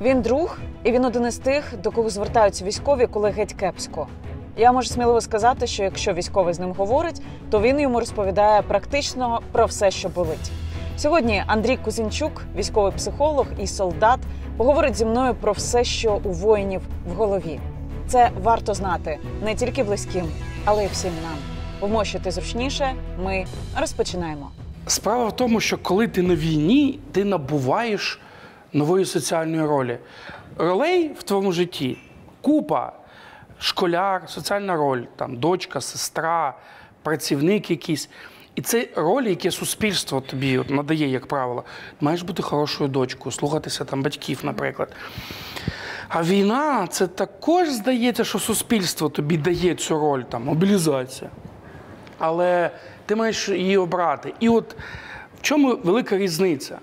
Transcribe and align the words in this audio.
Він 0.00 0.22
друг, 0.22 0.58
і 0.84 0.92
він 0.92 1.04
один 1.04 1.26
із 1.26 1.38
тих, 1.38 1.74
до 1.82 1.90
кого 1.90 2.10
звертаються 2.10 2.64
військові, 2.64 3.06
коли 3.06 3.30
геть 3.30 3.52
кепсько. 3.52 4.06
Я 4.56 4.72
можу 4.72 4.88
сміливо 4.88 5.20
сказати, 5.20 5.66
що 5.66 5.82
якщо 5.82 6.12
військовий 6.12 6.54
з 6.54 6.58
ним 6.58 6.72
говорить, 6.72 7.22
то 7.50 7.60
він 7.60 7.80
йому 7.80 8.00
розповідає 8.00 8.62
практично 8.62 9.40
про 9.52 9.66
все, 9.66 9.90
що 9.90 10.08
болить. 10.08 10.50
Сьогодні 10.96 11.44
Андрій 11.46 11.76
Кузінчук, 11.76 12.42
військовий 12.56 12.92
психолог 12.92 13.46
і 13.60 13.66
солдат, 13.66 14.20
поговорить 14.56 14.94
зі 14.94 15.04
мною 15.04 15.34
про 15.34 15.52
все, 15.52 15.84
що 15.84 16.20
у 16.24 16.30
воїнів 16.32 16.80
в 17.06 17.12
голові. 17.12 17.60
Це 18.08 18.30
варто 18.42 18.74
знати 18.74 19.18
не 19.44 19.54
тільки 19.54 19.82
близьким, 19.82 20.26
але 20.64 20.84
й 20.84 20.88
всім 20.88 21.12
нам. 21.22 21.38
Вмощити 21.90 22.30
зручніше. 22.30 22.94
Ми 23.24 23.44
розпочинаємо. 23.80 24.50
Справа 24.86 25.28
в 25.28 25.36
тому, 25.36 25.60
що 25.60 25.78
коли 25.78 26.08
ти 26.08 26.22
на 26.22 26.34
війні, 26.34 26.98
ти 27.12 27.24
набуваєш 27.24 28.20
нової 28.72 29.04
соціальної 29.04 29.66
ролі. 29.66 29.98
Ролей 30.56 31.12
в 31.18 31.22
твоєму 31.22 31.52
житті 31.52 31.98
купа. 32.40 32.92
Школяр, 33.58 34.22
соціальна 34.26 34.76
роль, 34.76 35.02
там 35.16 35.36
дочка, 35.36 35.80
сестра, 35.80 36.54
працівник 37.02 37.70
якийсь. 37.70 38.08
І 38.54 38.62
це 38.62 38.88
ролі, 38.96 39.28
які 39.28 39.50
суспільство 39.50 40.20
тобі 40.20 40.58
от 40.58 40.70
надає, 40.70 41.08
як 41.08 41.26
правило. 41.26 41.64
Маєш 42.00 42.22
бути 42.22 42.42
хорошою 42.42 42.90
дочкою, 42.90 43.32
слухатися 43.32 43.84
там 43.84 44.02
батьків, 44.02 44.40
наприклад. 44.42 44.92
А 46.08 46.22
війна 46.22 46.86
це 46.86 47.06
також 47.06 47.68
здається, 47.68 48.24
що 48.24 48.38
суспільство 48.38 49.08
тобі 49.08 49.36
дає 49.36 49.74
цю 49.74 49.98
роль, 49.98 50.22
там, 50.22 50.44
мобілізація. 50.44 51.30
Але 52.18 52.70
ти 53.06 53.16
маєш 53.16 53.48
її 53.48 53.76
обрати. 53.76 54.34
І 54.40 54.48
от 54.48 54.76
в 55.38 55.42
чому 55.42 55.76
велика 55.76 56.18
різниця? 56.18 56.78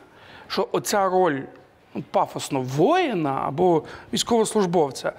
Що 0.47 0.67
оця 0.71 1.09
роль 1.09 1.39
пафосно 2.11 2.61
воїна 2.61 3.43
або 3.45 3.83
військовослужбовця 4.13 5.11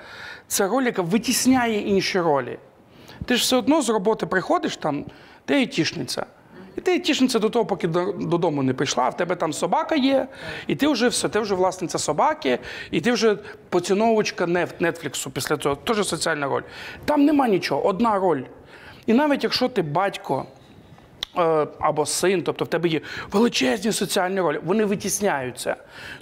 це 0.46 0.68
роль, 0.68 0.84
яка 0.84 1.02
витісняє 1.02 1.80
інші 1.80 2.20
ролі. 2.20 2.58
Ти 3.24 3.36
ж 3.36 3.42
все 3.42 3.56
одно 3.56 3.82
з 3.82 3.88
роботи 3.88 4.26
приходиш 4.26 4.76
там, 4.76 5.04
ти 5.44 5.54
айтішниця. 5.54 6.26
І 6.76 6.80
ти 6.80 6.90
айтішниця 6.90 7.38
до 7.38 7.50
того, 7.50 7.66
поки 7.66 7.88
додому 7.88 8.62
не 8.62 8.74
прийшла, 8.74 9.08
в 9.08 9.16
тебе 9.16 9.36
там 9.36 9.52
собака 9.52 9.94
є, 9.94 10.28
і 10.66 10.76
ти 10.76 10.88
вже 10.88 11.08
все, 11.08 11.28
ти 11.28 11.40
вже 11.40 11.54
власниця 11.54 11.98
собаки, 11.98 12.58
і 12.90 13.00
ти 13.00 13.12
вже 13.12 13.36
поціновувачка 13.68 14.46
Нетфліксу 14.80 15.30
після 15.30 15.56
цього. 15.56 15.76
Теж 15.76 16.06
соціальна 16.06 16.46
роль. 16.46 16.62
Там 17.04 17.24
нема 17.24 17.48
нічого, 17.48 17.86
одна 17.86 18.18
роль. 18.18 18.42
І 19.06 19.12
навіть 19.12 19.44
якщо 19.44 19.68
ти 19.68 19.82
батько 19.82 20.46
або 21.80 22.06
син, 22.06 22.42
тобто 22.42 22.64
в 22.64 22.68
тебе 22.68 22.88
є 22.88 23.00
величезні 23.32 23.92
соціальні 23.92 24.40
ролі, 24.40 24.60
вони 24.64 24.84
витісняються, 24.84 25.76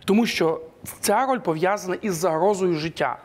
тому 0.05 0.27
що 0.27 0.61
ця 1.01 1.27
роль 1.27 1.39
пов'язана 1.39 1.97
із 2.03 2.15
загрозою 2.15 2.75
життя. 2.75 3.19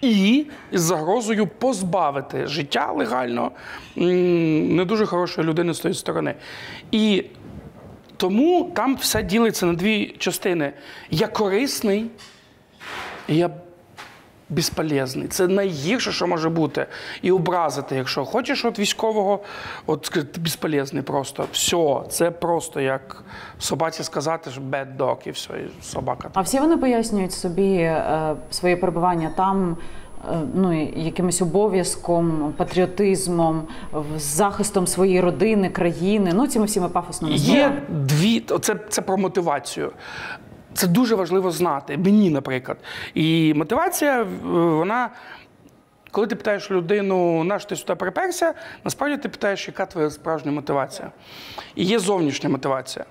І 0.00 0.46
з 0.72 0.80
загрозою 0.80 1.46
позбавити 1.46 2.46
життя 2.46 2.92
легально 2.92 3.50
не 3.96 4.84
дуже 4.84 5.06
хорошої 5.06 5.46
людини 5.46 5.74
з 5.74 5.80
тої 5.80 5.94
сторони. 5.94 6.34
І 6.90 7.24
тому 8.16 8.72
там 8.74 8.96
все 8.96 9.22
ділиться 9.22 9.66
на 9.66 9.72
дві 9.72 10.14
частини: 10.18 10.72
я 11.10 11.26
корисний, 11.26 12.10
я 13.28 13.50
безполезний. 14.52 15.28
Це 15.28 15.48
найгірше, 15.48 16.12
що 16.12 16.26
може 16.26 16.48
бути. 16.48 16.86
І 17.22 17.30
образити, 17.32 17.96
якщо 17.96 18.24
хочеш 18.24 18.64
от 18.64 18.78
військового, 18.78 19.40
от 19.86 20.10
ти 20.32 20.40
безполезний 20.40 21.02
просто. 21.02 21.46
Все, 21.52 22.00
це 22.08 22.30
просто 22.30 22.80
як 22.80 23.24
собаці 23.58 24.02
сказати, 24.02 24.50
що 24.50 24.60
bad 24.60 24.96
dog, 24.96 25.16
і 25.28 25.30
все, 25.30 25.52
і 25.54 25.82
собака. 25.82 26.30
А 26.34 26.40
всі 26.40 26.58
вони 26.58 26.76
пояснюють 26.76 27.32
собі 27.32 27.72
е, 27.74 28.34
своє 28.50 28.76
перебування 28.76 29.30
там. 29.36 29.76
е, 30.32 30.40
Ну, 30.54 30.82
якимось 30.96 31.42
обов'язком, 31.42 32.54
патріотизмом, 32.56 33.62
захистом 34.16 34.86
своєї 34.86 35.20
родини, 35.20 35.68
країни, 35.70 36.32
ну 36.34 36.46
цими 36.46 36.64
всіми 36.64 36.88
пафосними 36.88 37.34
Є 37.34 37.82
дві, 37.88 38.40
це, 38.60 38.74
це 38.88 39.02
про 39.02 39.16
мотивацію. 39.16 39.92
Це 40.74 40.86
дуже 40.86 41.14
важливо 41.14 41.50
знати. 41.50 41.98
Мені, 41.98 42.30
наприклад. 42.30 42.78
І 43.14 43.54
мотивація, 43.54 44.22
е, 44.22 44.26
вона. 44.52 45.10
Коли 46.10 46.26
ти 46.26 46.36
питаєш 46.36 46.70
людину, 46.70 47.44
на 47.44 47.58
що 47.58 47.68
ти 47.68 47.76
сюди 47.76 47.94
приперся, 47.94 48.54
насправді 48.84 49.16
ти 49.16 49.28
питаєш, 49.28 49.68
яка 49.68 49.86
твоя 49.86 50.10
справжня 50.10 50.52
мотивація. 50.52 51.10
І 51.74 51.84
є 51.84 51.98
зовнішня 51.98 52.48
мотивація. 52.48 53.04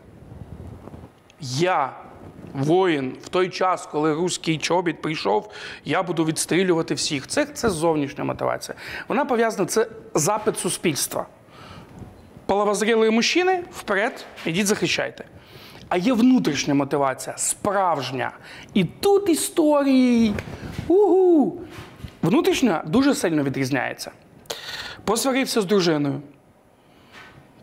Я, 1.42 1.94
воїн, 2.54 3.18
в 3.24 3.30
той 3.30 3.50
час, 3.50 3.86
коли 3.92 4.14
руський 4.14 4.58
чобіт 4.58 5.02
прийшов, 5.02 5.52
я 5.86 6.04
буду 6.04 6.26
відстрілювати 6.26 6.94
всіх. 6.94 7.28
Це, 7.28 7.46
це 7.46 7.70
зовнішня 7.70 8.24
мотивація. 8.24 8.78
Вона 9.08 9.26
пов'язана, 9.26 9.66
це 9.66 9.88
запит 10.14 10.60
суспільства 10.60 11.26
половозрілі 12.52 13.10
мужчини 13.10 13.64
вперед, 13.72 14.26
ідіть 14.46 14.68
захищайте. 14.68 15.26
А 15.91 15.97
є 15.97 16.13
внутрішня 16.13 16.74
мотивація, 16.74 17.38
справжня. 17.38 18.31
І 18.74 18.84
тут 18.84 19.29
історії. 19.29 20.34
Угу. 20.88 21.62
Внутрішня 22.22 22.84
дуже 22.88 23.16
сильно 23.16 23.44
відрізняється. 23.44 24.12
Посварився 25.03 25.62
з 25.62 25.66
дружиною. 25.66 26.22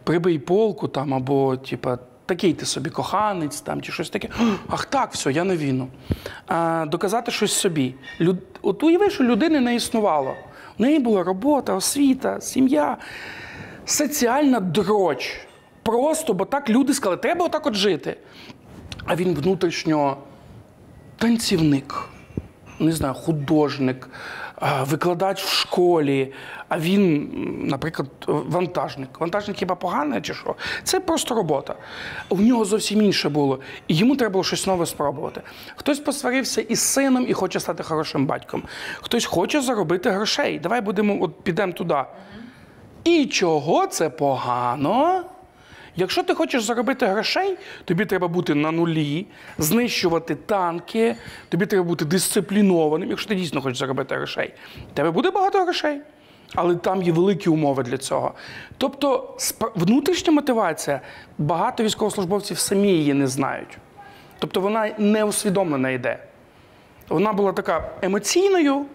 Прибий 0.04 0.38
полку 0.38 0.88
там, 0.88 1.14
або, 1.14 1.56
типа, 1.56 1.98
такий 2.26 2.52
ти 2.52 2.66
собі 2.66 2.90
коханець 2.90 3.60
там, 3.60 3.82
чи 3.82 3.92
щось 3.92 4.10
таке. 4.10 4.28
Ах 4.68 4.84
так, 4.84 5.12
все, 5.12 5.32
я 5.32 5.44
на 5.44 5.56
війну. 5.56 5.88
А, 6.46 6.86
доказати 6.88 7.30
щось 7.30 7.52
собі. 7.52 7.94
Люд... 8.20 8.36
От 8.62 8.82
уяви, 8.82 9.10
що 9.10 9.24
людини 9.24 9.60
не 9.60 9.74
існувало. 9.74 10.34
У 10.78 10.82
неї 10.82 10.98
була 10.98 11.22
робота, 11.22 11.74
освіта, 11.74 12.40
сім'я 12.40 12.96
соціальна 13.84 14.60
дроч. 14.60 15.47
Просто, 15.88 16.34
бо 16.34 16.44
так 16.44 16.70
люди 16.70 16.94
сказали, 16.94 17.16
треба 17.16 17.44
отак 17.46 17.66
от 17.66 17.74
жити. 17.74 18.16
А 19.04 19.16
він 19.16 19.34
внутрішньо 19.34 20.16
танцівник, 21.16 22.08
не 22.78 22.92
знаю, 22.92 23.14
художник, 23.14 24.08
викладач 24.80 25.44
в 25.44 25.48
школі. 25.48 26.32
А 26.68 26.78
він, 26.78 27.30
наприклад, 27.68 28.08
вантажник. 28.26 29.20
Вантажник 29.20 29.56
хіба 29.56 29.74
поганий 29.74 30.20
чи 30.20 30.34
що? 30.34 30.54
Це 30.84 31.00
просто 31.00 31.34
робота. 31.34 31.74
У 32.28 32.36
нього 32.36 32.64
зовсім 32.64 33.02
інше 33.02 33.28
було. 33.28 33.60
І 33.86 33.96
йому 33.96 34.16
треба 34.16 34.32
було 34.32 34.44
щось 34.44 34.66
нове 34.66 34.86
спробувати. 34.86 35.40
Хтось 35.76 36.00
посварився 36.00 36.60
із 36.60 36.80
сином 36.80 37.26
і 37.28 37.32
хоче 37.32 37.60
стати 37.60 37.82
хорошим 37.82 38.26
батьком. 38.26 38.62
Хтось 39.00 39.24
хоче 39.24 39.60
заробити 39.60 40.10
грошей. 40.10 40.58
Давай 40.58 40.80
будемо, 40.80 41.18
от 41.20 41.40
підемо 41.42 41.72
туди. 41.72 42.02
І 43.04 43.26
чого 43.26 43.86
це 43.86 44.10
погано? 44.10 45.24
Якщо 45.98 46.22
ти 46.22 46.34
хочеш 46.34 46.62
заробити 46.62 47.06
грошей, 47.06 47.56
тобі 47.84 48.04
треба 48.06 48.28
бути 48.28 48.54
на 48.54 48.70
нулі, 48.70 49.26
знищувати 49.58 50.34
танки, 50.34 51.16
тобі 51.48 51.66
треба 51.66 51.84
бути 51.84 52.04
дисциплінованим, 52.04 53.10
якщо 53.10 53.28
ти 53.28 53.34
дійсно 53.34 53.60
хочеш 53.60 53.78
заробити 53.78 54.14
грошей. 54.14 54.54
Тебе 54.94 55.10
буде 55.10 55.30
багато 55.30 55.62
грошей, 55.62 56.00
але 56.54 56.76
там 56.76 57.02
є 57.02 57.12
великі 57.12 57.50
умови 57.50 57.82
для 57.82 57.98
цього. 57.98 58.34
Тобто, 58.78 59.36
внутрішня 59.74 60.32
мотивація, 60.32 61.00
багато 61.38 61.84
військовослужбовців 61.84 62.58
самі 62.58 62.88
її 62.88 63.14
не 63.14 63.26
знають. 63.26 63.78
Тобто 64.38 64.60
вона 64.60 64.90
не 64.98 65.24
усвідомлена 65.24 65.90
йде. 65.90 66.18
Вона 67.08 67.32
була 67.32 67.52
така 67.52 67.90
емоційною. 68.02 68.86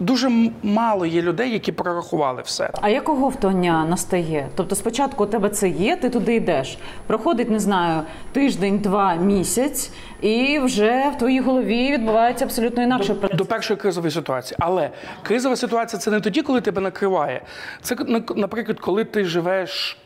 Дуже 0.00 0.50
мало 0.62 1.06
є 1.06 1.22
людей, 1.22 1.52
які 1.52 1.72
прорахували 1.72 2.42
все. 2.42 2.70
А 2.80 2.88
як 2.88 3.08
оговтання 3.08 3.84
настає? 3.84 4.48
Тобто 4.54 4.74
спочатку 4.74 5.24
у 5.24 5.26
тебе 5.26 5.48
це 5.48 5.68
є, 5.68 5.96
ти 5.96 6.10
туди 6.10 6.34
йдеш. 6.34 6.78
Проходить, 7.06 7.50
не 7.50 7.58
знаю, 7.58 8.02
тиждень, 8.32 8.78
два, 8.78 9.14
місяць, 9.14 9.90
і 10.20 10.58
вже 10.58 11.12
в 11.14 11.18
твоїй 11.18 11.40
голові 11.40 11.92
відбувається 11.92 12.44
абсолютно 12.44 12.82
інакше. 12.82 13.14
до 13.34 13.44
першої 13.46 13.80
кризової 13.80 14.10
ситуації. 14.10 14.56
Але 14.60 14.90
кризова 15.22 15.56
ситуація 15.56 16.00
це 16.00 16.10
не 16.10 16.20
тоді, 16.20 16.42
коли 16.42 16.60
тебе 16.60 16.80
накриває. 16.80 17.42
Це, 17.82 17.96
наприклад, 18.36 18.80
коли 18.80 19.04
ти 19.04 19.24
живеш. 19.24 19.98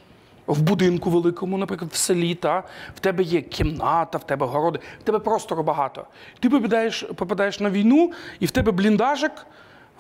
В 0.47 0.62
будинку 0.62 1.11
великому, 1.11 1.58
наприклад, 1.58 1.90
в 1.90 1.97
селі, 1.97 2.35
та 2.35 2.62
в 2.97 3.00
тебе 3.00 3.23
є 3.23 3.40
кімната, 3.40 4.19
в 4.19 4.26
тебе 4.26 4.47
городи, 4.47 4.79
в 5.00 5.02
тебе 5.02 5.19
простору 5.19 5.62
багато. 5.62 6.05
Ти 6.40 6.50
попадаєш, 6.50 7.02
попадаєш 7.17 7.61
на 7.61 7.70
війну, 7.70 8.12
і 8.40 8.47
в 8.47 8.50
тебе 8.50 8.73
бліндажик, 8.73 9.32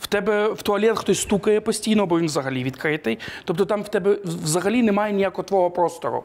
в 0.00 0.06
тебе 0.06 0.48
в 0.48 0.62
туалет 0.62 0.98
хтось 0.98 1.20
стукає 1.20 1.60
постійно, 1.60 2.06
бо 2.06 2.18
він 2.18 2.26
взагалі 2.26 2.64
відкритий. 2.64 3.18
Тобто 3.44 3.64
там 3.64 3.82
в 3.82 3.88
тебе 3.88 4.18
взагалі 4.24 4.82
немає 4.82 5.12
ніякого 5.12 5.42
твого 5.42 5.70
простору. 5.70 6.24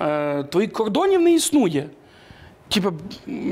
Е, 0.00 0.42
твоїх 0.44 0.72
кордонів 0.72 1.20
не 1.20 1.32
існує. 1.34 1.86
Типа, 2.68 2.92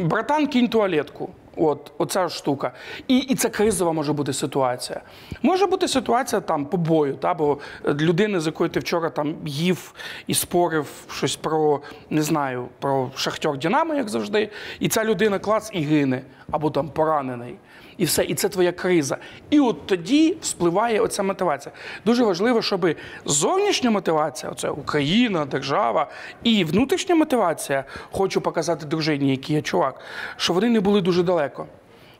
братан, 0.04 0.46
кинь 0.46 0.68
туалетку. 0.68 1.30
От, 1.60 1.92
оця 1.98 2.28
штука. 2.28 2.72
І, 3.08 3.18
і 3.18 3.34
це 3.34 3.48
кризова 3.48 3.92
може 3.92 4.12
бути 4.12 4.32
ситуація. 4.32 5.00
Може 5.42 5.66
бути 5.66 5.88
ситуація 5.88 6.40
там 6.40 6.66
побою, 6.66 7.14
та, 7.14 7.34
бо 7.34 7.58
людина, 7.84 8.40
з 8.40 8.46
якою 8.46 8.70
ти 8.70 8.80
вчора 8.80 9.10
там 9.10 9.34
їв 9.46 9.94
і 10.26 10.34
спорив 10.34 10.86
щось 11.10 11.36
про, 11.36 11.80
не 12.10 12.22
знаю, 12.22 12.68
про 12.78 13.10
шахтер 13.14 13.58
Дінамо, 13.58 13.94
як 13.94 14.08
завжди, 14.08 14.50
і 14.80 14.88
ця 14.88 15.04
людина 15.04 15.38
клац 15.38 15.70
і 15.72 15.80
гине, 15.80 16.22
або 16.50 16.70
там 16.70 16.88
поранений. 16.88 17.56
І 17.98 18.04
все, 18.04 18.24
і 18.24 18.34
це 18.34 18.48
твоя 18.48 18.72
криза. 18.72 19.16
І 19.50 19.60
от 19.60 19.86
тоді 19.86 20.36
вспливає 20.40 21.00
оця 21.00 21.22
мотивація. 21.22 21.74
Дуже 22.04 22.24
важливо, 22.24 22.62
щоб 22.62 22.94
зовнішня 23.24 23.90
мотивація, 23.90 24.52
оце 24.52 24.70
Україна, 24.70 25.44
держава, 25.44 26.10
і 26.42 26.64
внутрішня 26.64 27.14
мотивація, 27.14 27.84
хочу 28.10 28.40
показати 28.40 28.86
дружині, 28.86 29.30
який 29.30 29.56
я 29.56 29.62
чувак, 29.62 30.00
що 30.36 30.52
вони 30.52 30.68
не 30.68 30.80
були 30.80 31.00
дуже 31.00 31.22
далеко. 31.22 31.66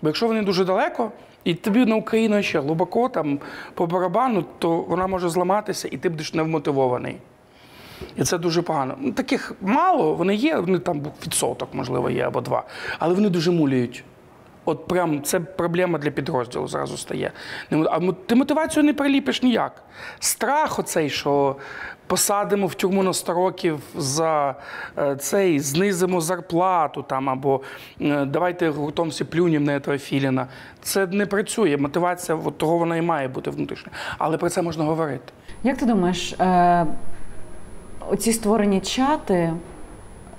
Бо 0.03 0.09
якщо 0.09 0.27
вони 0.27 0.43
дуже 0.43 0.65
далеко, 0.65 1.13
і 1.45 1.55
тобі 1.55 1.87
на 1.87 1.97
Україну 1.97 2.43
ще 2.43 2.61
глибоко 2.61 3.09
там 3.09 3.39
по 3.75 3.87
барабану, 3.87 4.45
то 4.59 4.77
вона 4.77 5.07
може 5.07 5.29
зламатися, 5.29 5.89
і 5.91 5.97
ти 5.97 6.09
будеш 6.09 6.35
невмотивований. 6.35 7.17
І 8.17 8.23
це 8.23 8.39
дуже 8.39 8.63
погано. 8.63 8.97
Таких 9.15 9.55
мало, 9.61 10.15
вони 10.15 10.35
є, 10.35 10.57
вони 10.57 10.79
там 10.79 11.03
відсоток, 11.27 11.69
можливо, 11.73 12.11
є 12.11 12.27
або 12.27 12.41
два, 12.41 12.63
але 12.99 13.15
вони 13.15 13.29
дуже 13.29 13.51
мулюють. 13.51 14.05
От 14.69 14.87
прям 14.87 15.23
це 15.23 15.41
проблема 15.41 15.99
для 15.99 16.11
підрозділу 16.11 16.69
зразу 16.69 16.97
стає. 16.97 17.33
А 17.71 18.01
ти 18.27 18.35
мотивацію 18.35 18.85
не 18.85 18.95
приліпиш 18.95 19.43
ніяк. 19.43 19.83
Страх 20.21 20.79
оцей, 20.79 21.11
що 21.11 21.57
посадимо 22.07 22.67
в 22.67 22.75
тюрму 22.75 23.03
на 23.03 23.13
100 23.13 23.33
років 23.33 23.81
за 23.97 24.55
е, 24.99 25.17
цей, 25.17 25.61
знизимо 25.61 26.21
зарплату 26.21 27.03
там, 27.03 27.29
або 27.29 27.61
е, 28.01 28.25
давайте 28.25 28.69
гуртом 28.69 29.09
всі 29.09 29.25
плюнем 29.25 29.65
на 29.65 29.81
цього 29.81 29.99
філіна. 29.99 30.47
Це 30.83 31.07
не 31.07 31.27
працює. 31.27 31.77
Мотивація 31.77 32.39
от 32.45 32.59
того 32.59 32.79
вона 32.79 32.97
і 32.97 33.03
має 33.03 33.29
бути 33.29 33.51
внутрішня. 33.51 33.93
Але 34.19 34.37
про 34.39 34.51
це 34.51 34.63
можна 34.63 34.85
говорити. 34.85 35.33
Як 35.63 35.79
ти 35.79 35.87
думаєш, 35.87 36.33
е, 36.33 36.87
оці 38.11 38.33
створені 38.33 38.81
чати 38.81 39.53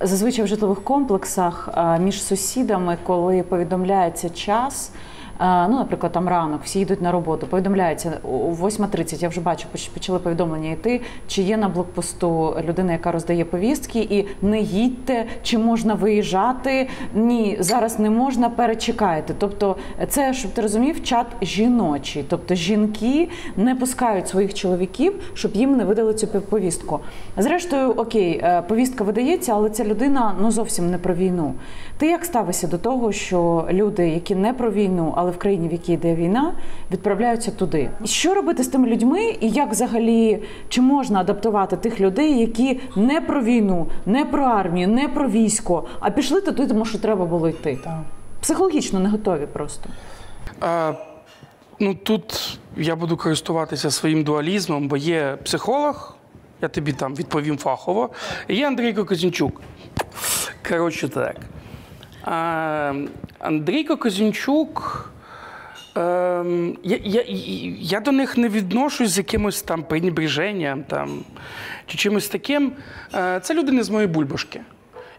зазвичай 0.00 0.44
в 0.44 0.48
житлових 0.48 0.84
комплексах 0.84 1.68
між 2.00 2.22
сусідами, 2.22 2.98
коли 3.02 3.42
повідомляється 3.42 4.30
час. 4.30 4.92
Ну, 5.40 5.78
наприклад, 5.78 6.12
там 6.12 6.28
ранок, 6.28 6.60
всі 6.64 6.80
йдуть 6.80 7.02
на 7.02 7.12
роботу. 7.12 7.46
Повідомляється 7.46 8.18
о 8.24 8.66
8.30, 8.66 9.22
я 9.22 9.28
вже 9.28 9.40
бачу, 9.40 9.66
почали 9.94 10.18
повідомлення 10.18 10.70
йти, 10.70 11.00
чи 11.26 11.42
є 11.42 11.56
на 11.56 11.68
блокпосту 11.68 12.56
людина, 12.68 12.92
яка 12.92 13.12
роздає 13.12 13.44
повістки, 13.44 14.00
і 14.00 14.26
не 14.42 14.60
їдьте, 14.60 15.24
чи 15.42 15.58
можна 15.58 15.94
виїжджати. 15.94 16.88
Ні, 17.14 17.56
зараз 17.60 17.98
не 17.98 18.10
можна, 18.10 18.50
перечекайте. 18.50 19.34
Тобто, 19.38 19.76
це, 20.08 20.34
щоб 20.34 20.50
ти 20.50 20.62
розумів, 20.62 21.02
чат 21.02 21.26
жіночий. 21.42 22.24
Тобто 22.28 22.54
жінки 22.54 23.28
не 23.56 23.74
пускають 23.74 24.28
своїх 24.28 24.54
чоловіків, 24.54 25.14
щоб 25.34 25.56
їм 25.56 25.76
не 25.76 25.84
видали 25.84 26.14
цю 26.14 26.26
повістку. 26.26 27.00
Зрештою, 27.36 27.90
окей, 27.90 28.40
е, 28.42 28.62
повістка 28.62 29.04
видається, 29.04 29.52
але 29.54 29.70
ця 29.70 29.84
людина 29.84 30.34
ну 30.40 30.50
зовсім 30.50 30.90
не 30.90 30.98
про 30.98 31.14
війну. 31.14 31.54
Ти 32.00 32.06
як 32.06 32.24
ставишся 32.24 32.66
до 32.66 32.78
того, 32.78 33.12
що 33.12 33.68
люди, 33.70 34.08
які 34.08 34.34
не 34.34 34.52
про 34.52 34.70
війну, 34.70 35.14
але 35.16 35.30
в 35.30 35.38
країні, 35.38 35.68
в 35.68 35.72
якій 35.72 35.92
йде 35.92 36.14
війна, 36.14 36.54
відправляються 36.92 37.50
туди? 37.50 37.90
Що 38.04 38.34
робити 38.34 38.64
з 38.64 38.68
тими 38.68 38.88
людьми, 38.88 39.36
і 39.40 39.50
як 39.50 39.70
взагалі 39.70 40.42
чи 40.68 40.80
можна 40.80 41.20
адаптувати 41.20 41.76
тих 41.76 42.00
людей, 42.00 42.40
які 42.40 42.80
не 42.96 43.20
про 43.20 43.42
війну, 43.42 43.86
не 44.06 44.24
про 44.24 44.44
армію, 44.44 44.88
не 44.88 45.08
про 45.08 45.28
військо, 45.28 45.84
а 46.00 46.10
пішли 46.10 46.40
туди, 46.40 46.66
тому 46.66 46.84
що 46.84 46.98
треба 46.98 47.24
було 47.24 47.48
йти? 47.48 47.78
Психологічно 48.40 49.00
не 49.00 49.08
готові 49.08 49.46
просто. 49.52 49.90
А, 50.60 50.92
ну 51.80 51.94
тут 51.94 52.58
я 52.76 52.96
буду 52.96 53.16
користуватися 53.16 53.90
своїм 53.90 54.24
дуалізмом, 54.24 54.88
бо 54.88 54.96
є 54.96 55.38
психолог, 55.44 56.16
я 56.62 56.68
тобі 56.68 56.92
там 56.92 57.14
відповім 57.14 57.58
фахово, 57.58 58.10
і 58.48 58.56
є 58.56 58.66
Андрійко 58.66 59.04
Козінчук. 59.04 59.60
Коротше 60.68 61.08
так. 61.08 61.36
А, 62.30 62.94
Андрійко 63.38 63.96
Козінчук. 63.96 65.06
Ем, 65.96 66.76
я, 66.82 66.98
я, 67.04 67.24
я 67.78 68.00
до 68.00 68.12
них 68.12 68.36
не 68.36 68.48
відношусь 68.48 69.10
з 69.10 69.18
якимось 69.18 69.62
там 69.62 69.82
пренебреженням 69.82 70.82
там, 70.84 71.24
чи 71.86 71.98
чимось 71.98 72.28
таким. 72.28 72.72
Е, 73.14 73.40
Це 73.42 73.54
люди 73.54 73.72
не 73.72 73.82
з 73.82 73.90
моєї 73.90 74.08
бульбашки. 74.08 74.60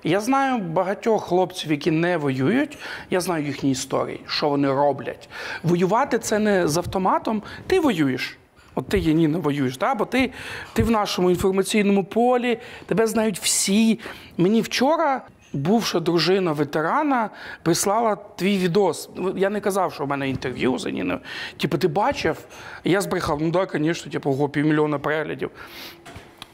Я 0.03 0.19
знаю 0.19 0.57
багатьох 0.57 1.23
хлопців, 1.23 1.71
які 1.71 1.91
не 1.91 2.17
воюють. 2.17 2.77
Я 3.09 3.21
знаю 3.21 3.45
їхні 3.45 3.71
історії, 3.71 4.19
що 4.27 4.49
вони 4.49 4.67
роблять. 4.67 5.29
Воювати 5.63 6.19
це 6.19 6.39
не 6.39 6.67
з 6.67 6.77
автоматом. 6.77 7.43
Ти 7.67 7.79
воюєш. 7.79 8.37
От 8.75 8.87
ти, 8.89 8.99
Яніна, 8.99 9.39
воюєш, 9.39 9.77
да? 9.77 9.95
бо 9.95 10.05
ти, 10.05 10.31
ти 10.73 10.83
в 10.83 10.91
нашому 10.91 11.29
інформаційному 11.29 12.03
полі, 12.03 12.59
тебе 12.85 13.07
знають 13.07 13.39
всі. 13.39 13.99
Мені 14.37 14.61
вчора 14.61 15.21
бувша 15.53 15.99
дружина 15.99 16.51
ветерана 16.51 17.29
прислала 17.63 18.15
твій 18.15 18.57
відос. 18.57 19.09
Я 19.35 19.49
не 19.49 19.59
казав, 19.59 19.93
що 19.93 20.05
в 20.05 20.07
мене 20.07 20.29
інтерв'ю 20.29 20.77
з 20.79 20.85
Яніною. 20.85 21.19
Типу, 21.57 21.77
ти 21.77 21.87
бачив? 21.87 22.37
Я 22.83 23.01
збрехав, 23.01 23.41
ну 23.41 23.51
так, 23.51 23.71
звісно, 23.73 24.11
типу, 24.11 24.29
ого, 24.29 24.49
півмільйона 24.49 24.99
переглядів. 24.99 25.49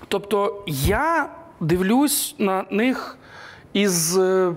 Тобто 0.08 0.64
я 0.68 1.30
дивлюсь 1.60 2.36
на 2.38 2.66
них 2.72 3.18
із, 3.74 4.18
е, 4.18 4.54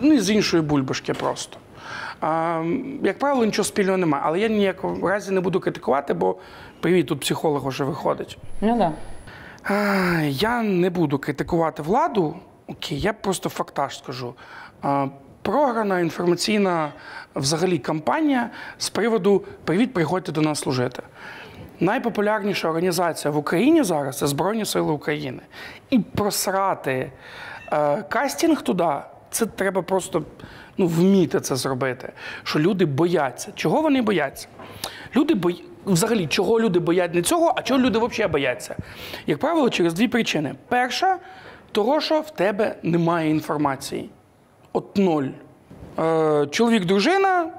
ну, 0.00 0.12
із 0.12 0.30
іншої 0.30 0.62
бульбашки 0.62 1.14
просто. 1.14 1.56
А, 2.20 2.62
як 3.02 3.18
правило, 3.18 3.44
нічого 3.44 3.64
спільного 3.64 3.98
немає. 3.98 4.24
Але 4.26 4.40
я 4.40 4.48
ніякого 4.48 5.08
разі 5.08 5.32
не 5.32 5.40
буду 5.40 5.60
критикувати, 5.60 6.14
бо 6.14 6.36
привіт, 6.80 7.06
тут 7.06 7.20
психолог 7.20 7.68
вже 7.68 7.84
виходить. 7.84 8.38
Ну 8.60 8.78
да. 8.78 8.92
Я 10.28 10.62
не 10.62 10.90
буду 10.90 11.18
критикувати 11.18 11.82
владу. 11.82 12.36
Окей, 12.70 13.00
я 13.00 13.12
просто 13.12 13.48
фактаж 13.48 13.98
скажу. 13.98 14.34
Програна 15.42 16.00
інформаційна 16.00 16.92
взагалі 17.34 17.78
кампанія 17.78 18.50
з 18.78 18.90
приводу 18.90 19.44
Привіт, 19.64 19.94
приходьте 19.94 20.32
до 20.32 20.40
нас 20.40 20.58
служити. 20.58 21.02
Найпопулярніша 21.80 22.68
організація 22.68 23.32
в 23.32 23.36
Україні 23.36 23.82
зараз 23.82 24.18
це 24.18 24.26
Збройні 24.26 24.64
Сили 24.64 24.92
України. 24.92 25.42
І 25.90 25.98
просрати 25.98 27.12
е, 27.72 28.02
кастинг 28.02 28.62
туди, 28.62 28.94
це 29.30 29.46
треба 29.46 29.82
просто 29.82 30.22
ну, 30.78 30.86
вміти 30.86 31.40
це 31.40 31.56
зробити. 31.56 32.12
Що 32.44 32.58
люди 32.58 32.84
бояться. 32.84 33.52
Чого 33.54 33.82
вони 33.82 34.02
бояться? 34.02 34.48
Люди 35.16 35.34
бої... 35.34 35.64
Взагалі, 35.86 36.26
чого 36.26 36.60
люди 36.60 36.78
боять 36.78 37.14
не 37.14 37.22
цього, 37.22 37.54
а 37.56 37.62
чого 37.62 37.80
люди 37.80 37.98
взагалі 37.98 38.32
бояться? 38.32 38.76
Як 39.26 39.38
правило, 39.38 39.70
через 39.70 39.94
дві 39.94 40.08
причини. 40.08 40.54
Перша, 40.68 41.18
того, 41.72 42.00
що 42.00 42.20
в 42.20 42.30
тебе 42.30 42.76
немає 42.82 43.30
інформації. 43.30 44.10
От 44.72 44.96
ноль. 44.96 45.28
Е, 45.98 46.46
чоловік, 46.50 46.84
дружина, 46.84 47.50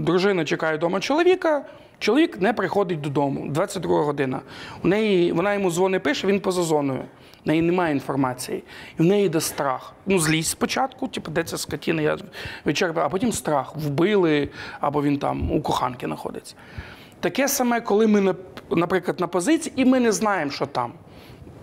дружина 0.00 0.44
чекає 0.44 0.76
вдома 0.76 1.00
чоловіка, 1.00 1.64
чоловік 1.98 2.40
не 2.40 2.52
приходить 2.52 3.00
додому. 3.00 3.46
22 3.48 4.02
година. 4.02 4.40
У 4.82 4.88
неї, 4.88 5.32
вона 5.32 5.54
йому 5.54 5.70
дзвони 5.70 5.98
пише, 5.98 6.26
він 6.26 6.40
поза 6.40 6.62
зоною. 6.62 7.04
В 7.44 7.48
неї 7.48 7.62
немає 7.62 7.92
інформації. 7.94 8.62
І 8.98 9.02
в 9.02 9.04
неї 9.04 9.26
йде 9.26 9.40
страх. 9.40 9.92
Ну, 10.06 10.18
злість 10.18 10.50
спочатку, 10.50 11.08
типу, 11.08 11.30
де 11.30 11.44
ця 11.44 11.58
скотіна, 11.58 12.02
я 12.02 12.18
вичерпаю, 12.64 13.06
а 13.06 13.08
потім 13.08 13.32
страх. 13.32 13.76
Вбили, 13.76 14.48
або 14.80 15.02
він 15.02 15.18
там 15.18 15.52
у 15.52 15.62
коханки 15.62 16.06
знаходиться. 16.06 16.54
Таке 17.20 17.48
саме, 17.48 17.80
коли 17.80 18.06
ми, 18.06 18.34
наприклад, 18.70 19.20
на 19.20 19.26
позиції, 19.26 19.72
і 19.76 19.84
ми 19.84 20.00
не 20.00 20.12
знаємо, 20.12 20.50
що 20.50 20.66
там. 20.66 20.92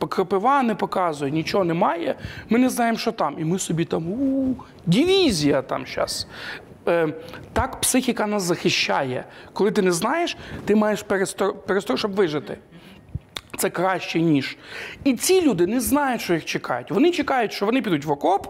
Кропива 0.07 0.63
не 0.63 0.75
показує, 0.75 1.31
нічого 1.31 1.63
немає. 1.63 2.15
Ми 2.49 2.59
не 2.59 2.69
знаємо, 2.69 2.97
що 2.97 3.11
там. 3.11 3.35
І 3.39 3.45
ми 3.45 3.59
собі 3.59 3.85
там 3.85 4.07
у 4.07 4.55
дивізія 4.85 5.61
там 5.61 5.85
зараз. 5.95 6.27
Е, 6.87 7.07
так 7.53 7.81
психіка 7.81 8.27
нас 8.27 8.43
захищає. 8.43 9.25
Коли 9.53 9.71
ти 9.71 9.81
не 9.81 9.91
знаєш, 9.91 10.37
ти 10.65 10.75
маєш 10.75 11.03
перестор 11.67 11.99
щоб 11.99 12.15
вижити. 12.15 12.57
Це 13.57 13.69
краще, 13.69 14.21
ніж. 14.21 14.57
І 15.03 15.13
ці 15.13 15.41
люди 15.41 15.67
не 15.67 15.81
знають, 15.81 16.21
що 16.21 16.33
їх 16.33 16.45
чекають. 16.45 16.91
Вони 16.91 17.11
чекають, 17.11 17.53
що 17.53 17.65
вони 17.65 17.81
підуть 17.81 18.05
в 18.05 18.11
окоп, 18.11 18.47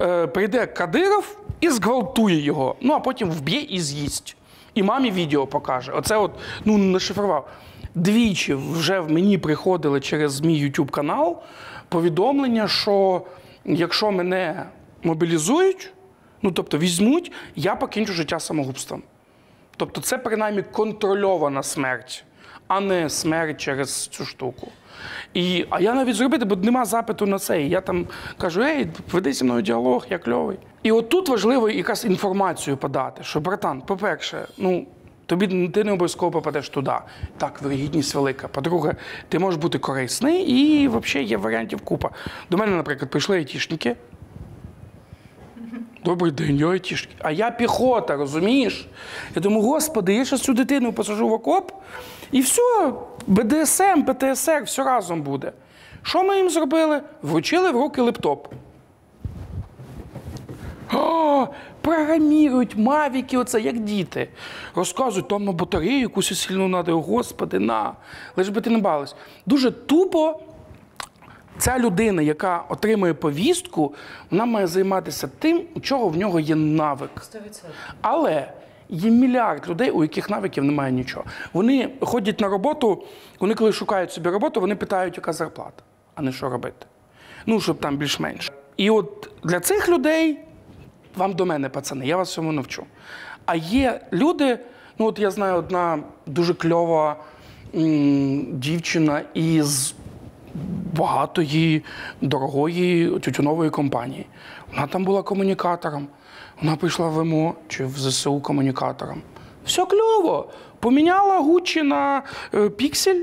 е, 0.00 0.26
прийде 0.26 0.66
Кадиров 0.66 1.38
і 1.60 1.68
зґвалтує 1.68 2.40
його. 2.40 2.76
Ну 2.80 2.94
а 2.94 3.00
потім 3.00 3.30
вб'є 3.30 3.60
і 3.60 3.80
з'їсть. 3.80 4.36
І 4.74 4.82
мамі 4.82 5.10
відео 5.10 5.46
покаже. 5.46 5.92
Оце 5.92 6.16
от 6.16 6.30
ну 6.64 6.78
нашифрував. 6.78 7.48
Двічі 7.94 8.54
вже 8.54 9.00
в 9.00 9.10
мені 9.10 9.38
приходили 9.38 10.00
через 10.00 10.40
мій 10.40 10.64
YouTube 10.64 10.90
канал 10.90 11.42
повідомлення, 11.88 12.68
що 12.68 13.22
якщо 13.64 14.12
мене 14.12 14.66
мобілізують, 15.02 15.92
ну 16.42 16.50
тобто 16.50 16.78
візьмуть, 16.78 17.32
я 17.56 17.74
покінчу 17.74 18.12
життя 18.12 18.40
самогубством. 18.40 19.02
Тобто 19.76 20.00
це 20.00 20.18
принаймні 20.18 20.62
контрольована 20.62 21.62
смерть, 21.62 22.24
а 22.68 22.80
не 22.80 23.10
смерть 23.10 23.60
через 23.60 24.06
цю 24.06 24.24
штуку. 24.24 24.68
І, 25.34 25.66
а 25.70 25.80
я 25.80 25.94
навіть 25.94 26.16
зробити, 26.16 26.44
бо 26.44 26.56
нема 26.56 26.84
запиту 26.84 27.26
на 27.26 27.38
це. 27.38 27.62
І 27.62 27.68
я 27.68 27.80
там 27.80 28.06
кажу: 28.38 28.62
ей, 28.62 28.86
веди 29.12 29.32
зі 29.32 29.44
мною 29.44 29.62
діалог, 29.62 30.06
я 30.10 30.18
кльовий. 30.18 30.58
І 30.82 30.92
от 30.92 31.08
тут 31.08 31.28
важливо 31.28 31.70
якась 31.70 32.04
інформацію 32.04 32.76
подати, 32.76 33.24
що, 33.24 33.40
братан, 33.40 33.80
по-перше, 33.80 34.46
ну. 34.58 34.86
Тобі 35.26 35.68
ти 35.68 35.84
не 35.84 35.92
обов'язково 35.92 36.32
попадеш 36.32 36.68
туди. 36.68 36.92
Так, 37.38 37.62
вирогідність 37.62 38.14
велика. 38.14 38.48
По-друге, 38.48 38.94
ти 39.28 39.38
можеш 39.38 39.60
бути 39.60 39.78
корисний 39.78 40.42
і 40.42 40.88
взагалі 40.88 41.28
є 41.28 41.36
варіантів 41.36 41.80
купа. 41.80 42.10
До 42.50 42.56
мене, 42.56 42.76
наприклад, 42.76 43.10
прийшли 43.10 43.36
айтішники. 43.36 43.96
Добрий 46.04 46.32
день, 46.32 46.56
я 46.56 46.68
айтішник. 46.68 47.16
А 47.18 47.30
я 47.30 47.50
піхота, 47.50 48.16
розумієш? 48.16 48.88
Я 49.34 49.42
думаю, 49.42 49.62
господи, 49.62 50.14
я 50.14 50.24
зараз 50.24 50.40
цю 50.40 50.52
дитину 50.52 50.92
посажу 50.92 51.28
в 51.28 51.32
окоп, 51.32 51.72
і 52.32 52.40
все, 52.40 52.92
БДСМ, 53.26 54.02
ПТСР, 54.02 54.62
все 54.64 54.84
разом 54.84 55.22
буде. 55.22 55.52
Що 56.02 56.24
ми 56.24 56.36
їм 56.36 56.50
зробили? 56.50 57.02
Вручили 57.22 57.70
в 57.70 57.74
руки 57.74 58.00
лептоп. 58.00 58.48
Програмірують 61.80 62.76
мавіки, 62.76 63.38
оце 63.38 63.60
як 63.60 63.78
діти. 63.78 64.28
Розказують, 64.74 65.28
там 65.28 65.44
на 65.44 65.52
батарею 65.52 66.00
якусь 66.00 66.40
сильну 66.40 66.82
треба, 66.82 67.00
господи, 67.00 67.58
на. 67.58 67.92
Лиш 68.36 68.48
би 68.48 68.60
ти 68.60 68.70
не 68.70 68.78
балась. 68.78 69.16
Дуже 69.46 69.70
тупо 69.70 70.40
ця 71.58 71.78
людина, 71.78 72.22
яка 72.22 72.64
отримує 72.68 73.14
повістку, 73.14 73.94
вона 74.30 74.44
має 74.44 74.66
займатися 74.66 75.30
тим, 75.38 75.62
у 75.74 75.80
чого 75.80 76.08
в 76.08 76.16
нього 76.16 76.40
є 76.40 76.54
навик. 76.54 77.10
100%. 77.16 77.64
Але 78.00 78.52
є 78.88 79.10
мільярд 79.10 79.68
людей, 79.68 79.90
у 79.90 80.02
яких 80.02 80.30
навиків 80.30 80.64
немає 80.64 80.92
нічого. 80.92 81.24
Вони 81.52 81.90
ходять 82.00 82.40
на 82.40 82.48
роботу, 82.48 83.04
вони 83.40 83.54
коли 83.54 83.72
шукають 83.72 84.12
собі 84.12 84.30
роботу, 84.30 84.60
вони 84.60 84.76
питають, 84.76 85.16
яка 85.16 85.32
зарплата, 85.32 85.82
а 86.14 86.22
не 86.22 86.32
що 86.32 86.48
робити. 86.48 86.86
Ну, 87.46 87.60
щоб 87.60 87.78
там 87.78 87.96
більш-менш. 87.96 88.52
І 88.76 88.90
от 88.90 89.30
для 89.42 89.60
цих 89.60 89.88
людей 89.88 90.38
вам 91.16 91.32
до 91.32 91.46
мене, 91.46 91.68
пацани, 91.68 92.06
я 92.06 92.16
вас 92.16 92.28
всьому 92.28 92.52
навчу. 92.52 92.84
А 93.46 93.54
є 93.56 94.00
люди, 94.12 94.58
ну 94.98 95.06
от 95.06 95.18
я 95.18 95.30
знаю, 95.30 95.54
одна 95.54 95.98
дуже 96.26 96.54
кльова 96.54 97.16
м, 97.74 98.46
дівчина 98.58 99.22
із 99.34 99.94
багатої, 100.96 101.84
дорогої 102.20 103.18
тютюнової 103.20 103.70
компанії. 103.70 104.26
Вона 104.74 104.86
там 104.86 105.04
була 105.04 105.22
комунікатором. 105.22 106.08
Вона 106.62 106.76
прийшла 106.76 107.08
в 107.08 107.24
МО 107.24 107.54
чи 107.68 107.84
в 107.86 107.98
ЗСУ 107.98 108.40
комунікатором. 108.40 109.22
Все 109.66 109.86
кльово. 109.86 110.48
Поміняла 110.80 111.38
Гуччі 111.40 111.82
на 111.82 112.22
е, 112.54 112.68
піксель. 112.68 113.22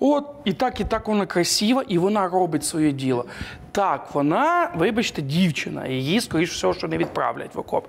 От, 0.00 0.26
і 0.44 0.52
так, 0.52 0.80
і 0.80 0.84
так 0.84 1.08
вона 1.08 1.26
красива, 1.26 1.84
і 1.88 1.98
вона 1.98 2.28
робить 2.28 2.64
своє 2.64 2.92
діло. 2.92 3.24
Так, 3.72 4.08
вона, 4.14 4.70
вибачте, 4.76 5.22
дівчина, 5.22 5.86
її, 5.86 6.20
скоріш 6.20 6.52
всього, 6.52 6.74
що 6.74 6.88
не 6.88 6.98
відправлять 6.98 7.54
в 7.54 7.58
окоп. 7.58 7.86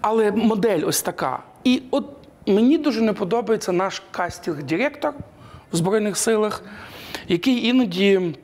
Але 0.00 0.32
модель 0.32 0.82
ось 0.86 1.02
така. 1.02 1.38
І 1.64 1.82
от 1.90 2.04
мені 2.46 2.78
дуже 2.78 3.02
не 3.02 3.12
подобається 3.12 3.72
наш 3.72 4.02
кастинг-директор 4.10 5.12
в 5.72 5.76
Збройних 5.76 6.16
силах, 6.16 6.62
який 7.28 7.66
іноді 7.66 8.34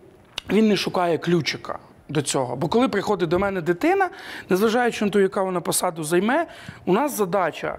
він 0.51 0.69
не 0.69 0.77
шукає 0.77 1.19
ключика 1.19 1.79
до 2.09 2.23
цього. 2.23 2.57
Бо 2.57 2.69
коли 2.69 2.89
приходить 2.89 3.29
до 3.29 3.39
мене 3.39 3.61
дитина, 3.61 4.11
незважаючи 4.49 5.05
на 5.05 5.11
те, 5.11 5.21
яка 5.21 5.43
вона 5.43 5.61
посаду 5.61 6.05
займе, 6.05 6.47
у 6.87 6.93
нас 6.93 7.17
задача, 7.17 7.79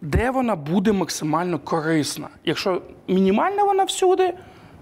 де 0.00 0.30
вона 0.30 0.56
буде 0.56 0.92
максимально 0.92 1.58
корисна. 1.58 2.28
Якщо 2.44 2.82
мінімальна 3.08 3.64
вона 3.64 3.84
всюди, 3.84 4.34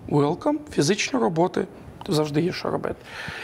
welcome, 0.08 0.56
фізичні 0.72 1.18
роботи, 1.18 1.66
то 2.02 2.12
завжди 2.12 2.42
є 2.42 2.52
що 2.52 2.70
робити. 2.70 2.96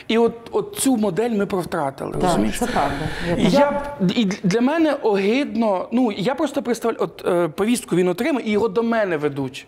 І 0.09 0.19
от, 0.19 0.35
от 0.53 0.77
цю 0.79 0.97
модель 0.97 1.31
ми 1.31 1.47
провтратили. 1.47 2.12
Так, 2.12 2.23
розумієш? 2.23 2.59
це 2.59 2.67
правда. 2.67 2.97
Я 3.37 3.83
І 4.17 4.25
для 4.25 4.61
мене 4.61 4.93
огидно, 4.93 5.89
ну 5.93 6.12
я 6.12 6.35
просто 6.35 6.62
представляю, 6.62 7.05
от 7.05 7.25
е, 7.27 7.49
повістку 7.49 7.97
він 7.97 8.09
отримає, 8.09 8.49
і 8.49 8.50
його 8.50 8.69
до 8.69 8.83
мене 8.83 9.17
ведуть. 9.17 9.67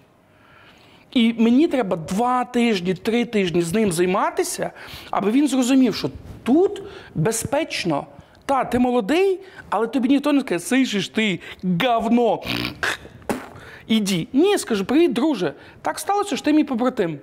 І 1.10 1.34
мені 1.38 1.68
треба 1.68 1.96
два 1.96 2.44
тижні, 2.44 2.94
три 2.94 3.24
тижні 3.24 3.62
з 3.62 3.72
ним 3.72 3.92
займатися, 3.92 4.70
аби 5.10 5.30
він 5.30 5.48
зрозумів, 5.48 5.94
що 5.94 6.10
тут 6.42 6.82
безпечно. 7.14 8.06
Та, 8.46 8.64
ти 8.64 8.78
молодий, 8.78 9.40
але 9.70 9.86
тобі 9.86 10.08
ніхто 10.08 10.32
не 10.32 10.40
скаже, 10.40 10.64
слышиш 10.64 11.08
ти, 11.08 11.40
говно. 11.86 12.42
Іди. 13.86 14.28
Ні, 14.32 14.58
скажу, 14.58 14.84
привіт, 14.84 15.12
друже. 15.12 15.52
Так 15.82 15.98
сталося, 15.98 16.36
що 16.36 16.44
ти 16.44 16.52
мій 16.52 16.64
побратим. 16.64 17.18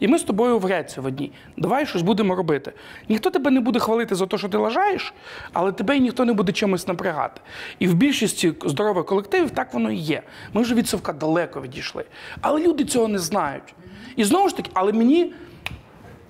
І 0.00 0.08
ми 0.08 0.18
з 0.18 0.22
тобою 0.22 0.58
в 0.58 0.84
в 0.96 1.06
одній. 1.06 1.32
Давай 1.56 1.86
щось 1.86 2.02
будемо 2.02 2.34
робити. 2.34 2.72
Ніхто 3.08 3.30
тебе 3.30 3.50
не 3.50 3.60
буде 3.60 3.78
хвалити 3.78 4.14
за 4.14 4.26
те, 4.26 4.38
що 4.38 4.48
ти 4.48 4.56
лажаєш, 4.58 5.14
але 5.52 5.72
тебе 5.72 5.98
ніхто 5.98 6.24
не 6.24 6.32
буде 6.32 6.52
чимось 6.52 6.88
напрягати. 6.88 7.40
І 7.78 7.88
в 7.88 7.94
більшості 7.94 8.54
здорових 8.64 9.06
колективів 9.06 9.50
так 9.50 9.74
воно 9.74 9.90
і 9.90 9.96
є. 9.96 10.22
Ми 10.52 10.62
вже 10.62 10.74
від 10.74 10.88
совка 10.88 11.12
далеко 11.12 11.60
відійшли. 11.60 12.04
Але 12.40 12.60
люди 12.60 12.84
цього 12.84 13.08
не 13.08 13.18
знають. 13.18 13.74
І 14.16 14.24
знову 14.24 14.48
ж 14.48 14.56
таки, 14.56 14.70
але 14.74 14.92
мені. 14.92 15.32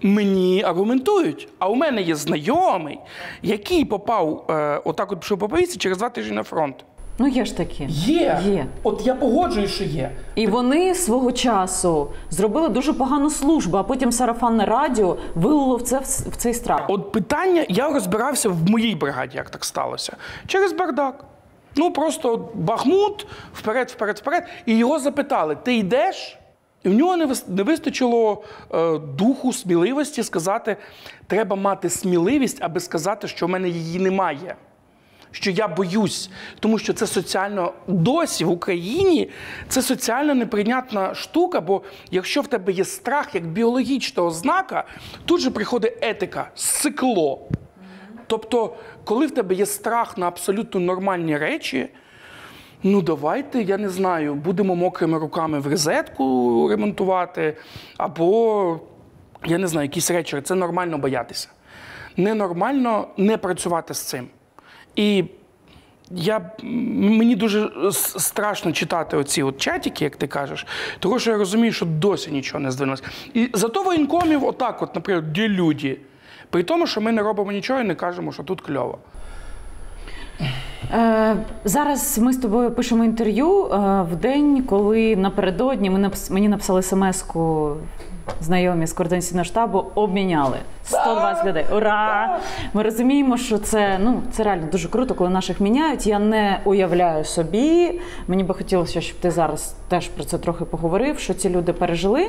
Мені 0.05 0.63
аргументують, 0.63 1.49
а 1.59 1.69
у 1.69 1.75
мене 1.75 2.03
є 2.03 2.15
знайомий, 2.15 2.99
який 3.43 3.85
попав 3.85 4.47
е, 4.51 4.81
отак, 4.85 5.13
от 5.13 5.21
пішов 5.21 5.39
по 5.39 5.49
повісті 5.49 5.79
через 5.79 5.99
два 5.99 6.09
тижні 6.09 6.37
на 6.37 6.43
фронт. 6.43 6.85
Ну, 7.19 7.29
є 7.29 7.45
ж 7.45 7.57
такі. 7.57 7.87
Є. 7.89 8.41
Є. 8.45 8.67
От 8.83 9.07
я 9.07 9.15
погоджуюсь, 9.15 9.71
що 9.71 9.85
є. 9.85 10.11
І 10.35 10.47
вони 10.47 10.95
свого 10.95 11.33
часу 11.33 12.11
зробили 12.31 12.69
дуже 12.69 12.93
погану 12.93 13.31
службу, 13.31 13.77
а 13.77 13.83
потім 13.83 14.13
сарафанне 14.13 14.65
радіо 14.65 15.17
вилило 15.35 15.77
в 15.77 15.83
це 15.83 15.99
в 16.31 16.37
цей 16.37 16.55
страх. 16.55 16.85
От 16.89 17.13
питання, 17.13 17.67
я 17.69 17.93
розбирався 17.93 18.49
в 18.49 18.71
моїй 18.71 18.95
бригаді, 18.95 19.37
як 19.37 19.51
так 19.51 19.65
сталося. 19.65 20.17
Через 20.47 20.73
бардак. 20.73 21.25
Ну 21.77 21.91
просто 21.91 22.49
Бахмут, 22.55 23.27
вперед, 23.55 23.91
вперед, 23.91 24.19
вперед. 24.19 24.45
І 24.67 24.77
його 24.77 24.99
запитали: 24.99 25.57
ти 25.63 25.77
йдеш? 25.77 26.39
І 26.85 26.89
в 26.89 26.95
нього 26.95 27.17
не 27.49 27.63
вистачило 27.63 28.45
е, 28.75 28.99
духу, 28.99 29.53
сміливості 29.53 30.23
сказати, 30.23 30.77
треба 31.27 31.57
мати 31.57 31.91
сміливість, 31.91 32.59
аби 32.61 32.81
сказати, 32.81 33.29
що 33.29 33.47
в 33.47 33.49
мене 33.49 33.69
її 33.69 33.99
немає. 33.99 34.57
Що 35.31 35.51
я 35.51 35.69
боюсь, 35.69 36.31
тому 36.61 36.79
що 36.79 36.93
це 36.93 37.07
соціально 37.07 37.73
досі 37.87 38.45
в 38.45 38.51
Україні 38.51 39.31
це 39.69 39.83
соціально 39.83 40.35
неприйнятна 40.35 41.15
штука, 41.15 41.61
бо 41.61 41.83
якщо 42.11 42.41
в 42.41 42.47
тебе 42.47 42.73
є 42.73 42.85
страх 42.85 43.35
як 43.35 43.47
біологічна 43.47 44.23
ознака, 44.23 44.85
тут 45.25 45.41
же 45.41 45.51
приходить 45.51 45.99
етика, 46.01 46.51
сикло. 46.55 47.49
Тобто, 48.27 48.77
коли 49.05 49.27
в 49.27 49.31
тебе 49.31 49.55
є 49.55 49.67
страх 49.67 50.19
на 50.19 50.29
абсолютно 50.29 50.81
нормальні 50.81 51.39
речі, 51.39 51.89
ну 52.85 53.03
давайте, 53.03 53.63
я 53.63 53.79
не 53.79 53.89
знаю, 53.89 54.35
будемо 54.35 54.77
мокрими 54.77 55.19
руками 55.19 55.59
в 55.59 55.67
розетку 55.67 56.69
ремонтувати, 56.71 57.57
або, 57.97 58.81
я 59.47 59.59
не 59.59 59.67
знаю, 59.67 59.85
якісь 59.85 60.11
речі. 60.11 60.41
Це 60.41 60.55
нормально 60.55 60.99
боятися. 60.99 61.49
Ненормально 62.17 63.09
не 63.17 63.37
працювати 63.37 63.95
з 63.95 63.99
цим. 63.99 64.29
І 64.97 65.25
я, 66.11 66.51
мені 66.63 67.37
дуже 67.37 67.71
страшно 67.93 68.73
читати 68.73 69.17
оці 69.17 69.43
от 69.43 69.59
чатики, 69.59 70.05
як 70.05 70.17
ти 70.17 70.27
кажеш, 70.27 70.67
тому 70.99 71.19
що 71.19 71.31
я 71.31 71.37
розумію, 71.37 71.73
що 71.73 71.87
досі 71.87 72.31
нічого 72.31 72.61
не 72.61 72.71
здвинулося. 72.71 73.03
І 73.35 73.51
зато 73.55 73.83
воєнкомів, 73.83 74.45
отак, 74.45 74.83
от, 74.83 74.95
наприклад, 74.95 75.33
де 75.33 75.49
люди. 75.49 76.01
При 76.51 76.63
тому, 76.63 76.87
що 76.87 77.01
ми 77.01 77.13
не 77.13 77.23
робимо 77.23 77.53
нічого 77.53 77.81
і 77.81 77.85
не 77.85 77.95
кажемо, 77.95 78.33
що 78.33 78.43
тут 78.43 78.61
кльово. 78.61 78.99
Е, 80.93 81.37
зараз 81.65 82.19
ми 82.19 82.33
з 82.33 82.37
тобою 82.37 82.71
пишемо 82.71 83.05
інтерв'ю 83.05 83.65
е, 83.65 83.69
в 84.13 84.17
день, 84.17 84.63
коли 84.63 85.17
напередодні 85.17 85.91
мені 86.31 86.49
написали 86.49 86.83
смс-ку 86.83 87.73
знайомі 88.41 88.87
з 88.87 88.93
координаційного 88.93 89.45
штабу, 89.45 89.85
обміняли 89.95 90.57
120 90.85 91.47
людей. 91.47 91.67
Ура! 91.73 92.39
Ми 92.73 92.83
розуміємо, 92.83 93.37
що 93.37 93.59
це 93.59 93.99
ну 94.01 94.23
це 94.33 94.43
реально 94.43 94.67
дуже 94.73 94.89
круто, 94.89 95.15
коли 95.15 95.31
наших 95.31 95.61
міняють. 95.61 96.07
Я 96.07 96.19
не 96.19 96.61
уявляю 96.65 97.25
собі. 97.25 98.01
Мені 98.29 98.45
би 98.45 98.55
хотілося, 98.55 99.01
щоб 99.01 99.19
ти 99.19 99.31
зараз 99.31 99.75
теж 99.89 100.09
про 100.09 100.25
це 100.25 100.39
трохи 100.39 100.65
поговорив, 100.65 101.19
що 101.19 101.35
ці 101.35 101.51
люди 101.51 101.73
пережили. 101.73 102.29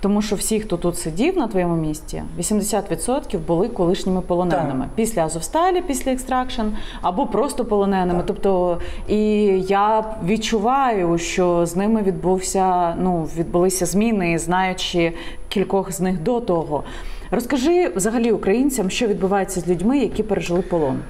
Тому 0.00 0.22
що 0.22 0.36
всі, 0.36 0.60
хто 0.60 0.76
тут 0.76 0.98
сидів 0.98 1.36
на 1.36 1.46
твоєму 1.48 1.76
місці, 1.76 2.22
80% 2.38 3.38
були 3.38 3.68
колишніми 3.68 4.20
полоненими 4.20 4.88
після 4.94 5.24
Азовсталі, 5.24 5.82
після 5.82 6.12
extraction, 6.12 6.62
або 7.02 7.26
просто 7.26 7.64
полоненими. 7.64 8.22
Тобто, 8.26 8.78
і 9.08 9.20
я 9.68 10.04
відчуваю, 10.24 11.18
що 11.18 11.66
з 11.66 11.76
ними 11.76 12.02
відбувся, 12.02 12.94
ну 13.00 13.28
відбулися 13.36 13.86
зміни, 13.86 14.38
знаючи 14.38 15.12
кількох 15.48 15.92
з 15.92 16.00
них 16.00 16.18
до 16.18 16.40
того. 16.40 16.84
Розкажи 17.30 17.88
взагалі 17.88 18.32
українцям, 18.32 18.90
що 18.90 19.06
відбувається 19.06 19.60
з 19.60 19.68
людьми, 19.68 19.98
які 19.98 20.22
пережили 20.22 20.62
полон. 20.62 21.00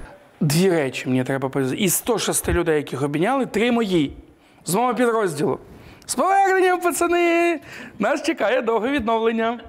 Дві 0.41 0.71
речі 0.71 1.09
мені 1.09 1.25
треба 1.25 1.49
powiedziати. 1.49 1.83
Із 1.83 1.95
106 1.95 2.49
людей, 2.49 2.77
яких 2.77 3.03
обміняли, 3.03 3.47
три 3.47 3.73
мої 3.73 4.17
з 4.65 4.75
мого 4.75 4.95
підрозділу. 4.95 5.59
З 6.07 6.15
поверненням, 6.15 6.81
пацани! 6.81 7.61
Нас 7.99 8.23
чекає 8.23 8.63
довге 8.63 8.91
відновлення. 8.91 9.61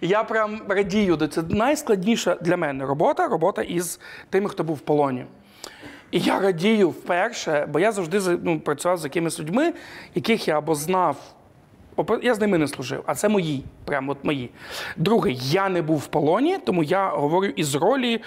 Я 0.00 0.24
прям 0.24 0.60
радію 0.68 1.16
це. 1.16 1.42
Найскладніша 1.48 2.34
для 2.34 2.56
мене 2.56 2.86
робота 2.86 3.28
робота 3.28 3.62
із 3.62 4.00
тими, 4.30 4.48
хто 4.48 4.64
був 4.64 4.76
в 4.76 4.80
полоні. 4.80 5.26
І 6.10 6.18
я 6.18 6.40
радію 6.40 6.90
вперше, 6.90 7.68
бо 7.72 7.80
я 7.80 7.92
завжди 7.92 8.20
ну, 8.42 8.60
працював 8.60 8.98
з 8.98 9.04
якимись 9.04 9.40
людьми, 9.40 9.72
яких 10.14 10.48
я 10.48 10.58
або 10.58 10.74
знав. 10.74 11.16
Я 12.22 12.34
з 12.34 12.40
ними 12.40 12.58
не 12.58 12.68
служив, 12.68 13.02
а 13.06 13.14
це 13.14 13.28
мої, 13.28 13.64
прямо 13.84 14.12
от 14.12 14.24
мої. 14.24 14.50
Друге, 14.96 15.30
я 15.32 15.68
не 15.68 15.82
був 15.82 15.98
в 15.98 16.06
полоні, 16.06 16.58
тому 16.58 16.82
я 16.82 17.08
говорю 17.08 17.46
із 17.46 17.74
ролі, 17.74 18.22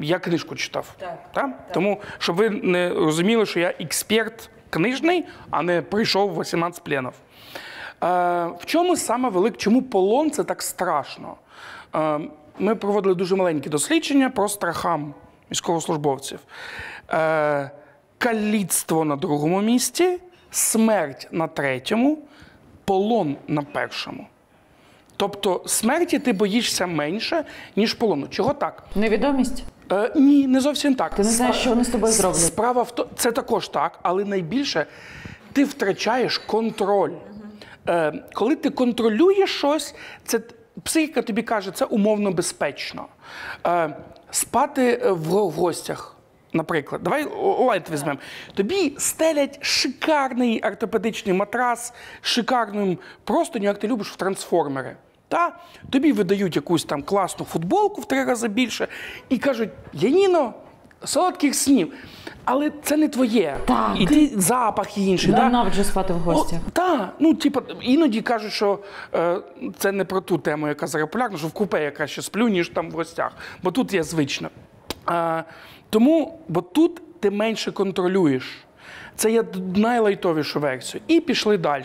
я 0.00 0.18
книжку 0.18 0.54
читав. 0.56 0.96
Так? 1.32 1.72
Тому, 1.72 2.00
щоб 2.18 2.36
ви 2.36 2.50
не 2.50 2.88
розуміли, 2.88 3.46
що 3.46 3.60
я 3.60 3.74
експерт 3.80 4.50
книжний, 4.70 5.24
а 5.50 5.62
не 5.62 5.82
прийшов 5.82 6.40
18 6.40 6.84
пленів. 6.84 7.12
Е, 7.12 7.16
в 8.46 8.64
чому 8.64 8.96
саме 8.96 9.28
велик, 9.28 9.56
чому 9.56 9.82
полон 9.82 10.30
це 10.30 10.44
так 10.44 10.62
страшно? 10.62 11.36
Е, 11.94 12.20
ми 12.58 12.74
проводили 12.74 13.14
дуже 13.14 13.36
маленькі 13.36 13.70
дослідження 13.70 14.30
про 14.30 14.48
страхам 14.48 15.14
військовослужбовців. 15.50 16.38
Е, 17.12 17.70
каліцтво 18.18 19.04
на 19.04 19.16
другому 19.16 19.60
місці, 19.60 20.20
смерть 20.50 21.28
на 21.30 21.46
третьому, 21.46 22.18
полон 22.92 23.36
на 23.48 23.62
першому. 23.62 24.26
Тобто 25.16 25.62
смерті 25.66 26.18
ти 26.18 26.32
боїшся 26.32 26.86
менше, 26.86 27.44
ніж 27.76 27.94
полону. 27.94 28.28
Чого 28.28 28.54
так? 28.54 28.82
Невідомість? 28.94 29.64
Е, 29.92 30.12
ні, 30.16 30.46
не 30.46 30.60
зовсім 30.60 30.94
так. 30.94 31.14
Ти 31.14 31.22
не 31.22 31.28
знаєш, 31.28 31.56
що 31.56 31.70
вони 31.70 31.84
з 31.84 31.88
тобою 31.88 32.12
зроблять. 32.12 32.40
Справа 32.40 32.82
в 32.82 32.90
то, 32.94 33.08
це 33.16 33.32
також 33.32 33.68
так, 33.68 33.98
але 34.02 34.24
найбільше 34.24 34.86
ти 35.52 35.64
втрачаєш 35.64 36.38
контроль. 36.38 37.12
Е, 37.88 38.12
коли 38.32 38.56
ти 38.56 38.70
контролюєш 38.70 39.50
щось, 39.58 39.94
це 40.24 40.40
психіка 40.82 41.22
тобі 41.22 41.42
каже, 41.42 41.70
це 41.70 41.84
умовно 41.84 42.30
безпечно. 42.32 43.06
Е, 43.66 43.96
спати 44.30 45.00
е, 45.04 45.10
в, 45.12 45.24
го- 45.24 45.48
в 45.48 45.52
гостях. 45.52 46.16
Наприклад, 46.52 47.02
давай 47.02 47.26
light 47.40 47.90
візьмемо. 47.90 48.18
Тобі 48.54 48.94
стелять 48.98 49.58
шикарний 49.64 50.60
ортопедичний 50.62 51.34
матрас, 51.34 51.92
шикарним 52.20 52.98
простиню, 53.24 53.64
як 53.64 53.78
ти 53.78 53.88
любиш 53.88 54.10
в 54.12 54.16
трансформери. 54.16 54.96
Та? 55.28 55.56
Тобі 55.90 56.12
видають 56.12 56.56
якусь 56.56 56.84
там 56.84 57.02
класну 57.02 57.44
футболку 57.46 58.00
в 58.00 58.04
три 58.08 58.24
рази 58.24 58.48
більше 58.48 58.88
і 59.28 59.38
кажуть: 59.38 59.70
Яніно, 59.92 60.54
солодких 61.04 61.54
снів. 61.54 61.92
Але 62.44 62.72
це 62.82 62.96
не 62.96 63.08
твоє. 63.08 63.56
Так. 63.66 63.90
І 63.98 64.06
ти 64.06 64.30
запах 64.36 64.98
інший. 64.98 65.32
да? 65.32 65.44
Ненавиджу 65.44 65.84
спати 65.84 66.12
в 66.12 66.18
гостях. 66.18 66.58
Так, 66.72 67.14
ну 67.18 67.34
типа, 67.34 67.62
іноді 67.80 68.20
кажуть, 68.20 68.52
що 68.52 68.78
е, 69.14 69.40
це 69.78 69.92
не 69.92 70.04
про 70.04 70.20
ту 70.20 70.38
тему, 70.38 70.68
яка 70.68 70.86
зараз 70.86 71.08
популярна, 71.08 71.38
що 71.38 71.46
в 71.46 71.52
купе 71.52 71.84
я 71.84 71.90
краще 71.90 72.22
сплю, 72.22 72.48
ніж 72.48 72.68
там 72.68 72.90
в 72.90 72.92
гостях. 72.94 73.32
Бо 73.62 73.70
тут 73.70 73.92
я 73.94 74.02
звично. 74.02 74.48
Е, 75.10 75.44
тому, 75.90 76.40
бо 76.48 76.62
тут 76.62 77.20
ти 77.20 77.30
менше 77.30 77.72
контролюєш. 77.72 78.44
Це 79.16 79.30
є 79.30 79.44
найлайтовішу 79.76 80.60
версію. 80.60 81.02
І 81.08 81.20
пішли 81.20 81.58
далі. 81.58 81.84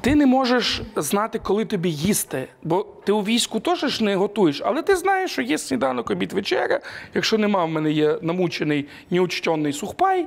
Ти 0.00 0.14
не 0.14 0.26
можеш 0.26 0.82
знати, 0.96 1.38
коли 1.38 1.64
тобі 1.64 1.90
їсти, 1.90 2.48
бо 2.62 2.86
ти 3.04 3.12
у 3.12 3.22
війську 3.22 3.60
теж 3.60 4.00
не 4.00 4.16
готуєш, 4.16 4.62
але 4.64 4.82
ти 4.82 4.96
знаєш, 4.96 5.30
що 5.30 5.42
є 5.42 5.58
сніданок, 5.58 6.10
обід, 6.10 6.32
вечеря. 6.32 6.80
Якщо 7.14 7.38
нема, 7.38 7.64
в 7.64 7.68
мене 7.68 7.90
є 7.90 8.18
намучений, 8.22 8.88
неучтений 9.10 9.72
сухпай, 9.72 10.26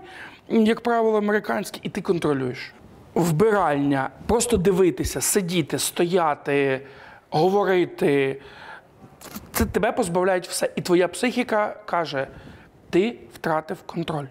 як 0.50 0.82
правило, 0.82 1.18
американський, 1.18 1.82
і 1.84 1.89
ти 1.89 2.01
контролюєш. 2.01 2.74
Вбиральня, 3.13 4.10
просто 4.27 4.58
дивитися, 4.58 5.22
сидіти, 5.22 5.80
стояти, 5.80 6.82
говорити. 7.30 8.42
Це 9.51 9.65
тебе 9.65 9.92
позбавляють 9.92 10.48
все. 10.48 10.70
І 10.75 10.82
твоя 10.82 11.08
психіка 11.08 11.75
каже: 11.86 12.27
ти 12.96 13.16
втратив 13.34 13.78
контроль. 13.86 14.25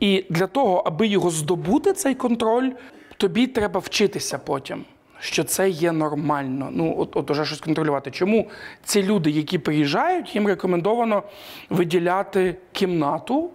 І 0.00 0.24
для 0.30 0.46
того, 0.46 0.82
аби 0.86 1.06
його 1.06 1.30
здобути, 1.30 1.92
цей 1.92 2.14
контроль, 2.14 2.70
тобі 3.16 3.46
треба 3.46 3.80
вчитися 3.80 4.38
потім, 4.38 4.84
що 5.20 5.44
це 5.44 5.68
є 5.68 5.92
нормально. 5.92 6.68
Ну, 6.72 6.94
от, 6.98 7.16
от 7.16 7.30
уже 7.30 7.44
щось 7.44 7.60
контролювати. 7.60 8.10
Чому 8.10 8.50
ці 8.84 9.02
люди, 9.02 9.30
які 9.30 9.58
приїжджають, 9.58 10.34
їм 10.34 10.46
рекомендовано 10.46 11.22
виділяти 11.70 12.56
кімнату 12.72 13.50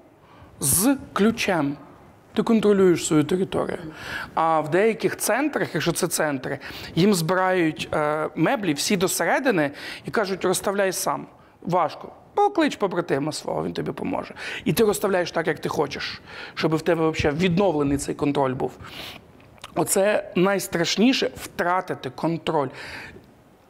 з 0.60 0.98
ключем. 1.14 1.78
Ти 2.34 2.44
контролюєш 2.44 3.06
свою 3.06 3.24
територію. 3.24 3.80
А 4.34 4.60
в 4.60 4.70
деяких 4.70 5.18
центрах, 5.18 5.74
якщо 5.74 5.92
це 5.92 6.08
центри, 6.08 6.60
їм 6.96 7.14
збирають 7.14 7.90
е, 7.94 8.30
меблі 8.36 8.74
всі 8.74 8.98
досередини 8.98 9.72
і 10.06 10.12
кажуть, 10.12 10.46
розставляй 10.46 10.92
сам. 10.92 11.28
Важко. 11.62 12.12
Поклич 12.34 12.76
побратима 12.76 13.32
свого, 13.32 13.66
він 13.66 13.74
тобі 13.74 13.92
поможе. 13.92 14.36
І 14.66 14.74
ти 14.74 14.84
розставляєш 14.84 15.32
так, 15.32 15.48
як 15.48 15.60
ти 15.60 15.70
хочеш, 15.70 16.22
щоб 16.54 16.76
в 16.76 16.82
тебе 16.82 17.10
взагалі 17.10 17.40
відновлений 17.40 17.98
цей 17.98 18.16
контроль 18.16 18.54
був. 18.54 18.72
Оце 19.76 20.32
найстрашніше 20.36 21.32
втратити 21.36 22.10
контроль. 22.10 22.68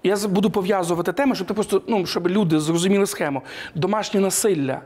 Я 0.03 0.17
буду 0.27 0.49
пов'язувати 0.49 1.13
теми, 1.13 1.35
щоб 1.35 1.47
ти 1.47 1.53
просто 1.53 1.81
ну, 1.87 2.05
щоб 2.05 2.27
люди 2.27 2.59
зрозуміли 2.59 3.05
схему. 3.05 3.41
Домашнє 3.75 4.19
насилля, 4.19 4.81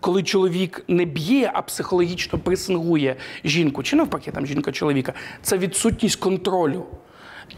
коли 0.00 0.22
чоловік 0.22 0.84
не 0.88 1.04
б'є, 1.04 1.50
а 1.54 1.62
психологічно 1.62 2.38
пресингує 2.38 3.16
жінку, 3.44 3.82
чи 3.82 3.96
навпаки, 3.96 4.30
там 4.30 4.46
жінка 4.46 4.72
чоловіка, 4.72 5.12
це 5.42 5.58
відсутність 5.58 6.16
контролю. 6.16 6.86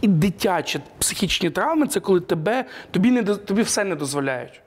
І 0.01 0.09
дитячі 0.09 0.81
психічні 0.99 1.51
травми 1.51 1.87
це 1.87 2.01
коли 2.01 2.21
тебе, 2.21 2.65
тобі, 2.91 3.11
не, 3.11 3.23
тобі 3.23 3.63
все 3.63 3.85
не 3.85 3.95
дозволяють. 3.95 4.64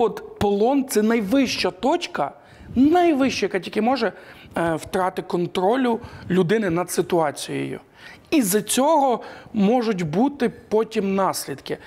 От 0.00 0.38
полон 0.38 0.88
це 0.88 1.02
найвища 1.02 1.70
точка, 1.70 2.32
найвища, 2.74 3.46
яка 3.46 3.58
тільки 3.58 3.82
може 3.82 4.12
е, 4.56 4.74
втрати 4.74 5.22
контролю 5.22 6.00
людини 6.30 6.70
над 6.70 6.90
ситуацією. 6.90 7.80
І 8.30 8.42
з 8.42 8.62
цього 8.62 9.22
можуть 9.52 10.02
бути 10.02 10.48
потім 10.48 11.14
наслідки. 11.14 11.78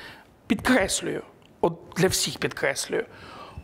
Підкреслюю, 0.48 1.22
от 1.62 1.74
для 1.98 2.08
всіх 2.08 2.38
підкреслюю, 2.38 3.06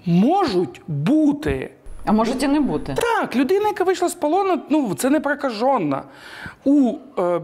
можуть 0.06 0.82
бути. 0.88 1.72
А 2.06 2.12
можуть 2.12 2.44
і 2.44 2.48
не 2.48 2.60
бути. 2.60 2.96
Так, 2.98 3.36
людина, 3.36 3.68
яка 3.68 3.84
вийшла 3.84 4.10
з 4.10 4.14
полону, 4.14 4.62
ну 4.70 4.96
це 4.96 5.10
не 5.10 5.20
прокажена. 5.20 6.04
У 6.64 6.96
е, 7.18 7.42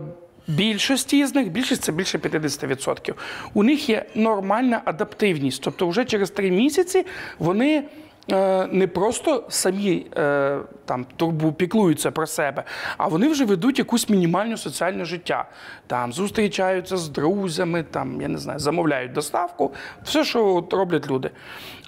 більшості 0.48 1.26
з 1.26 1.36
них, 1.36 1.52
більшість 1.52 1.84
це 1.84 1.92
більше 1.92 2.18
50%, 2.18 3.14
у 3.54 3.64
них 3.64 3.90
є 3.90 4.06
нормальна 4.16 4.82
адаптивність. 4.86 5.62
Тобто, 5.64 5.88
вже 5.88 6.06
через 6.06 6.30
три 6.30 6.52
місяці 6.52 7.06
вони. 7.40 7.84
е, 8.32 8.68
Не 8.72 8.88
просто 8.88 9.44
самі 9.50 10.06
е, 10.18 10.60
там 10.86 11.06
турбу 11.18 11.52
піклуються 11.52 12.12
про 12.12 12.28
себе, 12.28 12.64
а 12.98 13.08
вони 13.08 13.28
вже 13.28 13.46
ведуть 13.46 13.80
якусь 13.80 14.10
мінімальну 14.10 14.58
соціальне 14.58 15.06
життя. 15.06 15.46
Там 15.88 16.14
зустрічаються 16.14 16.98
з 16.98 17.10
друзями, 17.10 17.84
там 17.92 18.22
я 18.22 18.28
не 18.28 18.38
знаю, 18.38 18.60
замовляють 18.60 19.12
доставку, 19.14 19.74
все, 20.04 20.24
що 20.24 20.56
от 20.56 20.74
роблять 20.74 21.10
люди. 21.12 21.30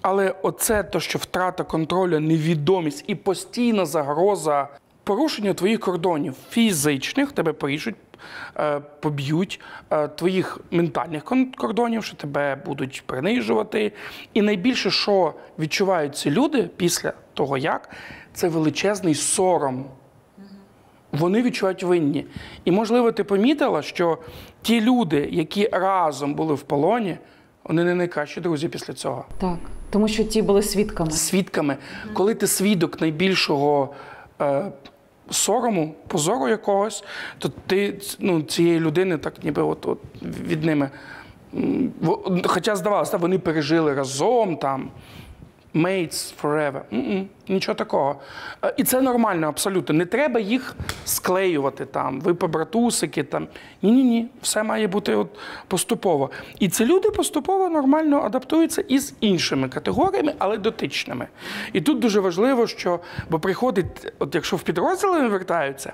Але 0.01 0.35
оце 0.41 0.83
то, 0.83 0.99
що 0.99 1.19
втрата 1.19 1.63
контролю, 1.63 2.19
невідомість 2.19 3.03
і 3.07 3.15
постійна 3.15 3.85
загроза 3.85 4.67
порушення 5.07 5.53
твоїх 5.53 5.79
кордонів 5.79 6.33
фізичних, 6.49 7.31
тебе 7.31 7.53
поріжуть, 7.53 7.95
е, 8.57 8.79
поб'ють, 8.99 9.61
е, 9.89 10.07
твоїх 10.07 10.59
ментальних 10.71 11.23
кордонів, 11.57 12.03
що 12.03 12.15
тебе 12.15 12.55
будуть 12.65 13.03
принижувати. 13.05 13.91
І 14.33 14.41
найбільше, 14.41 14.91
що 14.91 15.33
відчувають 15.59 16.15
ці 16.15 16.31
люди 16.31 16.69
після 16.77 17.13
того, 17.33 17.57
як, 17.57 17.89
це 18.33 18.47
величезний 18.47 19.15
сором. 19.15 19.85
Вони 21.11 21.41
відчувають 21.41 21.83
винні. 21.83 22.25
І, 22.65 22.71
можливо, 22.71 23.11
ти 23.11 23.23
помітила, 23.23 23.81
що 23.81 24.17
ті 24.61 24.81
люди, 24.81 25.29
які 25.31 25.69
разом 25.71 26.35
були 26.35 26.53
в 26.53 26.61
полоні, 26.61 27.17
вони 27.63 27.83
не 27.83 27.95
найкращі 27.95 28.41
друзі 28.41 28.67
після 28.67 28.93
цього 28.93 29.25
Так. 29.37 29.57
Тому 29.89 30.07
що 30.07 30.23
ті 30.23 30.41
були 30.41 30.61
свідками. 30.61 31.11
свідками. 31.11 31.77
Коли 32.13 32.35
ти 32.35 32.47
свідок 32.47 33.01
найбільшого 33.01 33.93
е, 34.41 34.71
сорому, 35.31 35.95
позору 36.07 36.47
якогось, 36.47 37.03
то 37.37 37.49
ти 37.67 37.99
ну, 38.19 38.41
цієї 38.41 38.79
людини 38.79 39.17
так 39.17 39.43
ніби 39.43 39.61
от, 39.61 39.85
от 39.85 39.99
від 40.21 40.63
ними. 40.63 40.89
Хоча 42.45 42.75
здавалося, 42.75 43.17
вони 43.17 43.39
пережили 43.39 43.93
разом 43.93 44.57
там. 44.57 44.89
Mates 45.75 46.33
forever. 46.41 46.81
М-м, 46.93 47.27
нічого 47.47 47.75
такого. 47.75 48.15
Е, 48.65 48.73
І 48.77 48.83
це 48.83 49.01
нормально, 49.01 49.47
абсолютно. 49.47 49.95
Не 49.95 50.05
треба 50.05 50.39
їх 50.39 50.75
склеювати 51.05 51.85
там. 51.85 52.21
Ви 52.21 52.33
побратусики 52.33 53.23
там. 53.23 53.47
Ні-ні-ні, 53.81 54.27
все 54.41 54.63
має 54.63 54.87
бути 54.87 55.15
от 55.15 55.27
поступово. 55.67 56.29
І 56.59 56.69
ці 56.69 56.85
люди 56.85 57.09
поступово 57.09 57.69
нормально 57.69 58.21
адаптуються 58.21 58.81
із 58.81 59.13
іншими 59.19 59.69
категоріями, 59.69 60.33
але 60.37 60.57
дотичними. 60.57 61.27
І 61.73 61.81
тут 61.81 61.99
дуже 61.99 62.19
важливо, 62.19 62.67
що 62.67 62.99
бо 63.29 63.39
приходить, 63.39 64.13
от 64.19 64.35
якщо 64.35 64.55
в 64.55 64.61
підрозділи 64.61 65.27
вертаються, 65.27 65.93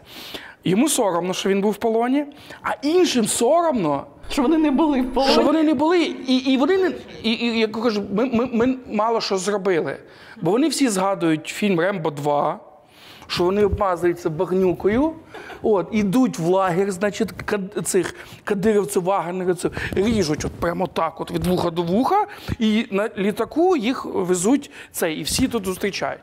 йому 0.64 0.90
соромно, 0.90 1.34
що 1.34 1.50
він 1.50 1.62
був 1.62 1.72
в 1.72 1.76
полоні, 1.78 2.26
а 2.62 2.70
іншим 2.82 3.26
соромно. 3.28 4.06
Що 4.30 4.42
вони 4.42 4.58
не 4.58 4.72
були 4.72 5.02
в 5.02 5.14
полоні. 5.14 5.34
Що 5.34 5.42
вони 5.44 5.64
не 5.64 5.74
були, 5.74 6.02
і, 6.04 6.38
і 6.38 6.58
вони 6.58 6.78
не 6.78 6.92
і, 7.24 7.32
і 7.32 7.60
я 7.60 7.68
кажу, 7.68 8.04
ми, 8.14 8.26
ми, 8.26 8.46
ми 8.46 8.76
мало 8.92 9.22
що 9.22 9.38
зробили. 9.38 9.98
Бо 10.42 10.52
вони 10.52 10.68
всі 10.68 10.90
згадують 10.90 11.48
фільм 11.48 11.80
Рембо 11.80 12.12
2, 12.12 12.60
що 13.28 13.44
вони 13.44 13.66
обмазуються 13.66 14.30
багнюкою, 14.30 15.14
от, 15.62 15.88
ідуть 15.92 16.40
в 16.40 16.46
лагер, 16.48 16.92
значить, 16.92 17.32
кад- 17.46 17.82
цих 17.88 18.16
кадировців, 18.44 19.04
вагнерівців, 19.04 19.72
ріжуть 19.96 20.46
от 20.46 20.52
прямо 20.52 20.88
так, 20.88 21.22
от 21.22 21.32
від 21.32 21.48
вуха 21.48 21.70
до 21.70 21.82
вуха, 21.82 22.26
і 22.60 22.86
на 22.92 23.10
літаку 23.18 23.78
їх 23.78 24.06
везуть 24.06 24.72
цей, 24.92 25.16
і 25.16 25.24
всі 25.24 25.48
тут 25.48 25.66
зустрічають. 25.66 26.22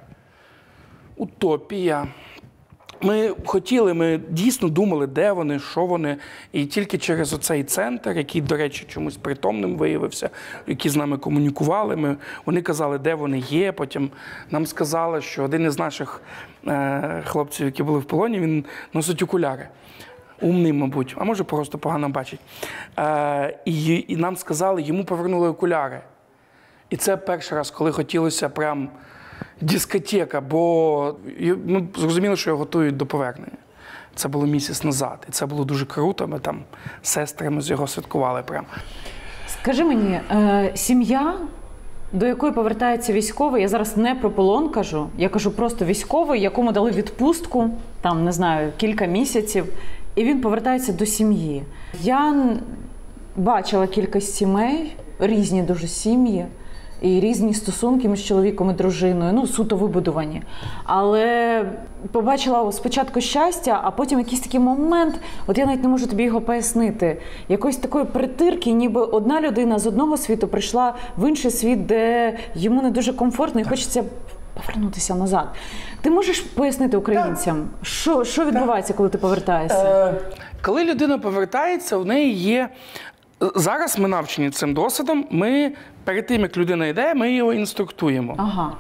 Утопія. 1.17 2.07
Ми 3.03 3.35
хотіли, 3.45 3.95
ми 3.95 4.21
дійсно 4.29 4.69
думали, 4.69 5.07
де 5.07 5.33
вони, 5.33 5.59
що 5.59 5.87
вони. 5.87 6.17
І 6.53 6.67
тільки 6.67 6.99
через 6.99 7.33
оцей 7.33 7.65
центр, 7.65 8.11
який, 8.11 8.41
до 8.41 8.57
речі, 8.57 8.87
чомусь 8.89 9.17
притомним 9.17 9.77
виявився, 9.77 10.31
які 10.67 10.89
з 10.89 10.97
нами 10.97 11.19
комунікували. 11.19 11.97
Ми, 11.97 12.17
вони 12.47 12.63
казали, 12.63 12.99
де 12.99 13.15
вони 13.15 13.39
є. 13.39 13.73
Потім 13.73 14.11
нам 14.51 14.67
сказали, 14.67 15.21
що 15.21 15.43
один 15.43 15.67
із 15.67 15.79
наших 15.79 16.23
е, 16.67 17.23
хлопців, 17.27 17.67
які 17.67 17.83
були 17.83 17.99
в 17.99 18.05
полоні, 18.05 18.41
він 18.41 18.65
носить 18.95 19.23
окуляри. 19.23 19.69
Умний, 20.41 20.73
мабуть, 20.73 21.15
а 21.19 21.25
може 21.25 21.45
просто 21.45 21.79
погано 21.79 22.09
бачить. 22.09 22.41
Е, 22.99 23.59
і, 23.65 24.05
і 24.09 24.17
нам 24.17 24.37
сказали, 24.37 24.83
йому 24.83 25.05
повернули 25.05 25.49
окуляри. 25.49 26.01
І 26.91 26.97
це 26.97 27.17
перший 27.17 27.59
раз, 27.59 27.71
коли 27.71 27.93
хотілося 27.93 28.49
прям 28.49 28.89
дискотека, 29.61 30.41
бо 30.41 31.15
ми 31.67 31.87
зрозуміли, 31.97 32.37
що 32.37 32.51
його 32.51 32.59
готують 32.59 32.97
до 32.97 33.07
повернення. 33.07 33.57
Це 34.15 34.29
було 34.29 34.47
місяць 34.47 34.85
назад. 34.85 35.27
І 35.29 35.33
це 35.33 35.47
було 35.47 35.65
дуже 35.65 35.87
круто. 35.87 36.29
Ми 36.29 36.39
там 36.39 36.63
сестрами 37.03 37.61
з 37.61 37.71
його 37.71 37.87
святкували 37.87 38.43
прям. 38.43 38.65
Скажи 39.49 39.85
мені, 39.85 40.21
е, 40.31 40.73
сім'я, 40.75 41.35
до 42.13 42.27
якої 42.27 42.53
повертається 42.53 43.13
військовий, 43.13 43.63
я 43.63 43.69
зараз 43.69 43.97
не 43.97 44.15
про 44.15 44.31
полон 44.31 44.69
кажу, 44.69 45.09
я 45.19 45.29
кажу 45.29 45.51
просто 45.51 45.85
військовий, 45.85 46.41
якому 46.41 46.73
дали 46.73 46.91
відпустку, 46.91 47.71
там 48.01 48.25
не 48.25 48.33
знаю, 48.33 48.73
кілька 48.77 49.07
місяців, 49.07 49.67
і 50.15 50.25
він 50.25 50.41
повертається 50.41 50.93
до 50.93 51.07
сім'ї. 51.07 51.63
Я 52.01 52.47
бачила 53.37 53.87
кілька 53.87 54.21
сімей, 54.21 54.97
різні 55.19 55.63
дуже 55.63 55.87
сім'ї. 55.87 56.47
І 57.03 57.21
різні 57.21 57.55
стосунки 57.55 58.09
між 58.09 58.25
чоловіком 58.25 58.71
і 58.71 58.73
дружиною, 58.73 59.33
ну 59.33 59.47
суто 59.47 59.77
вибудовані. 59.77 60.43
Але 60.85 61.65
побачила 62.13 62.73
спочатку 62.73 63.21
щастя, 63.21 63.81
а 63.85 63.91
потім 63.91 64.19
якийсь 64.19 64.41
такий 64.41 64.61
момент, 64.61 65.15
от 65.47 65.59
я 65.59 65.67
навіть 65.67 65.83
не 65.83 65.89
можу 65.89 66.07
тобі 66.07 66.23
його 66.23 66.41
пояснити. 66.41 67.21
Якоїсь 67.49 67.77
такої 67.77 68.05
притирки, 68.05 68.73
ніби 68.73 69.01
одна 69.01 69.41
людина 69.41 69.79
з 69.79 69.87
одного 69.87 70.17
світу 70.17 70.49
прийшла 70.49 70.95
в 71.19 71.29
інший 71.29 71.51
світ, 71.51 71.87
де 71.87 72.35
йому 72.55 72.83
не 72.83 72.91
дуже 72.91 73.13
комфортно 73.13 73.61
і 73.61 73.65
хочеться 73.65 74.05
повернутися 74.55 75.15
назад. 75.15 75.49
Ти 76.01 76.11
можеш 76.11 76.41
пояснити 76.41 76.97
українцям, 76.97 77.69
що, 77.83 78.25
що 78.25 78.45
відбувається, 78.45 78.93
коли 78.93 79.09
ти 79.09 79.19
повертаєшся? 79.19 79.85
Е, 79.85 80.15
коли 80.63 80.85
людина 80.85 81.19
повертається, 81.19 81.97
в 81.97 82.07
неї 82.07 82.33
є. 82.33 82.69
Зараз 83.41 83.99
ми 83.99 84.09
навчені 84.09 84.51
цим 84.51 84.75
досвідом. 84.75 85.27
Ми 85.31 85.73
перед 86.05 86.27
тим, 86.27 86.43
як 86.43 86.57
людина 86.57 86.87
йде, 86.87 87.15
ми 87.15 87.33
його 87.33 87.53
інструктуємо. 87.53 88.35
Ага. 88.39 88.77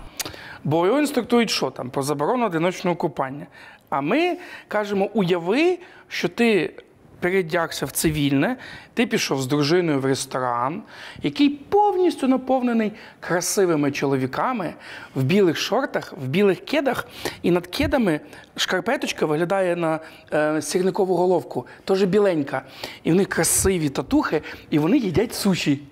Бо 0.64 0.86
його 0.86 0.98
інструктують, 0.98 1.50
що 1.50 1.70
там 1.70 1.90
про 1.90 2.02
заборону 2.02 2.46
одиночного 2.46 2.96
купання. 2.96 3.46
А 3.90 4.00
ми 4.00 4.36
кажемо: 4.68 5.10
уяви, 5.14 5.78
що 6.08 6.28
ти 6.28 6.74
передягся 7.20 7.86
в 7.86 7.90
цивільне, 7.90 8.56
ти 8.94 9.06
пішов 9.06 9.42
з 9.42 9.46
дружиною 9.46 10.00
в 10.00 10.04
ресторан, 10.04 10.82
який 11.22 11.48
повністю 11.48 12.28
наповнений 12.28 12.92
красивими 13.20 13.92
чоловіками 13.92 14.74
в 15.14 15.22
білих 15.22 15.56
шортах, 15.56 16.12
в 16.12 16.26
білих 16.26 16.64
кедах, 16.64 17.08
і 17.42 17.50
над 17.50 17.66
кедами 17.66 18.20
шкарпеточка 18.56 19.26
виглядає 19.26 19.76
на 19.76 20.00
е, 20.32 20.62
сірникову 20.62 21.16
головку, 21.16 21.66
теж 21.84 22.04
біленька. 22.04 22.62
І 23.04 23.12
в 23.12 23.14
них 23.14 23.28
красиві 23.28 23.88
татухи, 23.88 24.42
і 24.70 24.78
вони 24.78 24.98
їдять 24.98 25.34
суші. 25.34 25.82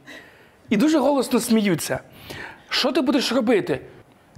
І 0.71 0.77
дуже 0.77 0.99
голосно 0.99 1.41
сміються. 1.41 2.01
Що 2.69 2.93
ти 2.93 3.01
будеш 3.01 3.33
робити? 3.33 3.81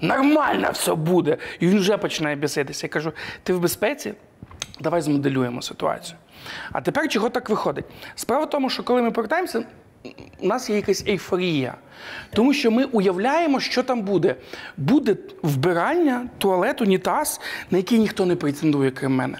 Нормально 0.00 0.70
все 0.72 0.94
буде. 0.94 1.36
І 1.60 1.66
він 1.66 1.78
вже 1.78 1.96
починає 1.96 2.36
біситися. 2.36 2.86
Я 2.86 2.88
кажу: 2.88 3.12
ти 3.42 3.52
в 3.52 3.60
безпеці? 3.60 4.14
Давай 4.80 5.00
змоделюємо 5.00 5.62
ситуацію. 5.62 6.18
А 6.72 6.80
тепер 6.80 7.08
чого 7.08 7.28
так 7.28 7.50
виходить? 7.50 7.84
Справа 8.14 8.44
в 8.44 8.50
тому, 8.50 8.70
що 8.70 8.82
коли 8.82 9.02
ми 9.02 9.10
повертаємося, 9.10 9.64
у 10.40 10.46
нас 10.46 10.70
є 10.70 10.76
якась 10.76 11.04
ейфорія. 11.08 11.74
Тому 12.32 12.52
що 12.52 12.70
ми 12.70 12.84
уявляємо, 12.84 13.60
що 13.60 13.82
там 13.82 14.02
буде. 14.02 14.36
Буде 14.76 15.16
вбирання, 15.42 16.28
туалет, 16.38 16.80
унітаз, 16.80 17.40
на 17.70 17.78
який 17.78 17.98
ніхто 17.98 18.26
не 18.26 18.36
претендує, 18.36 18.90
крім 18.90 19.14
мене. 19.16 19.38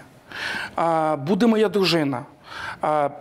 Буде 1.17 1.47
моя 1.47 1.69
дружина. 1.69 2.25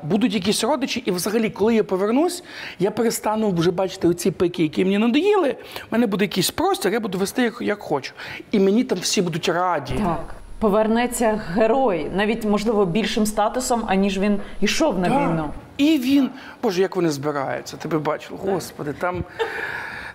Будуть 0.02 0.34
якісь 0.34 0.64
родичі, 0.64 1.02
і 1.06 1.10
взагалі, 1.10 1.50
коли 1.50 1.74
я 1.74 1.84
повернусь, 1.84 2.44
я 2.78 2.90
перестану 2.90 3.50
вже 3.50 3.70
бачити 3.70 4.08
оці 4.08 4.30
пики, 4.30 4.62
які 4.62 4.84
мені 4.84 4.98
надоїли. 4.98 5.50
У 5.50 5.86
мене 5.90 6.06
буде 6.06 6.24
якийсь 6.24 6.50
простір, 6.50 6.92
я 6.92 7.00
буду 7.00 7.18
вести 7.18 7.42
як, 7.42 7.58
як 7.60 7.78
хочу. 7.82 8.12
І 8.50 8.58
мені 8.58 8.84
там 8.84 8.98
всі 8.98 9.22
будуть 9.22 9.48
раді. 9.48 9.94
Так. 9.94 10.34
Повернеться 10.60 11.40
герой, 11.54 12.10
навіть 12.14 12.44
можливо 12.44 12.86
більшим 12.86 13.26
статусом, 13.26 13.84
аніж 13.86 14.18
він 14.18 14.40
йшов 14.60 14.98
на 14.98 15.08
Так. 15.08 15.18
війну. 15.30 15.50
І 15.76 15.98
він, 15.98 16.30
боже, 16.62 16.82
як 16.82 16.96
вони 16.96 17.10
збираються, 17.10 17.76
тебе 17.76 17.98
бачив, 17.98 18.36
господи, 18.36 18.92
там. 18.92 19.24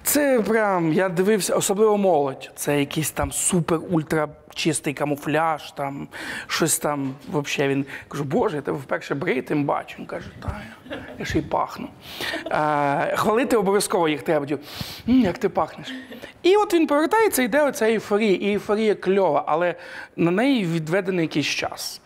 Це 0.03 0.41
прям, 0.41 0.93
я 0.93 1.09
дивився, 1.09 1.55
особливо 1.55 1.97
молодь. 1.97 2.51
Це 2.55 2.79
якийсь 2.79 3.11
там 3.11 3.31
супер-ультра 3.31 4.27
чистий 4.55 4.93
камуфляж, 4.93 5.71
там 5.71 6.07
щось 6.47 6.79
там. 6.79 7.13
Взагалі 7.33 7.73
він 7.73 7.85
кажу, 8.07 8.23
боже, 8.23 8.55
я 8.55 8.61
тебе 8.61 8.77
вперше 8.77 9.15
бритим 9.15 9.63
бачу. 9.63 9.95
Він 9.99 10.05
каже, 10.05 10.27
та 10.43 10.61
я, 10.89 10.94
я 11.19 11.25
ще 11.25 11.39
й 11.39 11.41
пахну. 11.41 11.87
Е, 12.51 13.15
хвалити 13.15 13.57
обов'язково 13.57 14.09
їх 14.09 14.21
треба. 14.21 14.47
Як 15.07 15.37
ти 15.37 15.49
пахнеш. 15.49 15.93
І 16.43 16.55
от 16.55 16.73
він 16.73 16.87
повертається, 16.87 17.43
йде 17.43 17.61
оця 17.61 17.85
ейфорія. 17.85 18.33
І 18.33 18.45
ейфорія 18.45 18.95
кльова, 18.95 19.43
але 19.47 19.75
на 20.15 20.31
неї 20.31 20.65
відведений 20.65 21.21
якийсь 21.21 21.45
час. 21.45 22.01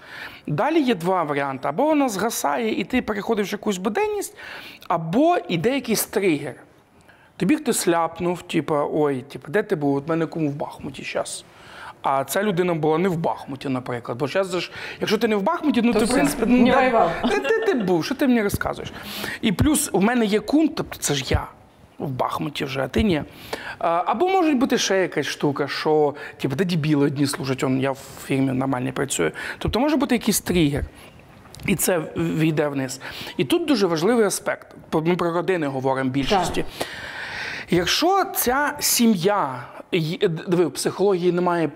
Далі 0.48 0.82
є 0.82 0.95
два 0.95 1.24
варіанти: 1.24 1.67
або 1.67 1.86
вона 1.86 2.10
згасає, 2.10 2.80
і 2.80 2.84
ти 2.84 3.02
переходиш 3.02 3.52
в 3.52 3.54
якусь 3.54 3.78
буденність, 3.78 4.38
або 4.88 5.38
йде 5.48 5.74
якийсь 5.74 6.06
тригер. 6.06 6.56
Тобі 7.38 7.56
хтось 7.56 7.88
ляпнув, 7.88 8.41
типа, 8.41 8.88
ой, 8.91 9.22
типа, 9.22 9.48
де 9.48 9.63
ти 9.63 9.76
був? 9.76 9.95
От 9.95 10.08
мене 10.08 10.26
кому 10.26 10.50
в 10.50 10.56
Бахмуті 10.56 11.04
зараз. 11.13 11.45
А 12.02 12.24
ця 12.24 12.44
людина 12.44 12.74
була 12.74 12.98
не 12.98 13.10
в 13.10 13.18
Бахмуті, 13.18 13.70
наприклад. 13.70 14.18
Бо 14.18 14.28
зараз, 14.28 14.60
ж, 14.60 14.72
якщо 15.00 15.18
ти 15.18 15.28
не 15.28 15.36
в 15.36 15.42
Бахмуті, 15.42 15.82
ну 15.82 15.94
То 15.94 16.00
ти, 16.00 16.06
в 16.06 16.12
принципі, 16.12 16.46
не 16.46 16.60
ну, 16.60 16.66
де, 16.66 16.76
воював. 16.76 17.12
де, 17.30 17.40
де 17.40 17.66
ти 17.66 17.74
був? 17.74 18.06
Що 18.06 18.16
ти 18.16 18.28
мені 18.28 18.42
розказуєш? 18.42 18.92
І 19.42 19.52
плюс 19.52 19.90
у 19.94 20.02
мене 20.02 20.26
є 20.26 20.40
кум, 20.40 20.68
тобто 20.68 20.98
це 21.00 21.14
ж 21.14 21.26
я. 21.30 21.48
В 22.00 22.10
Бахмуті 22.12 22.66
вже, 22.66 22.82
а 22.82 22.88
ти 22.88 23.04
ні. 23.04 23.24
Або 23.80 24.30
може 24.30 24.54
бути 24.54 24.78
ще 24.78 25.02
якась 25.02 25.26
штука, 25.26 25.68
що 25.68 26.16
типу, 26.42 26.56
де 26.56 26.66
дебіли 26.66 27.06
одні 27.06 27.28
служать, 27.28 27.64
он, 27.64 27.80
я 27.80 27.92
в 27.92 28.00
фірмі 28.26 28.52
нормальній 28.52 28.92
працюю. 28.92 29.32
Тобто 29.58 29.80
може 29.80 29.96
бути 29.96 30.16
якийсь 30.16 30.42
тригер. 30.42 30.84
І 31.66 31.76
це 31.76 32.00
війде 32.18 32.68
вниз. 32.68 33.02
І 33.38 33.46
тут 33.46 33.66
дуже 33.68 33.88
важливий 33.88 34.26
аспект. 34.26 34.68
Ми 34.94 35.16
про 35.16 35.34
родини 35.34 35.68
говоримо 35.68 36.10
більшості. 36.10 36.66
Якщо 37.70 38.26
ця 38.36 38.74
сім'я, 38.80 39.64
диви, 39.91 40.65
в 40.65 40.71
психології 40.71 41.32
немає 41.32 41.71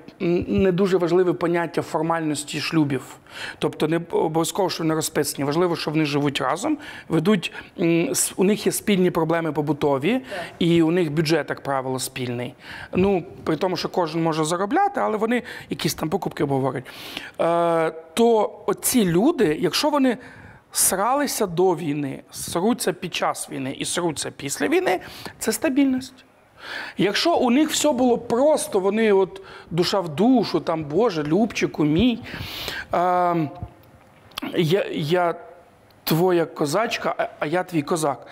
не 0.47 0.71
дуже 0.71 0.97
важливе 0.97 1.33
поняття 1.33 1.81
формальності 1.81 2.59
шлюбів. 2.59 3.17
Тобто 3.59 3.87
не 3.87 4.01
обов'язково, 4.11 4.69
що 4.69 4.83
вони 4.83 4.95
розписані. 4.95 5.45
Важливо, 5.45 5.75
що 5.75 5.91
вони 5.91 6.05
живуть 6.05 6.41
разом, 6.41 6.77
ведуть, 7.09 7.51
у 8.35 8.43
них 8.43 8.65
є 8.65 8.71
спільні 8.71 9.11
проблеми 9.11 9.51
побутові, 9.51 10.21
і 10.59 10.81
у 10.81 10.91
них 10.91 11.11
бюджет, 11.11 11.49
як 11.49 11.63
правило, 11.63 11.99
спільний. 11.99 12.53
Ну, 12.93 13.23
при 13.43 13.55
тому, 13.55 13.77
що 13.77 13.89
кожен 13.89 14.23
може 14.23 14.45
заробляти, 14.45 14.99
але 14.99 15.17
вони 15.17 15.43
якісь 15.69 15.93
там 15.93 16.09
покупки 16.09 16.43
обговорюють. 16.43 16.85
Е, 17.39 17.91
то 18.13 18.59
оці 18.65 19.05
люди, 19.05 19.57
якщо 19.59 19.89
вони 19.89 20.17
сралися 20.71 21.47
до 21.47 21.75
війни, 21.75 22.23
сруться 22.31 22.93
під 22.93 23.15
час 23.15 23.49
війни 23.49 23.75
і 23.79 23.85
сруться 23.85 24.31
після 24.31 24.67
війни, 24.67 24.99
це 25.39 25.51
стабільність. 25.51 26.25
Якщо 26.97 27.35
у 27.35 27.49
них 27.51 27.69
все 27.69 27.91
було 27.91 28.17
просто, 28.17 28.79
вони 28.79 29.11
от 29.13 29.41
душа 29.71 29.99
в 29.99 30.09
душу, 30.09 30.59
там, 30.59 30.83
Боже, 30.83 31.23
Любчику 31.23 31.83
мій. 31.83 32.19
Е, 32.93 33.49
я, 34.57 34.85
я 34.91 35.35
твоя 36.03 36.45
козачка, 36.45 37.15
а- 37.17 37.27
а 37.39 37.45
я 37.45 37.63
твій 37.63 37.81
козак. 37.81 38.27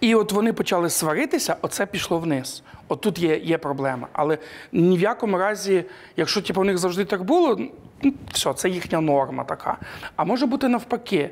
І 0.00 0.14
от 0.14 0.32
вони 0.32 0.52
почали 0.52 0.90
сваритися, 0.90 1.56
оце 1.62 1.86
пішло 1.86 2.18
вниз. 2.18 2.62
От 2.88 3.00
тут 3.00 3.18
є, 3.18 3.36
є 3.36 3.58
проблема. 3.58 4.08
Але 4.12 4.38
ні 4.72 4.96
в 4.98 5.00
якому 5.00 5.38
разі, 5.38 5.84
якщо 6.16 6.42
типу, 6.42 6.60
у 6.60 6.64
них 6.64 6.78
завжди 6.78 7.04
так 7.04 7.24
було, 7.24 7.60
все, 8.32 8.52
це 8.52 8.68
їхня 8.68 9.00
норма 9.00 9.44
така. 9.44 9.76
А 10.16 10.24
може 10.24 10.46
бути 10.46 10.68
навпаки. 10.68 11.30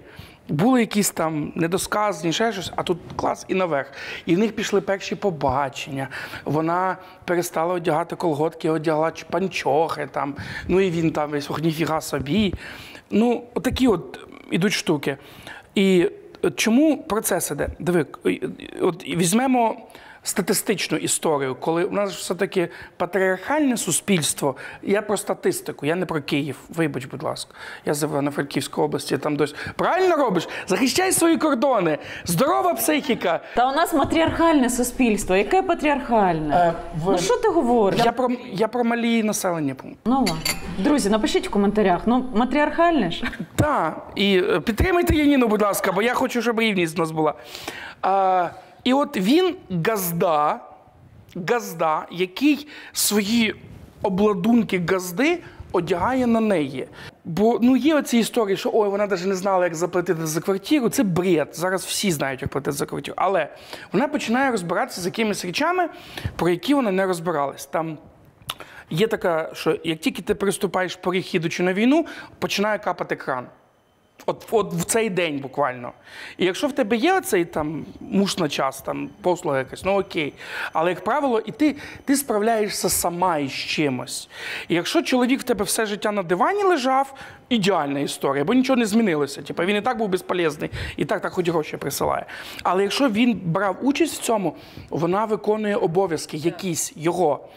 Були 0.49 0.81
якісь 0.81 1.11
там 1.11 1.53
недосказані, 1.55 2.33
ще 2.33 2.53
щось, 2.53 2.73
а 2.77 2.83
тут 2.83 2.99
клас 3.17 3.47
і 3.49 3.55
наверх. 3.55 3.93
І 4.27 4.37
в 4.37 4.39
них 4.39 4.53
пішли 4.53 4.81
перші 4.81 5.15
побачення. 5.15 6.09
Вона 6.45 6.97
перестала 7.25 7.75
одягати 7.75 8.17
колготки, 8.17 8.71
одягла 8.71 9.13
панчохи 9.31 10.09
там. 10.13 10.35
Ну 10.69 10.81
і 10.81 10.91
він 10.91 11.11
там 11.11 11.31
весь 11.31 11.51
ох, 11.51 11.63
ніфіга 11.63 12.01
собі. 12.01 12.55
Ну, 13.11 13.43
отакі 13.55 13.89
от 13.89 14.21
ідуть 14.51 14.73
штуки. 14.73 15.17
І 15.75 16.11
чому 16.55 17.03
процес 17.03 17.51
іде? 17.51 17.69
Диви, 17.79 18.07
от 18.81 19.09
візьмемо 19.09 19.77
статистичну 20.23 20.99
історію, 20.99 21.55
коли 21.55 21.85
у 21.85 21.91
нас 21.93 22.13
все-таки 22.15 22.69
патріархальне 22.97 23.77
суспільство. 23.77 24.57
Я 24.83 25.03
про 25.03 25.17
статистику, 25.17 25.87
я 25.87 25.95
не 25.95 26.07
про 26.07 26.21
Київ. 26.23 26.57
Вибач, 26.69 27.05
будь 27.05 27.23
ласка. 27.23 27.55
Я 27.87 27.95
з 27.95 28.03
Івано-Франківської 28.03 28.85
області, 28.85 29.19
там 29.19 29.37
досі. 29.37 29.55
Правильно 29.77 30.17
робиш? 30.17 30.49
Захищай 30.67 31.13
свої 31.13 31.37
кордони. 31.39 31.99
Здорова 32.25 32.75
психіка. 32.75 33.41
Та 33.55 33.71
у 33.71 33.75
нас 33.75 33.93
матріархальне 33.93 34.71
суспільство. 34.71 35.37
Яке 35.37 35.63
патріархальне? 35.63 36.55
Е, 36.57 36.73
в- 37.05 37.13
Ну 37.13 37.19
що 37.19 37.37
ти 37.37 37.49
говориш? 37.49 38.01
Я 38.05 38.13
про, 38.13 38.29
я 38.53 38.69
про 38.69 38.85
малі 38.85 39.23
населення. 39.23 39.75
Ну 40.05 40.19
ладно. 40.19 40.37
Друзі, 40.79 41.11
напишіть 41.11 41.49
в 41.49 41.51
коментарях. 41.51 42.01
Ну, 42.07 42.25
матріархальне 42.35 43.11
ж. 43.11 43.25
Так, 43.57 44.07
і 44.15 44.39
е, 44.39 44.61
підтримайте 44.61 45.15
Яніну, 45.15 45.49
будь 45.49 45.63
ласка, 45.63 45.93
бо 45.93 46.03
я 46.03 46.15
хочу, 46.15 46.43
щоб 46.43 46.61
рівність 46.61 46.99
у 46.99 47.03
нас 47.03 47.11
була. 47.11 47.35
А, 48.03 48.49
і 48.85 48.93
от 48.93 49.17
він 49.17 49.57
газда, 49.87 50.61
газда, 51.49 52.07
який 52.11 52.69
свої 52.93 53.55
обладунки 54.03 54.83
газди 54.91 55.39
одягає 55.73 56.27
на 56.27 56.41
неї. 56.41 56.89
Бо 57.25 57.59
ну 57.63 57.77
є 57.77 57.95
оці 57.95 58.19
історії, 58.19 58.57
що 58.57 58.71
ой, 58.75 58.89
вона 58.89 59.07
навіть 59.07 59.27
не 59.27 59.35
знала, 59.35 59.65
як 59.65 59.75
заплатити 59.75 60.27
за 60.27 60.41
квартиру. 60.41 60.89
Це 60.89 61.03
бред. 61.03 61.49
Зараз 61.53 61.85
всі 61.85 62.11
знають, 62.11 62.43
як 62.43 62.51
платити 62.51 62.73
за 62.73 62.87
квартиру. 62.87 63.15
Але 63.19 63.49
вона 63.93 64.09
починає 64.09 64.51
розбиратися 64.51 65.01
з 65.01 65.07
якимись 65.07 65.45
речами, 65.45 65.89
про 66.37 66.49
які 66.49 66.75
вона 66.75 66.91
не 66.91 67.07
розбиралась. 67.07 67.67
Там 67.67 67.99
Є 68.91 69.07
така, 69.07 69.51
що 69.55 69.79
як 69.85 70.01
тільки 70.01 70.23
ти 70.23 70.35
переступаєш 70.35 70.97
поріг, 70.97 71.25
їдучи 71.33 71.63
на 71.63 71.73
війну, 71.73 72.07
починає 72.39 72.79
капати 72.79 73.17
кран. 73.17 73.47
От, 74.27 74.47
от 74.51 74.75
в 74.75 74.85
цей 74.85 75.11
день 75.11 75.39
буквально. 75.39 75.93
І 76.39 76.45
якщо 76.45 76.67
в 76.67 76.73
тебе 76.73 76.97
є 76.97 77.15
оцей 77.15 77.45
там 77.45 77.85
муж 78.01 78.39
на 78.39 78.49
час, 78.49 78.81
там 78.81 79.11
послуга 79.23 79.59
якась, 79.59 79.85
ну 79.85 80.01
окей. 80.01 80.33
Але 80.73 80.91
як 80.91 81.05
правило, 81.05 81.41
і 81.41 81.53
ти, 81.53 81.77
ти 82.05 82.17
справляєшся 82.17 82.89
сама 82.89 83.39
із 83.39 83.53
чимось. 83.53 84.29
І 84.69 84.75
якщо 84.75 85.03
чоловік 85.03 85.41
в 85.41 85.43
тебе 85.43 85.65
все 85.65 85.87
життя 85.87 86.13
на 86.13 86.23
дивані 86.23 86.63
лежав, 86.63 87.15
ідеальна 87.49 88.01
історія, 88.01 88.45
бо 88.45 88.55
нічого 88.55 88.77
не 88.77 88.87
змінилося. 88.87 89.43
Типу, 89.43 89.63
він 89.63 89.77
і 89.77 89.81
так 89.81 89.99
був 89.99 90.09
безполезний, 90.09 90.71
і 90.97 91.05
так 91.05 91.23
так 91.23 91.33
хоч 91.33 91.49
гроші 91.49 91.77
присилає. 91.77 92.27
Але 92.63 92.83
якщо 92.83 93.09
він 93.09 93.41
брав 93.45 93.77
участь 93.83 94.21
в 94.21 94.25
цьому, 94.25 94.57
вона 94.91 95.25
виконує 95.25 95.77
обов'язки 95.77 96.37
якісь 96.37 96.93
його. 96.97 97.49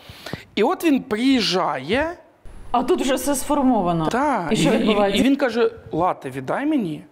І 0.56 0.64
от 0.64 0.84
він 0.84 1.04
приїжджає. 1.04 2.18
А 2.76 2.84
тут 2.84 3.02
вже 3.02 3.16
все 3.16 3.36
сформовано. 3.36 4.08
Так, 4.08 4.48
І 4.52 4.56
що 4.56 4.74
і, 4.74 4.78
відбувається? 4.78 5.22
і 5.22 5.26
він 5.26 5.36
каже: 5.36 5.72
Лате, 5.92 6.30
віддай 6.30 6.66
мені. 6.66 7.04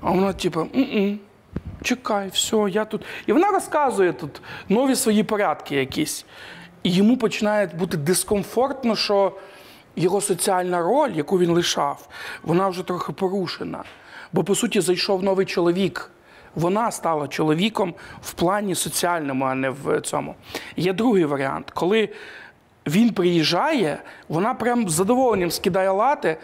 А 0.00 0.10
вона, 0.10 0.32
типу, 0.32 0.60
«М-м, 0.60 1.18
чекай, 1.82 2.28
все, 2.28 2.56
я 2.70 2.84
тут. 2.84 3.04
І 3.26 3.32
вона 3.32 3.50
розказує 3.50 4.12
тут 4.12 4.42
нові 4.68 4.96
свої 4.96 5.22
порядки 5.22 5.76
якісь. 5.76 6.26
І 6.82 6.90
йому 6.92 7.16
починає 7.16 7.66
бути 7.66 7.96
дискомфортно, 7.96 8.96
що 8.96 9.32
його 9.96 10.20
соціальна 10.20 10.82
роль, 10.82 11.10
яку 11.10 11.38
він 11.38 11.50
лишав, 11.50 12.08
вона 12.42 12.68
вже 12.68 12.82
трохи 12.82 13.12
порушена. 13.12 13.84
Бо, 14.32 14.44
по 14.44 14.54
суті, 14.54 14.80
зайшов 14.80 15.22
новий 15.22 15.46
чоловік. 15.46 16.10
Вона 16.54 16.90
стала 16.90 17.28
чоловіком 17.28 17.94
в 18.22 18.32
плані 18.32 18.74
соціальному, 18.74 19.44
а 19.44 19.54
не 19.54 19.70
в 19.70 20.00
цьому. 20.00 20.34
Є 20.76 20.92
другий 20.92 21.24
варіант, 21.24 21.70
коли 21.74 22.08
він 22.86 23.10
приїжджає, 23.10 24.02
вона 24.28 24.54
прям 24.54 24.88
з 24.88 24.92
задоволенням 24.92 25.50
скидає 25.50 25.90
лати 25.90 26.36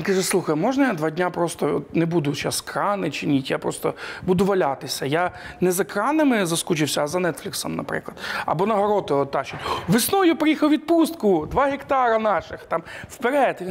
і 0.00 0.02
каже: 0.02 0.22
слухай, 0.22 0.54
можна 0.54 0.86
я 0.86 0.92
два 0.92 1.10
дня 1.10 1.30
просто 1.30 1.82
не 1.92 2.06
буду 2.06 2.34
зараз 2.34 2.60
крани 2.60 3.10
чинити, 3.10 3.46
я 3.48 3.58
просто 3.58 3.94
буду 4.22 4.44
валятися. 4.44 5.06
Я 5.06 5.30
не 5.60 5.72
за 5.72 5.84
кранами 5.84 6.46
заскучився, 6.46 7.02
а 7.02 7.06
за 7.06 7.18
Нетфліксом, 7.18 7.76
наприклад. 7.76 8.16
Або 8.46 8.66
на 8.66 8.74
його 8.74 9.26
тащить. 9.32 9.60
Весною 9.88 10.36
приїхав 10.36 10.70
відпустку, 10.70 11.46
два 11.50 11.66
гектара 11.66 12.18
наших, 12.18 12.62
там 12.64 12.82
вперед. 13.10 13.62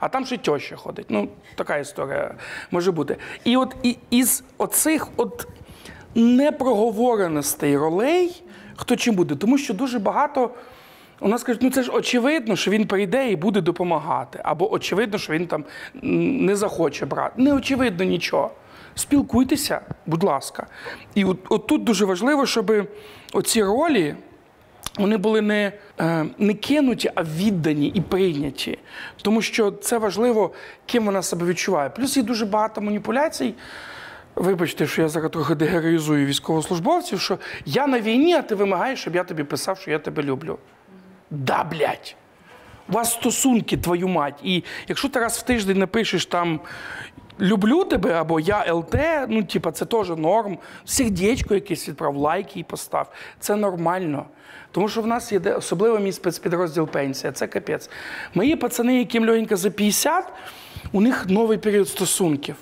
«А, 0.00 0.08
там 0.08 0.26
ще 0.26 0.36
теща 0.36 0.76
ходить. 0.76 1.06
Ну, 1.08 1.28
така 1.54 1.76
історія 1.76 2.34
може 2.70 2.92
бути. 2.92 3.16
І 3.44 3.56
от 3.56 3.76
і, 3.82 3.96
із 4.10 4.44
оцих 4.58 5.08
от 5.16 5.48
непроговореностей 6.14 7.76
ролей, 7.76 8.42
хто 8.76 8.96
чим 8.96 9.14
буде, 9.14 9.34
тому 9.36 9.58
що 9.58 9.74
дуже 9.74 9.98
багато. 9.98 10.50
У 11.20 11.28
нас 11.28 11.42
кажуть, 11.42 11.62
ну 11.62 11.70
це 11.70 11.82
ж 11.82 11.90
очевидно, 11.92 12.56
що 12.56 12.70
він 12.70 12.86
прийде 12.86 13.30
і 13.30 13.36
буде 13.36 13.60
допомагати. 13.60 14.40
Або 14.42 14.72
очевидно, 14.72 15.18
що 15.18 15.32
він 15.32 15.46
там 15.46 15.64
не 16.02 16.56
захоче 16.56 17.06
брати. 17.06 17.42
Не 17.42 17.54
очевидно 17.54 18.04
нічого. 18.04 18.50
Спілкуйтеся, 18.94 19.80
будь 20.06 20.22
ласка. 20.22 20.66
І 21.14 21.24
от, 21.24 21.38
от 21.48 21.66
тут 21.66 21.84
дуже 21.84 22.04
важливо, 22.04 22.46
щоб 22.46 22.88
оці 23.32 23.62
ролі 23.62 24.14
вони 24.98 25.16
були 25.16 25.40
не, 25.40 25.72
е, 26.00 26.26
не 26.38 26.54
кинуті, 26.54 27.10
а 27.14 27.22
віддані 27.22 27.88
і 27.88 28.00
прийняті. 28.00 28.78
Тому 29.22 29.42
що 29.42 29.70
це 29.70 29.98
важливо, 29.98 30.50
ким 30.86 31.06
вона 31.06 31.22
себе 31.22 31.46
відчуває. 31.46 31.90
Плюс 31.90 32.16
є 32.16 32.22
дуже 32.22 32.46
багато 32.46 32.80
маніпуляцій. 32.80 33.54
Вибачте, 34.36 34.86
що 34.86 35.02
я 35.02 35.08
зараз 35.08 35.30
трохи 35.30 35.54
дегероїзую 35.54 36.26
військовослужбовців, 36.26 37.20
що 37.20 37.38
я 37.64 37.86
на 37.86 38.00
війні, 38.00 38.34
а 38.34 38.42
ти 38.42 38.54
вимагаєш, 38.54 39.00
щоб 39.00 39.14
я 39.14 39.24
тобі 39.24 39.44
писав, 39.44 39.78
що 39.78 39.90
я 39.90 39.98
тебе 39.98 40.22
люблю. 40.22 40.58
Да, 41.34 41.64
блядь. 41.64 42.16
У 42.88 42.92
вас 42.92 43.12
стосунки, 43.12 43.76
твою 43.76 44.08
мать. 44.08 44.40
І 44.42 44.64
якщо 44.88 45.08
ти 45.08 45.20
раз 45.20 45.38
в 45.38 45.42
тиждень 45.42 45.78
напишеш 45.78 46.26
там 46.26 46.60
люблю 47.40 47.84
тебе 47.84 48.12
або 48.12 48.40
я 48.40 48.74
ЛТ, 48.74 48.94
ну, 49.28 49.42
типа, 49.42 49.72
це 49.72 49.84
теж 49.84 50.08
норм. 50.10 50.58
Сердечко 50.84 51.54
якесь 51.54 51.88
відправ, 51.88 52.16
лайк 52.16 52.56
їй 52.56 52.64
постав. 52.64 53.12
Це 53.40 53.56
нормально. 53.56 54.26
Тому 54.70 54.88
що 54.88 55.02
в 55.02 55.06
нас 55.06 55.32
є 55.32 55.38
особливо 55.38 55.98
мій 55.98 56.12
спецпідрозділ 56.12 56.88
пенсія. 56.88 57.32
Це 57.32 57.46
капець. 57.46 57.90
Мої 58.34 58.56
пацани, 58.56 58.98
яким 58.98 59.26
легенько 59.26 59.56
за 59.56 59.70
50, 59.70 60.32
у 60.92 61.00
них 61.00 61.26
новий 61.28 61.58
період 61.58 61.88
стосунків. 61.88 62.56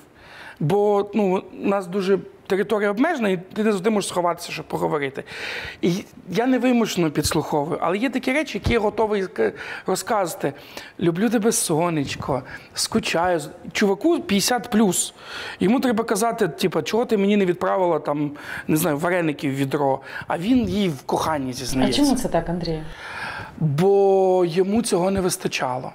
Бо 0.61 1.11
ну, 1.15 1.45
у 1.65 1.69
нас 1.69 1.87
дуже 1.87 2.19
територія 2.57 2.91
обмежена, 2.91 3.29
і 3.29 3.37
ти 3.37 3.65
не 3.65 3.73
завжди 3.73 3.91
можеш 3.91 4.09
сховатися, 4.09 4.53
щоб 4.53 4.69
поговорити. 4.69 5.25
І 5.83 6.05
я 6.29 6.47
не 6.47 6.59
вимушено 6.59 7.11
підслуховую, 7.11 7.79
але 7.83 7.99
є 7.99 8.11
такі 8.11 8.33
речі, 8.33 8.59
які 8.59 8.73
я 8.73 8.81
готовий 8.81 9.25
розказати. 9.87 10.53
Люблю 11.01 11.31
тебе, 11.31 11.53
сонечко, 11.53 12.43
скучаю. 12.75 13.41
Чуваку 13.73 14.21
50 14.21 14.77
Йому 15.61 15.81
треба 15.81 16.05
казати, 16.05 16.49
типу, 16.49 16.83
чого 16.83 17.05
ти 17.05 17.17
мені 17.17 17.37
не 17.37 17.45
відправила 17.47 17.99
там, 17.99 18.31
не 18.69 18.77
знаю, 18.77 18.99
вареників 18.99 19.53
в 19.53 19.57
відро, 19.57 20.01
а 20.27 20.39
він 20.39 20.69
їй 20.69 20.89
в 20.89 21.03
коханні 21.03 21.53
зізнається. 21.53 22.03
А 22.03 22.05
чому 22.05 22.17
це 22.17 22.29
так, 22.29 22.49
Андрій? 22.49 22.83
Бо 23.59 24.45
йому 24.47 24.83
цього 24.83 25.11
не 25.11 25.21
вистачало. 25.21 25.93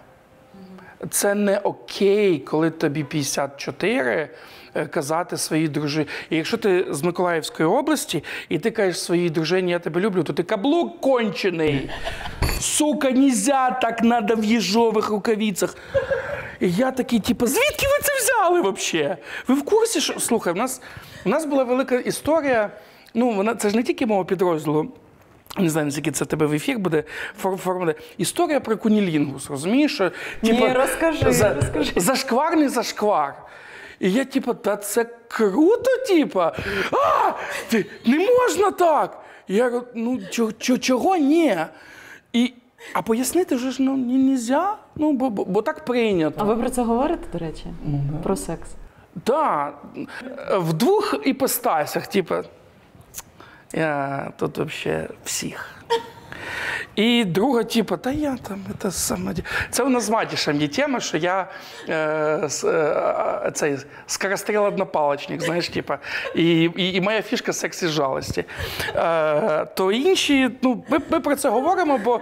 Це 1.10 1.36
не 1.36 1.58
окей, 1.58 2.40
коли 2.40 2.70
тобі 2.70 3.04
54 3.04 4.30
е, 4.76 4.86
казати 4.86 5.38
своїй 5.38 5.68
дружині. 5.68 6.08
Якщо 6.30 6.58
ти 6.58 6.86
з 6.90 7.04
Миколаївської 7.04 7.70
області 7.70 8.24
і 8.50 8.60
ти 8.60 8.72
кажеш 8.72 9.00
своїй 9.00 9.30
дружині, 9.30 9.72
я 9.72 9.80
тебе 9.80 10.02
люблю, 10.02 10.24
то 10.24 10.34
ти 10.34 10.44
каблук 10.44 11.02
кончений. 11.02 11.90
Сука, 12.60 13.12
нельзя 13.12 13.72
так 13.72 14.04
надо 14.04 14.36
в 14.36 14.44
їжових 14.44 15.10
рукавицях. 15.10 15.76
І 16.60 16.72
я 16.72 16.92
такий, 16.92 17.20
типу, 17.20 17.48
звідки 17.48 17.86
ви 17.86 18.04
це 18.04 18.12
взяли 18.20 18.72
взагалі? 18.72 19.18
Ви 19.48 19.56
в 19.56 19.66
курсі, 19.66 20.02
що 20.02 20.20
слухай, 20.20 20.54
у 20.54 20.56
нас, 20.56 20.82
у 21.26 21.30
нас 21.30 21.46
була 21.46 21.64
велика 21.64 21.96
історія. 21.96 22.70
Ну, 23.14 23.32
вона 23.32 23.56
це 23.56 23.70
ж 23.70 23.76
не 23.76 23.84
тільки 23.84 24.06
мого 24.06 24.26
підрозділу. 24.26 24.92
Не 25.58 25.70
знаю, 25.70 25.86
наскільки 25.86 26.12
це 26.12 26.26
тебе 26.26 26.46
в 26.46 26.54
ефір 26.54 26.80
буде 26.80 27.04
формули. 27.38 27.96
Історія 28.18 28.60
про 28.60 28.78
кунілінгус, 28.78 29.50
розумієш? 29.50 29.94
Що, 29.94 30.12
Ні, 30.42 30.74
розкажи, 30.74 31.32
за, 31.32 31.54
розкажи. 31.54 31.92
Зашквар 31.96 32.58
не 32.58 32.70
зашквар. 32.70 33.36
І 34.00 34.12
я, 34.12 34.26
типу, 34.26 34.54
та 34.54 34.78
це 34.78 35.06
круто, 35.28 35.98
типа. 36.08 36.54
А, 36.92 37.32
ти, 37.70 37.86
не 38.06 38.18
можна 38.18 38.72
так. 38.72 39.24
Я 39.48 39.82
ну 39.96 40.20
чого, 40.30 40.52
чого, 40.78 41.18
ні? 41.18 41.58
І, 42.34 42.54
а 42.94 43.02
пояснити 43.02 43.56
вже 43.56 43.72
ж 43.72 43.82
ну, 43.82 43.98
не 43.98 44.32
можна, 44.32 44.76
ну, 44.96 45.12
бо, 45.12 45.30
бо, 45.30 45.46
бо 45.46 45.62
так 45.62 45.86
прийнято. 45.86 46.36
А 46.40 46.44
ви 46.44 46.56
про 46.56 46.70
це 46.70 46.84
говорите, 46.84 47.24
до 47.34 47.38
речі? 47.38 47.66
Про 48.24 48.36
секс? 48.36 48.70
Так, 49.24 49.84
в 50.58 50.74
двох 50.74 51.16
іпостасях, 51.26 52.08
типу, 52.08 52.36
Я 53.74 54.32
тут 54.38 54.58
взагалі 54.58 55.08
всіх. 55.24 55.78
І 56.98 57.26
друга, 57.26 57.64
типу, 57.64 57.98
та 57.98 58.12
я 58.12 58.38
там, 58.48 58.66
це 58.80 58.92
саме. 58.92 59.34
Це 59.70 59.84
у 59.84 59.90
нас 59.90 60.04
з 60.04 60.10
Матішем 60.10 60.62
є 60.62 60.68
тема, 60.68 61.00
що 61.00 61.18
я 61.18 61.48
е, 61.90 61.96
е, 62.64 63.52
цей 63.54 63.78
скоростріл 64.08 64.64
однопалочник, 64.64 65.42
знаєш, 65.42 65.70
типу, 65.70 65.94
і, 66.36 66.64
і, 66.64 66.94
і 66.94 67.02
моя 67.02 67.22
фішка 67.22 67.54
секс 67.54 67.84
із 67.84 67.90
жалості. 67.90 68.44
Е, 68.96 69.66
то 69.66 69.92
інші, 69.92 70.50
ну, 70.62 70.84
ми, 70.90 71.00
ми 71.10 71.20
про 71.20 71.36
це 71.36 71.50
говоримо, 71.50 71.98
бо. 71.98 72.22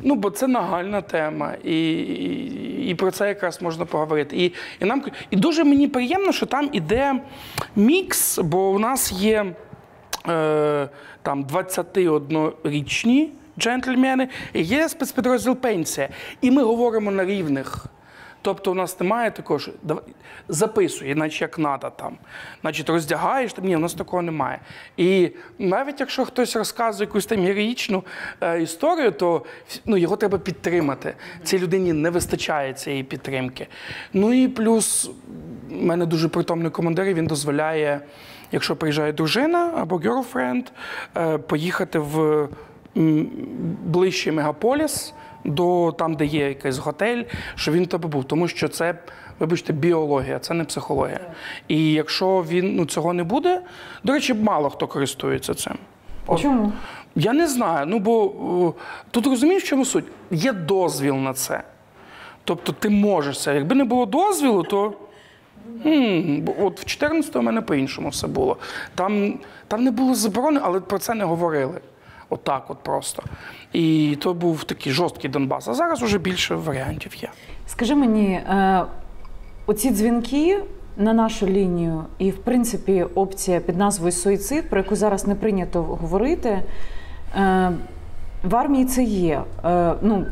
Ну, 0.00 0.14
бо 0.14 0.30
це 0.30 0.46
нагальна 0.46 1.00
тема, 1.00 1.52
і, 1.64 1.90
і, 1.92 2.90
і 2.90 2.94
про 2.94 3.10
це 3.10 3.28
якраз 3.28 3.62
можна 3.62 3.84
поговорити. 3.84 4.36
І, 4.36 4.52
і, 4.80 4.84
нам, 4.84 5.04
і 5.30 5.36
дуже 5.36 5.64
мені 5.64 5.88
приємно, 5.88 6.32
що 6.32 6.46
там 6.46 6.68
іде 6.72 7.14
мікс, 7.76 8.38
бо 8.38 8.70
у 8.70 8.78
нас 8.78 9.12
є 9.12 9.46
там 11.22 11.44
21-річні 11.44 13.28
джентльмени, 13.58 14.28
є 14.54 14.88
спецпідрозділ 14.88 15.56
пенсія. 15.56 16.08
І 16.40 16.50
ми 16.50 16.62
говоримо 16.62 17.10
на 17.10 17.24
рівних. 17.24 17.88
Тобто 18.42 18.72
у 18.72 18.74
нас 18.74 19.00
немає 19.00 19.32
давай, 19.82 20.02
записуй, 20.48 21.10
іначе 21.10 21.44
як 21.44 21.58
надо 21.58 21.90
там. 21.90 22.18
Значить, 22.60 22.88
роздягаєш, 22.88 23.52
там, 23.52 23.64
ні, 23.64 23.76
у 23.76 23.78
нас 23.78 23.94
такого 23.94 24.22
немає. 24.22 24.60
І 24.96 25.30
навіть 25.58 26.00
якщо 26.00 26.24
хтось 26.24 26.56
розказує 26.56 27.06
якусь 27.06 27.26
там 27.26 27.40
героїчну 27.40 28.04
е, 28.40 28.62
історію, 28.62 29.12
то 29.12 29.44
ну, 29.84 29.96
його 29.96 30.16
треба 30.16 30.38
підтримати. 30.38 31.14
Цій 31.44 31.58
людині 31.58 31.92
не 31.92 32.10
вистачає 32.10 32.72
цієї 32.72 33.02
підтримки. 33.02 33.66
Ну 34.12 34.32
і 34.32 34.48
плюс, 34.48 35.10
в 35.70 35.84
мене 35.84 36.06
дуже 36.06 36.28
притомний 36.28 36.70
командир, 36.70 37.14
він 37.14 37.26
дозволяє, 37.26 38.00
якщо 38.52 38.76
приїжджає 38.76 39.12
дружина 39.12 39.72
або 39.76 39.96
girlfriend, 39.96 40.64
е, 41.16 41.38
поїхати 41.38 41.98
в 41.98 42.48
ближчий 43.84 44.32
мегаполіс 44.32 45.14
до 45.44 45.94
там, 45.98 46.14
де 46.14 46.26
є 46.26 46.48
якийсь 46.48 46.78
готель, 46.78 47.22
що 47.54 47.72
він 47.72 47.86
тебе 47.86 48.08
був. 48.08 48.24
Тому 48.24 48.48
що 48.48 48.68
це, 48.68 48.94
вибачте, 49.38 49.72
біологія, 49.72 50.38
це 50.38 50.54
не 50.54 50.64
психологія. 50.64 51.20
І 51.68 51.92
якщо 51.92 52.44
він 52.48 52.76
ну, 52.76 52.86
цього 52.86 53.12
не 53.12 53.24
буде, 53.24 53.60
до 54.04 54.12
речі, 54.12 54.34
мало 54.34 54.70
хто 54.70 54.86
користується 54.86 55.54
цим. 55.54 55.74
От. 56.26 56.40
Чому? 56.40 56.72
Я 57.14 57.32
не 57.32 57.46
знаю. 57.46 57.86
Ну 57.86 57.98
бо 57.98 58.74
тут 59.10 59.26
розумієш, 59.26 59.62
в 59.62 59.66
чому 59.66 59.84
суть? 59.84 60.04
Є 60.30 60.52
дозвіл 60.52 61.14
на 61.14 61.32
це. 61.34 61.62
Тобто 62.44 62.72
ти 62.72 62.88
можеш 62.88 63.42
це. 63.42 63.54
Якби 63.54 63.74
не 63.74 63.84
було 63.84 64.06
дозвілу, 64.06 64.62
то. 64.62 64.92
М, 65.86 66.40
бо 66.40 66.54
От 66.60 66.80
в 66.80 66.84
14-му 66.84 67.40
у 67.40 67.42
мене 67.42 67.60
по-іншому 67.60 68.08
все 68.08 68.26
було. 68.26 68.56
Там, 68.94 69.34
там 69.68 69.84
не 69.84 69.90
було 69.90 70.14
заборони, 70.14 70.60
але 70.62 70.80
про 70.80 70.98
це 70.98 71.14
не 71.14 71.24
говорили. 71.24 71.80
Отак, 72.30 72.64
от, 72.68 72.78
просто. 72.78 73.22
І 73.72 74.16
то 74.20 74.34
був 74.34 74.64
такий 74.64 74.92
жорсткий 74.92 75.30
Донбас. 75.30 75.68
А 75.68 75.74
зараз 75.74 76.02
вже 76.02 76.18
більше 76.18 76.54
варіантів 76.54 77.16
є. 77.16 77.28
Скажи 77.66 77.94
мені, 77.94 78.32
е, 78.32 78.84
оці 79.66 79.90
дзвінки 79.90 80.62
на 80.96 81.12
нашу 81.12 81.46
лінію, 81.46 82.04
і, 82.18 82.30
в 82.30 82.38
принципі, 82.38 83.06
опція 83.14 83.60
під 83.60 83.76
назвою 83.76 84.12
суїцид, 84.12 84.70
про 84.70 84.78
яку 84.78 84.96
зараз 84.96 85.26
не 85.26 85.34
прийнято 85.34 85.82
говорити, 85.82 86.62
е, 87.36 87.72
в 88.42 88.56
армії 88.56 88.84
це 88.84 89.02
є. 89.02 89.42
Е, 89.64 89.94
ну, 90.02 90.26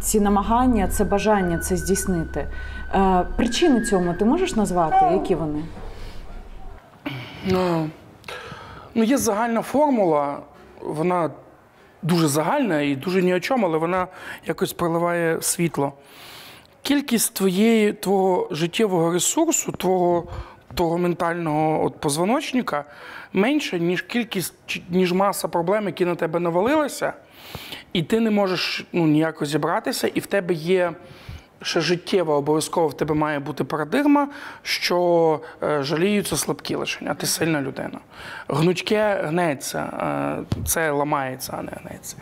ці 0.00 0.20
намагання, 0.20 0.88
це 0.88 1.04
бажання 1.04 1.58
це 1.58 1.76
здійснити. 1.76 2.48
Е, 2.94 3.26
причини 3.36 3.80
цьому 3.80 4.14
ти 4.14 4.24
можеш 4.24 4.56
назвати? 4.56 5.14
Які 5.14 5.34
вони? 5.34 5.64
Ну, 7.46 7.90
ну, 8.94 9.02
є 9.02 9.18
загальна 9.18 9.62
формула, 9.62 10.38
вона 10.80 11.30
дуже 12.02 12.28
загальна 12.28 12.80
і 12.80 12.96
дуже 12.96 13.22
ні 13.22 13.34
о 13.34 13.40
чому, 13.40 13.66
але 13.66 13.78
вона 13.78 14.06
якось 14.46 14.72
проливає 14.72 15.42
світло. 15.42 15.92
Кількість 16.82 17.34
твоєї, 17.34 17.92
твого 17.92 18.48
життєвого 18.50 19.12
ресурсу, 19.12 19.72
твого, 19.72 20.24
твого 20.74 20.98
ментального 20.98 21.84
от, 21.84 22.00
позвоночника 22.00 22.84
менша, 23.32 23.78
ніж 23.78 24.02
кількість, 24.02 24.82
ніж 24.90 25.12
маса 25.12 25.48
проблем, 25.48 25.86
які 25.86 26.04
на 26.04 26.14
тебе 26.14 26.40
навалилися, 26.40 27.12
і 27.92 28.02
ти 28.02 28.20
не 28.20 28.30
можеш 28.30 28.86
ну, 28.92 29.06
ніяко 29.06 29.46
зібратися, 29.46 30.06
і 30.06 30.20
в 30.20 30.26
тебе 30.26 30.54
є 30.54 30.92
ще 31.62 31.80
життєво 31.80 32.34
обов'язково 32.34 32.88
в 32.88 32.96
тебе 32.96 33.14
має 33.14 33.38
бути 33.38 33.64
парадигма, 33.64 34.28
що 34.62 35.40
е, 35.62 35.82
жаліються 35.82 36.36
слабкі 36.36 36.74
лишень, 36.74 37.08
а 37.08 37.14
ти 37.14 37.26
сильна 37.26 37.62
людина. 37.62 37.98
Гнучке 38.48 39.20
гнеться, 39.24 39.78
е, 39.80 40.58
це 40.66 40.90
ламається, 40.90 41.54
а 41.58 41.62
не 41.62 41.72
гнеться. 41.82 42.16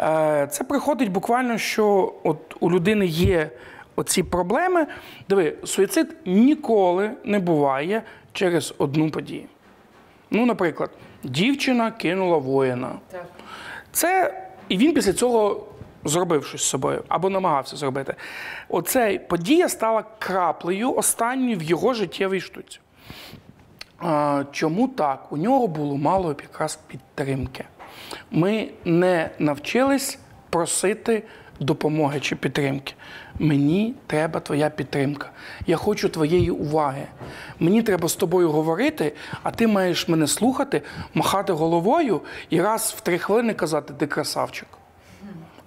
Е, 0.00 0.46
це 0.46 0.64
приходить 0.64 1.12
буквально, 1.12 1.58
що 1.58 2.14
от 2.22 2.56
у 2.60 2.70
людини 2.70 3.06
є 3.06 3.50
оці 3.96 4.22
проблеми. 4.22 4.86
Диви, 5.28 5.54
суїцид 5.64 6.16
ніколи 6.26 7.10
не 7.24 7.38
буває 7.38 8.02
через 8.32 8.74
одну 8.78 9.10
подію. 9.10 9.44
Ну, 10.30 10.46
наприклад, 10.46 10.90
дівчина 11.24 11.90
кинула 11.90 12.38
воїна. 12.38 12.90
Це 13.92 14.34
і 14.68 14.76
він 14.76 14.94
після 14.94 15.12
цього 15.12 15.66
зробив 16.04 16.44
щось 16.44 16.62
з 16.62 16.68
собою 16.68 17.04
або 17.08 17.30
намагався 17.30 17.76
зробити. 17.76 18.14
Оця 18.68 19.20
подія 19.28 19.68
стала 19.68 20.04
краплею 20.18 20.94
останньою 20.94 21.58
в 21.58 21.62
його 21.62 21.94
життєвій 21.94 22.40
штуці. 22.40 22.80
Чому 24.52 24.88
так? 24.88 25.32
У 25.32 25.36
нього 25.36 25.66
було 25.66 25.96
мало 25.96 26.28
якраз 26.28 26.78
підтримки. 26.86 27.64
Ми 28.30 28.68
не 28.84 29.30
навчились 29.38 30.18
просити 30.50 31.22
допомоги 31.60 32.20
чи 32.20 32.36
підтримки. 32.36 32.94
Мені 33.38 33.94
треба 34.06 34.40
твоя 34.40 34.70
підтримка. 34.70 35.30
Я 35.66 35.76
хочу 35.76 36.08
твоєї 36.08 36.50
уваги. 36.50 37.06
Мені 37.60 37.82
треба 37.82 38.08
з 38.08 38.14
тобою 38.14 38.50
говорити, 38.50 39.12
а 39.42 39.50
ти 39.50 39.66
маєш 39.66 40.08
мене 40.08 40.26
слухати, 40.26 40.82
махати 41.14 41.52
головою 41.52 42.20
і 42.50 42.60
раз 42.60 42.94
в 42.96 43.00
три 43.00 43.18
хвилини 43.18 43.54
казати 43.54 43.94
ти 43.98 44.06
красавчик. 44.06 44.77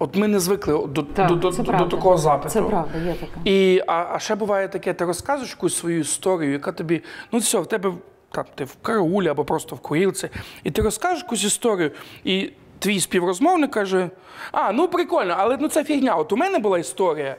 От 0.02 0.16
ми 0.16 0.28
не 0.28 0.40
звикли 0.40 0.86
до, 0.86 1.02
Так, 1.02 1.28
до, 1.28 1.34
до, 1.34 1.50
правда. 1.50 1.84
до 1.84 1.96
такого 1.96 2.16
запиту. 2.16 2.48
Це 2.48 2.62
правда, 2.62 2.98
є 2.98 3.14
таке. 3.14 3.32
І, 3.44 3.82
а, 3.86 4.06
а 4.12 4.18
ще 4.18 4.34
буває 4.34 4.68
таке, 4.68 4.94
ти 4.94 5.04
розказуєш 5.04 5.50
якусь 5.50 5.76
свою 5.76 6.00
історію, 6.00 6.52
яка 6.52 6.72
тобі, 6.72 7.02
ну 7.32 7.38
все, 7.38 7.58
в 7.58 7.66
тебе 7.66 7.92
там, 8.30 8.44
ти 8.54 8.64
в 8.64 8.76
караулі 8.82 9.28
або 9.28 9.44
просто 9.44 9.76
в 9.76 9.78
курілці, 9.78 10.28
і 10.64 10.70
ти 10.70 10.82
розкажеш 10.82 11.22
якусь 11.22 11.44
історію, 11.44 11.90
і 12.24 12.50
твій 12.78 13.00
співрозмовник 13.00 13.70
каже: 13.70 14.10
А, 14.52 14.72
ну 14.72 14.88
прикольно, 14.88 15.34
але 15.38 15.58
ну 15.60 15.68
це 15.68 15.84
фігня. 15.84 16.14
От 16.14 16.32
у 16.32 16.36
мене 16.36 16.58
була 16.58 16.78
історія. 16.78 17.36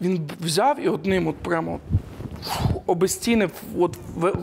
Він 0.00 0.30
взяв 0.40 0.80
і 0.80 0.88
одним 0.88 1.28
от 1.28 1.36
прямо 1.36 1.80
фу, 2.44 2.82
обезцінив 2.86 3.50
от 3.78 3.96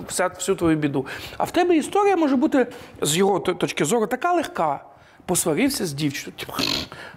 вся, 0.08 0.28
всю 0.28 0.56
твою 0.56 0.78
біду. 0.78 1.06
А 1.38 1.44
в 1.44 1.52
тебе 1.52 1.78
історія 1.78 2.16
може 2.16 2.36
бути 2.36 2.68
з 3.02 3.18
його 3.18 3.40
точки 3.40 3.86
зору 3.86 4.08
така 4.08 4.34
легка. 4.34 4.84
Посварився 5.28 5.86
з 5.86 5.94
дівчиною. 5.94 6.38
Типу, 6.40 6.54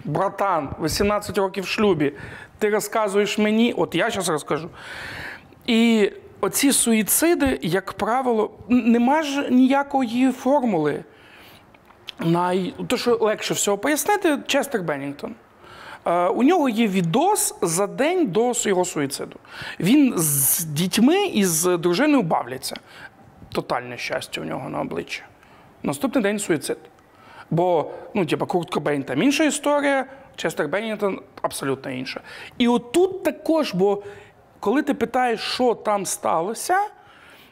братан, 0.05 0.69
18 0.83 1.37
років 1.37 1.63
в 1.63 1.67
шлюбі. 1.67 2.13
Ти 2.57 2.69
розказуєш 2.69 3.37
мені, 3.37 3.73
от 3.73 3.95
я 3.95 4.09
зараз 4.09 4.29
розкажу. 4.29 4.69
І 5.65 6.11
оці 6.41 6.71
суїциди, 6.71 7.59
як 7.61 7.93
правило, 7.93 8.51
нема 8.69 9.23
ж 9.23 9.49
ніякої 9.49 10.31
формули. 10.31 11.03
Най... 12.19 12.73
То, 12.87 12.97
що 12.97 13.17
легше 13.21 13.53
всього 13.53 13.77
пояснити, 13.77 14.37
Честер 14.47 14.81
Беннінгтон. 14.81 15.35
Е, 16.05 16.27
у 16.27 16.43
нього 16.43 16.69
є 16.69 16.87
відос 16.87 17.55
за 17.61 17.87
день 17.87 18.27
до 18.27 18.53
його 18.65 18.85
суїциду. 18.85 19.35
Він 19.79 20.13
з 20.17 20.63
дітьми 20.63 21.25
і 21.25 21.45
з 21.45 21.77
дружиною 21.77 22.23
бавляться. 22.23 22.75
Тотальне 23.51 23.97
щастя 23.97 24.41
у 24.41 24.43
нього 24.43 24.69
на 24.69 24.81
обличчі. 24.81 25.21
Наступний 25.83 26.23
день 26.23 26.39
суїцид. 26.39 26.77
Бо, 27.51 27.91
ну, 28.13 28.25
типа, 28.25 28.45
Курт 28.45 28.69
Кобейн 28.69 29.03
там 29.03 29.21
інша 29.21 29.43
історія, 29.43 30.05
Честер 30.35 30.67
Беннінгтон 30.67 31.19
абсолютно 31.41 31.91
інша. 31.91 32.21
І 32.57 32.67
отут 32.67 33.23
також, 33.23 33.73
бо 33.73 34.03
коли 34.59 34.81
ти 34.81 34.93
питаєш, 34.93 35.39
що 35.39 35.75
там 35.75 36.05
сталося, 36.05 36.77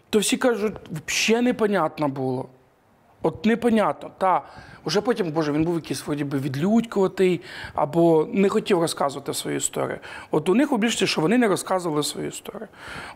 то 0.09 0.19
всі 0.19 0.38
кажуть, 0.38 0.75
взагалі 1.07 1.45
непонятно 1.45 2.07
було. 2.07 2.49
От 3.21 3.45
непонятно. 3.45 4.12
Та 4.17 4.41
вже 4.85 5.01
потім, 5.01 5.31
Боже, 5.31 5.51
він 5.51 5.63
був 5.63 5.75
якийсь 5.75 6.07
вроді 6.07 6.23
би 6.23 6.38
відлюдькуватий 6.38 7.41
або 7.73 8.27
не 8.33 8.49
хотів 8.49 8.79
розказувати 8.79 9.33
свою 9.33 9.57
історію. 9.57 9.97
От 10.31 10.49
у 10.49 10.55
них 10.55 10.71
у 10.71 10.77
більшості, 10.77 11.07
що 11.07 11.21
вони 11.21 11.38
не 11.38 11.47
розказували 11.47 12.03
свою 12.03 12.27
історію. 12.27 12.67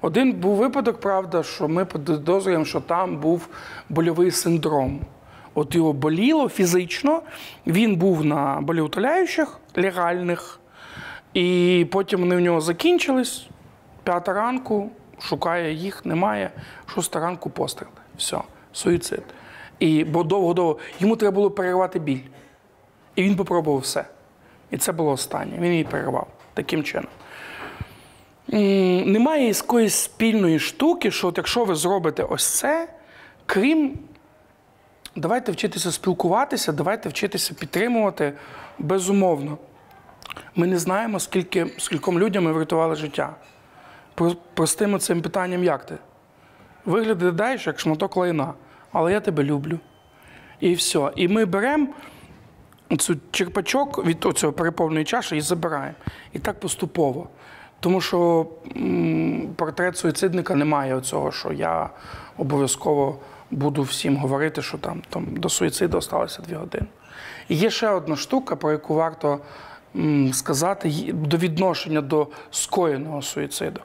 Один 0.02 0.34
був 0.34 0.56
випадок, 0.56 1.00
правда, 1.00 1.44
що 1.44 1.68
ми 1.68 1.86
підозрюємо, 1.86 2.66
що 2.66 2.82
там 2.82 3.18
був 3.18 3.48
больовий 3.90 4.32
синдром. 4.32 5.00
От 5.56 5.76
його 5.76 5.94
боліло 5.94 6.50
фізично, 6.50 7.22
він 7.68 7.96
був 7.96 8.26
на 8.26 8.62
болеутоляючих 8.62 9.60
легальних, 9.76 10.60
і 11.34 11.88
потім 11.92 12.20
вони 12.20 12.36
в 12.36 12.40
нього 12.40 12.62
закінчились. 12.62 13.48
П'ята 14.04 14.34
ранку 14.34 14.90
шукає 15.20 15.74
їх, 15.74 16.06
немає. 16.06 16.52
Шоста 16.86 17.20
ранку 17.20 17.50
постріл. 17.50 17.90
Все, 18.18 18.38
суїцид. 18.74 19.24
І 19.80 20.04
бо 20.04 20.24
довго-довго 20.24 20.80
йому 21.00 21.16
треба 21.16 21.36
було 21.36 21.52
перервати 21.52 22.00
біль. 22.00 22.20
І 23.16 23.24
він 23.24 23.36
попробував 23.36 23.82
все. 23.82 24.06
І 24.72 24.78
це 24.78 24.92
було 24.92 25.12
останнє. 25.12 25.58
Він 25.60 25.72
її 25.72 25.84
перервав 25.84 26.28
таким 26.54 26.84
чином. 26.84 27.10
Немає 29.06 29.48
якоїсь 29.48 29.96
спільної 29.96 30.60
штуки, 30.60 31.12
що 31.12 31.28
от 31.28 31.38
якщо 31.38 31.66
ви 31.66 31.76
зробите 31.76 32.24
ось 32.24 32.60
це, 32.60 32.88
крім 33.46 33.98
давайте 35.16 35.52
вчитися 35.52 35.92
спілкуватися, 35.92 36.72
давайте 36.72 37.10
вчитися 37.10 37.54
підтримувати 37.54 38.34
безумовно. 38.80 39.58
Ми 40.56 40.68
не 40.68 40.78
знаємо, 40.80 41.20
скільки, 41.20 41.68
скільком 41.78 42.20
людям 42.20 42.44
ми 42.44 42.52
врятували 42.52 42.96
життя. 42.96 43.36
Про- 44.16 44.36
Простим 44.54 45.00
цим 45.00 45.22
питанням, 45.22 45.64
як 45.64 45.86
ти? 45.86 45.98
Виглядаєш 46.86 47.68
як 47.68 47.80
шматок 47.80 48.18
лайна, 48.18 48.54
але 48.92 49.12
я 49.12 49.20
тебе 49.20 49.44
люблю. 49.44 49.80
І 50.60 50.74
все. 50.74 51.12
І 51.16 51.28
ми 51.28 51.46
беремо 51.46 51.88
цю 52.98 53.16
черпачок 53.32 54.06
від 54.06 54.26
цього 54.36 54.54
переповненої 54.54 55.06
чаші 55.06 55.38
і 55.38 55.42
забираємо. 55.42 55.96
І 56.34 56.40
так 56.40 56.60
поступово. 56.60 57.30
Тому 57.80 58.02
що 58.02 58.48
м, 58.76 59.50
портрет 59.56 59.98
суїцидника 59.98 60.56
не 60.56 60.66
має 60.66 61.02
цього, 61.02 61.32
що 61.32 61.52
я 61.52 61.90
обов'язково 62.38 63.20
буду 63.56 63.82
всім 63.82 64.18
говорити, 64.18 64.62
що 64.62 64.78
там, 64.78 65.02
там 65.10 65.28
до 65.38 65.50
суїциду 65.50 66.02
залишилося 66.02 66.42
дві 66.42 66.56
години. 66.56 66.86
І 67.50 67.56
є 67.56 67.70
ще 67.70 67.90
одна 67.90 68.16
штука, 68.16 68.56
про 68.56 68.72
яку 68.72 68.94
варто 68.96 69.40
м, 69.96 70.34
сказати, 70.34 70.90
до 71.14 71.38
відношення 71.38 72.02
до 72.02 72.28
скоєного 72.52 73.22
суїциду. 73.22 73.82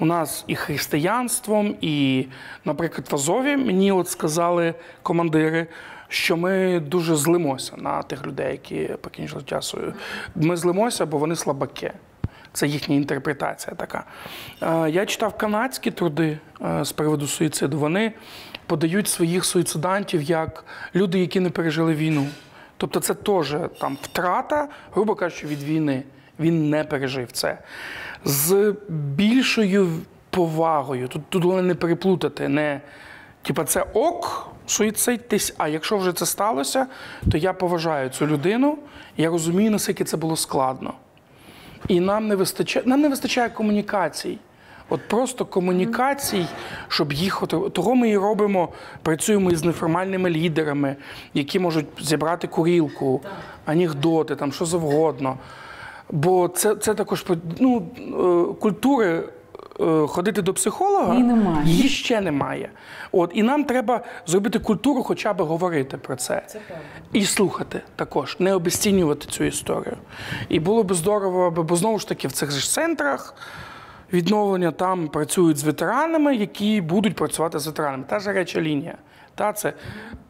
У 0.00 0.04
нас 0.04 0.44
і 0.46 0.54
християнством, 0.56 1.76
і, 1.80 2.26
наприклад, 2.64 3.08
в 3.10 3.14
Азові 3.14 3.56
мені 3.56 3.92
от 3.92 4.08
сказали 4.08 4.74
командири, 5.02 5.66
що 6.08 6.36
ми 6.36 6.80
дуже 6.80 7.16
злимося 7.16 7.76
на 7.76 8.02
тих 8.02 8.26
людей, 8.26 8.52
які 8.52 8.94
покінчили 9.00 9.42
часу. 9.42 9.78
Ми 10.34 10.56
злимося, 10.56 11.06
бо 11.06 11.18
вони 11.18 11.36
слабаки. 11.36 11.92
Це 12.52 12.66
їхня 12.66 12.96
інтерпретація 12.96 13.76
така. 13.76 14.04
Е, 14.62 14.90
Я 14.90 15.06
читав 15.06 15.36
канадські 15.36 15.90
труди 15.90 16.38
е, 16.62 16.84
з 16.84 16.92
приводу 16.92 17.26
суїциду. 17.26 17.78
Вони 17.78 18.12
подають 18.72 19.08
своїх 19.08 19.44
суїцидантів 19.44 20.22
як 20.22 20.64
люди, 20.94 21.18
які 21.18 21.40
не 21.40 21.50
пережили 21.50 21.94
війну. 21.94 22.26
Тобто 22.76 23.00
це 23.00 23.14
теж 23.14 23.56
там 23.80 23.98
втрата, 24.02 24.68
грубо 24.94 25.14
кажучи, 25.14 25.46
від 25.46 25.62
війни. 25.62 26.02
Він 26.40 26.70
не 26.70 26.84
пережив 26.84 27.32
це. 27.32 27.58
З 28.24 28.74
більшою 28.88 29.88
повагою. 30.30 31.08
Тут, 31.08 31.22
тут 31.28 31.44
головне 31.44 31.62
не 31.62 31.74
переплутати. 31.74 32.48
Не, 32.48 32.80
типа, 33.42 33.64
це 33.64 33.84
ок, 33.92 34.50
суїцидьтесь, 34.66 35.54
а 35.58 35.68
якщо 35.68 35.98
вже 35.98 36.12
це 36.12 36.26
сталося, 36.26 36.86
то 37.32 37.38
я 37.38 37.52
поважаю 37.52 38.08
цю 38.08 38.26
людину, 38.26 38.78
я 39.16 39.30
розумію, 39.30 39.70
наскільки 39.70 40.04
це 40.04 40.16
було 40.16 40.36
складно. 40.36 40.94
І 41.88 42.00
нам 42.00 42.28
не 42.28 42.36
вистачає, 42.36 42.86
нам 42.86 43.00
не 43.00 43.08
вистачає 43.08 43.48
комунікацій. 43.48 44.38
От 44.92 45.08
просто 45.08 45.44
комунікацій, 45.44 46.46
щоб 46.88 47.12
їх 47.12 47.42
того 47.72 47.94
ми 47.94 48.08
і 48.10 48.16
робимо. 48.18 48.68
Працюємо 49.02 49.50
із 49.50 49.64
неформальними 49.64 50.30
лідерами, 50.30 50.96
які 51.34 51.58
можуть 51.58 51.86
зібрати 52.00 52.46
курілку, 52.46 53.20
анекдоти, 53.64 54.36
там 54.36 54.52
що 54.52 54.64
завгодно. 54.66 55.38
Бо 56.10 56.48
це, 56.48 56.74
це 56.76 56.94
також 56.94 57.26
ну, 57.60 57.82
е, 57.98 58.54
культури. 58.60 59.22
е, 59.80 60.06
Ходити 60.06 60.42
до 60.42 60.54
психолога 60.54 61.12
Її 61.14 61.24
немає. 61.26 61.66
її 61.66 61.88
ще 61.88 62.20
немає. 62.20 62.70
От 63.12 63.30
і 63.34 63.42
нам 63.42 63.64
треба 63.64 64.00
зробити 64.26 64.58
культуру, 64.58 65.02
хоча 65.02 65.32
б 65.32 65.40
говорити 65.42 65.96
про 65.96 66.16
це. 66.16 66.42
І 67.12 67.24
слухати 67.24 67.80
також, 67.96 68.36
не 68.38 68.54
обесцінювати 68.54 69.26
цю 69.30 69.44
історію. 69.44 69.96
І 70.48 70.60
було 70.60 70.82
б 70.82 70.94
здорово, 70.94 71.50
бо 71.50 71.76
знову 71.76 71.98
ж 71.98 72.08
таки 72.08 72.28
в 72.28 72.32
цих 72.32 72.50
же 72.50 72.68
центрах 72.70 73.34
відновлення 74.12 74.70
там 74.70 75.08
працюють 75.08 75.56
з 75.56 75.64
ветеранами, 75.64 76.36
які 76.36 76.80
будуть 76.80 77.14
працювати 77.14 77.58
з 77.58 77.66
ветеранами. 77.66 78.04
Та 78.08 78.18
ж 78.18 78.26
гаряча 78.26 78.60
лінія. 78.60 78.94
Та 79.34 79.52
це 79.52 79.72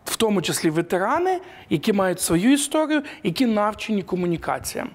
в 0.05 0.16
тому 0.16 0.43
числі 0.43 0.70
ветерани, 0.70 1.41
які 1.70 1.93
мають 1.93 2.20
свою 2.20 2.53
історію, 2.53 3.03
які 3.22 3.47
навчені 3.47 4.03
комунікаціям. 4.03 4.91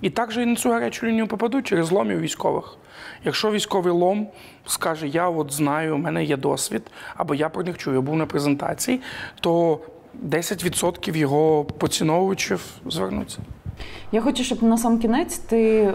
І 0.00 0.10
також 0.10 0.36
і 0.36 0.46
на 0.46 0.56
цю 0.56 0.70
гарячу 0.70 1.06
лінію 1.06 1.26
попадуть 1.26 1.66
через 1.66 1.90
ломів 1.92 2.20
військових. 2.20 2.76
Якщо 3.24 3.50
військовий 3.50 3.92
лом 3.92 4.28
скаже, 4.66 5.08
я 5.08 5.28
от 5.28 5.52
знаю, 5.52 5.94
у 5.94 5.98
мене 5.98 6.24
є 6.24 6.36
досвід, 6.36 6.82
або 7.16 7.34
я 7.34 7.48
про 7.48 7.62
них 7.62 7.78
чую, 7.78 7.96
я 7.96 8.02
був 8.02 8.16
на 8.16 8.26
презентації, 8.26 9.00
то 9.40 9.80
10% 10.28 11.16
його 11.16 11.64
поціновувачів 11.64 12.64
звернуться. 12.86 13.38
Я 14.12 14.20
хочу, 14.20 14.44
щоб 14.44 14.62
на 14.62 14.78
сам 14.78 14.98
кінець 14.98 15.38
ти 15.38 15.92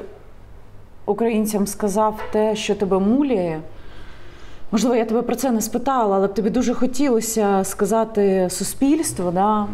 українцям 1.06 1.68
сказав 1.68 2.20
те, 2.32 2.56
що 2.56 2.76
тебе 2.76 2.99
муляє. 2.99 3.60
Можливо, 4.72 4.95
я 4.95 5.06
тебе 5.06 5.22
про 5.22 5.36
це 5.36 5.51
не 5.51 5.62
спитала, 5.62 6.16
але 6.18 6.28
б 6.28 6.34
тобі 6.34 6.49
дуже 6.49 6.74
хотілося 6.74 7.64
сказати 7.64 8.47
суспільству, 8.49 9.32
да, 9.32 9.66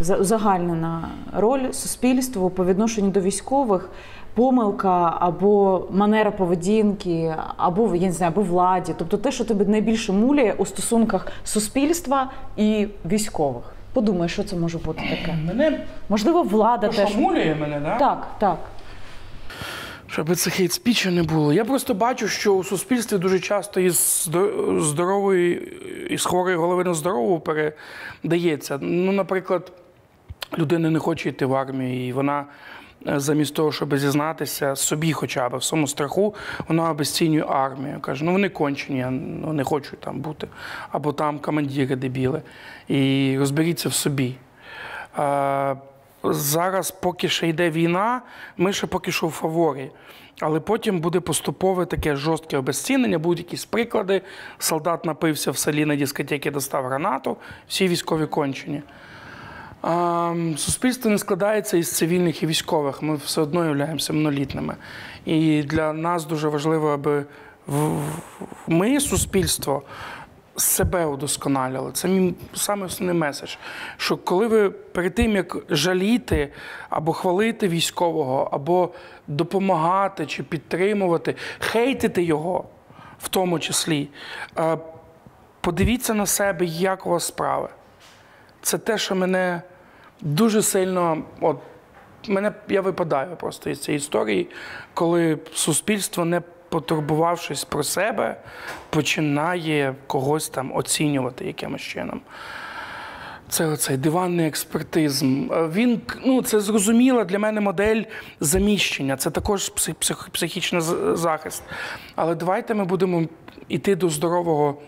за- 0.00 0.16
узагальнена 0.16 1.08
роль 1.36 1.72
суспільству 1.72 2.50
по 2.50 2.64
відношенню 2.64 3.10
до 3.10 3.20
військових, 3.20 3.90
помилка 4.34 5.16
або 5.20 5.84
манера 5.90 6.30
поведінки, 6.30 7.34
або 7.56 7.94
я 7.94 8.06
не 8.06 8.12
знаю, 8.12 8.32
або 8.36 8.42
владі. 8.42 8.94
Тобто 8.98 9.16
те, 9.16 9.32
що 9.32 9.44
тебе 9.44 9.64
найбільше 9.64 10.12
муляє 10.12 10.52
у 10.58 10.66
стосунках 10.66 11.26
суспільства 11.44 12.30
і 12.56 12.86
військових. 13.06 13.64
Подумай, 13.92 14.28
що 14.28 14.42
це 14.44 14.56
може 14.56 14.78
бути 14.78 15.00
таке. 15.10 15.38
Мене 15.46 15.80
Можливо, 16.08 16.42
влада 16.42 16.88
теж. 16.88 17.04
пошамулює 17.04 17.56
мене, 17.60 17.80
да? 17.80 17.98
Так, 17.98 18.26
так. 18.38 18.58
Щоб 20.08 20.36
це 20.36 20.50
хейт 20.50 20.72
спіча 20.72 21.10
не 21.10 21.22
було. 21.22 21.52
Я 21.52 21.64
просто 21.64 21.94
бачу, 21.94 22.28
що 22.28 22.54
у 22.54 22.64
суспільстві 22.64 23.18
дуже 23.18 23.40
часто 23.40 23.80
із 23.80 23.94
здо- 24.32 24.80
здорової, 24.80 25.72
із 26.10 26.24
хворої 26.24 26.56
голови 26.56 26.84
на 26.84 26.94
здорову 26.94 27.40
передається. 27.40 28.78
Ну, 28.82 29.12
наприклад, 29.12 29.72
людина 30.58 30.90
не 30.90 30.98
хоче 30.98 31.28
йти 31.28 31.46
в 31.46 31.54
армію, 31.54 32.08
і 32.08 32.12
вона 32.12 32.44
е, 33.08 33.20
замість 33.20 33.54
того, 33.54 33.72
щоб 33.72 33.98
зізнатися 33.98 34.76
собі, 34.76 35.12
хоча 35.12 35.48
б 35.48 35.56
в 35.56 35.64
своєму 35.64 35.88
страху, 35.88 36.34
вона 36.68 36.90
обесцінює 36.90 37.44
армію. 37.48 38.00
Каже, 38.00 38.24
ну 38.24 38.32
вони 38.32 38.48
кончені, 38.48 38.98
я 38.98 39.10
ну, 39.10 39.52
не 39.52 39.64
хочу 39.64 39.96
там 39.96 40.20
бути. 40.20 40.48
Або 40.90 41.12
там 41.12 41.38
командири 41.38 41.96
дебіли. 41.96 42.42
І 42.88 43.36
розберіться 43.38 43.88
в 43.88 43.92
собі. 43.94 44.34
Зараз, 46.34 46.90
поки 46.90 47.28
ще 47.28 47.48
йде 47.48 47.70
війна, 47.70 48.22
ми 48.56 48.72
ще 48.72 48.86
поки 48.86 49.12
що 49.12 49.26
в 49.26 49.30
фаворі. 49.30 49.90
Але 50.40 50.60
потім 50.60 51.00
буде 51.00 51.20
поступове 51.20 51.86
таке 51.86 52.16
жорстке 52.16 52.58
обезцінення, 52.58 53.18
будуть 53.18 53.38
якісь 53.38 53.64
приклади. 53.64 54.22
Солдат 54.58 55.04
напився 55.04 55.50
в 55.50 55.58
селі 55.58 55.84
на 55.84 55.96
дискотеки, 55.96 56.50
достав 56.50 56.84
гранату, 56.84 57.36
всі 57.68 57.88
військові 57.88 58.26
кончені. 58.26 58.82
Суспільство 60.56 61.10
не 61.10 61.18
складається 61.18 61.76
із 61.76 61.92
цивільних 61.96 62.42
і 62.42 62.46
військових. 62.46 63.02
Ми 63.02 63.16
все 63.16 63.40
одно 63.40 63.64
являємося 63.64 64.12
монолітними. 64.12 64.74
І 65.24 65.62
для 65.62 65.92
нас 65.92 66.24
дуже 66.24 66.48
важливо, 66.48 66.88
аби 66.88 67.24
в- 67.66 68.02
ми, 68.66 69.00
суспільство, 69.00 69.82
себе 70.56 71.06
удосконалювали. 71.06 71.92
Це 71.92 72.08
мій 72.08 72.34
саме 72.54 72.86
основний 72.86 73.16
меседж. 73.16 73.56
Що 73.96 74.16
коли 74.16 74.46
ви 74.46 74.70
перед 74.70 75.14
тим, 75.14 75.36
як 75.36 75.56
жаліти 75.70 76.52
або 76.88 77.12
хвалити 77.12 77.68
військового, 77.68 78.48
або 78.52 78.90
допомагати 79.26 80.26
чи 80.26 80.42
підтримувати, 80.42 81.34
хейтити 81.58 82.22
його 82.22 82.64
в 83.18 83.28
тому 83.28 83.58
числі, 83.58 84.08
е, 84.58 84.78
подивіться 85.60 86.14
на 86.14 86.26
себе, 86.26 86.64
як 86.64 87.06
у 87.06 87.10
вас 87.10 87.26
справи. 87.26 87.68
Це 88.62 88.78
те, 88.78 88.98
що 88.98 89.14
мене 89.14 89.62
дуже 90.20 90.62
сильно. 90.62 91.22
От, 91.40 91.56
мене, 92.28 92.52
я 92.68 92.80
випадаю 92.80 93.36
просто 93.36 93.70
із 93.70 93.80
цієї 93.80 93.96
історії, 93.96 94.48
коли 94.94 95.38
суспільство, 95.52 96.24
не 96.24 96.42
потурбувавшись 96.68 97.64
про 97.64 97.82
себе, 97.84 98.36
починає 98.90 99.94
когось 100.06 100.48
там 100.48 100.76
оцінювати 100.76 101.44
якимось 101.46 101.82
чином. 101.82 102.20
Це 103.48 103.66
оцей 103.66 103.96
диванний 103.96 104.46
експертизм. 104.46 105.52
Е, 105.52 105.68
Він 105.68 106.00
ну 106.24 106.42
це 106.42 106.60
зрозуміла 106.60 107.24
для 107.24 107.38
мене 107.38 107.60
модель 107.60 108.02
заміщення. 108.40 109.16
Це 109.16 109.30
також 109.30 109.68
псих, 109.68 109.94
псих, 109.94 110.28
психічний 110.32 110.82
захист. 111.12 111.62
Але 112.14 112.34
давайте 112.34 112.74
ми 112.74 112.84
будемо 112.84 113.22
йти 113.68 113.96
до 113.96 114.08
здорового. 114.08 114.78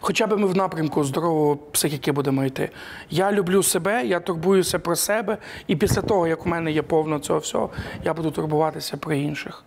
Хоча 0.00 0.26
б 0.26 0.38
ми 0.38 0.46
в 0.46 0.56
напрямку 0.56 1.04
здорового 1.04 1.56
психіки 1.56 2.12
будемо 2.12 2.44
йти. 2.44 2.70
Я 3.10 3.32
люблю 3.32 3.62
себе, 3.62 4.06
я 4.06 4.20
турбуюся 4.20 4.78
про 4.78 4.96
себе, 4.96 5.38
і 5.66 5.76
після 5.76 6.02
того, 6.02 6.26
як 6.26 6.46
у 6.46 6.48
мене 6.48 6.72
є 6.72 6.82
повно 6.82 7.18
цього 7.18 7.38
всього, 7.38 7.70
я 8.04 8.14
буду 8.14 8.30
турбуватися 8.30 8.96
про 8.96 9.14
інших. 9.14 9.64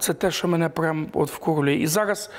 Це 0.00 0.14
те, 0.14 0.30
що 0.30 0.48
мене 0.48 0.68
прям 0.68 1.06
от 1.12 1.30
вкурлює. 1.30 1.74
І 1.74 1.86
зараз 1.86 2.30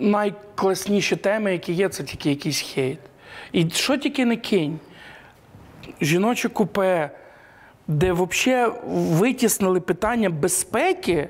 найкласніші 0.00 1.16
теми, 1.16 1.52
які 1.52 1.72
є, 1.72 1.88
це 1.88 2.02
тільки 2.02 2.30
якийсь 2.30 2.60
хейт. 2.60 2.98
І 3.52 3.70
що 3.70 3.96
тільки 3.96 4.24
не 4.24 4.36
кинь. 4.36 4.78
Жіноче 6.00 6.48
купе, 6.48 7.10
де 7.88 8.12
взагалі 8.12 8.72
витіснили 8.86 9.80
питання 9.80 10.30
безпеки 10.30 11.28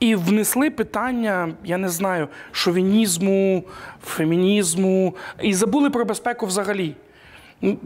і 0.00 0.14
внесли 0.14 0.70
питання, 0.70 1.52
я 1.64 1.78
не 1.78 1.88
знаю, 1.88 2.28
шовінізму, 2.52 3.64
фемінізму, 4.04 5.16
і 5.42 5.54
забули 5.54 5.90
про 5.90 6.04
безпеку 6.04 6.46
взагалі. 6.46 6.94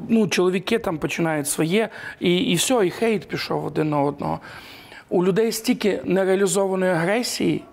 Ну, 0.09 0.29
чоловіки 0.29 0.79
там 0.79 0.99
починають 0.99 1.49
своє, 1.49 1.89
і, 2.21 2.37
і 2.37 2.55
все, 2.55 2.87
і 2.87 2.91
хейт 2.91 3.29
пішов 3.29 3.65
один 3.65 3.91
на 3.91 4.01
одного. 4.01 4.41
У 5.13 5.25
людей 5.25 5.53
стільки 5.53 6.01
нереалізованої 6.05 6.93
агресії, 6.93 7.65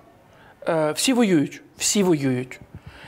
е, 0.68 0.92
всі 0.92 1.14
воюють, 1.14 1.62
всі 1.78 2.04
воюють. 2.04 2.60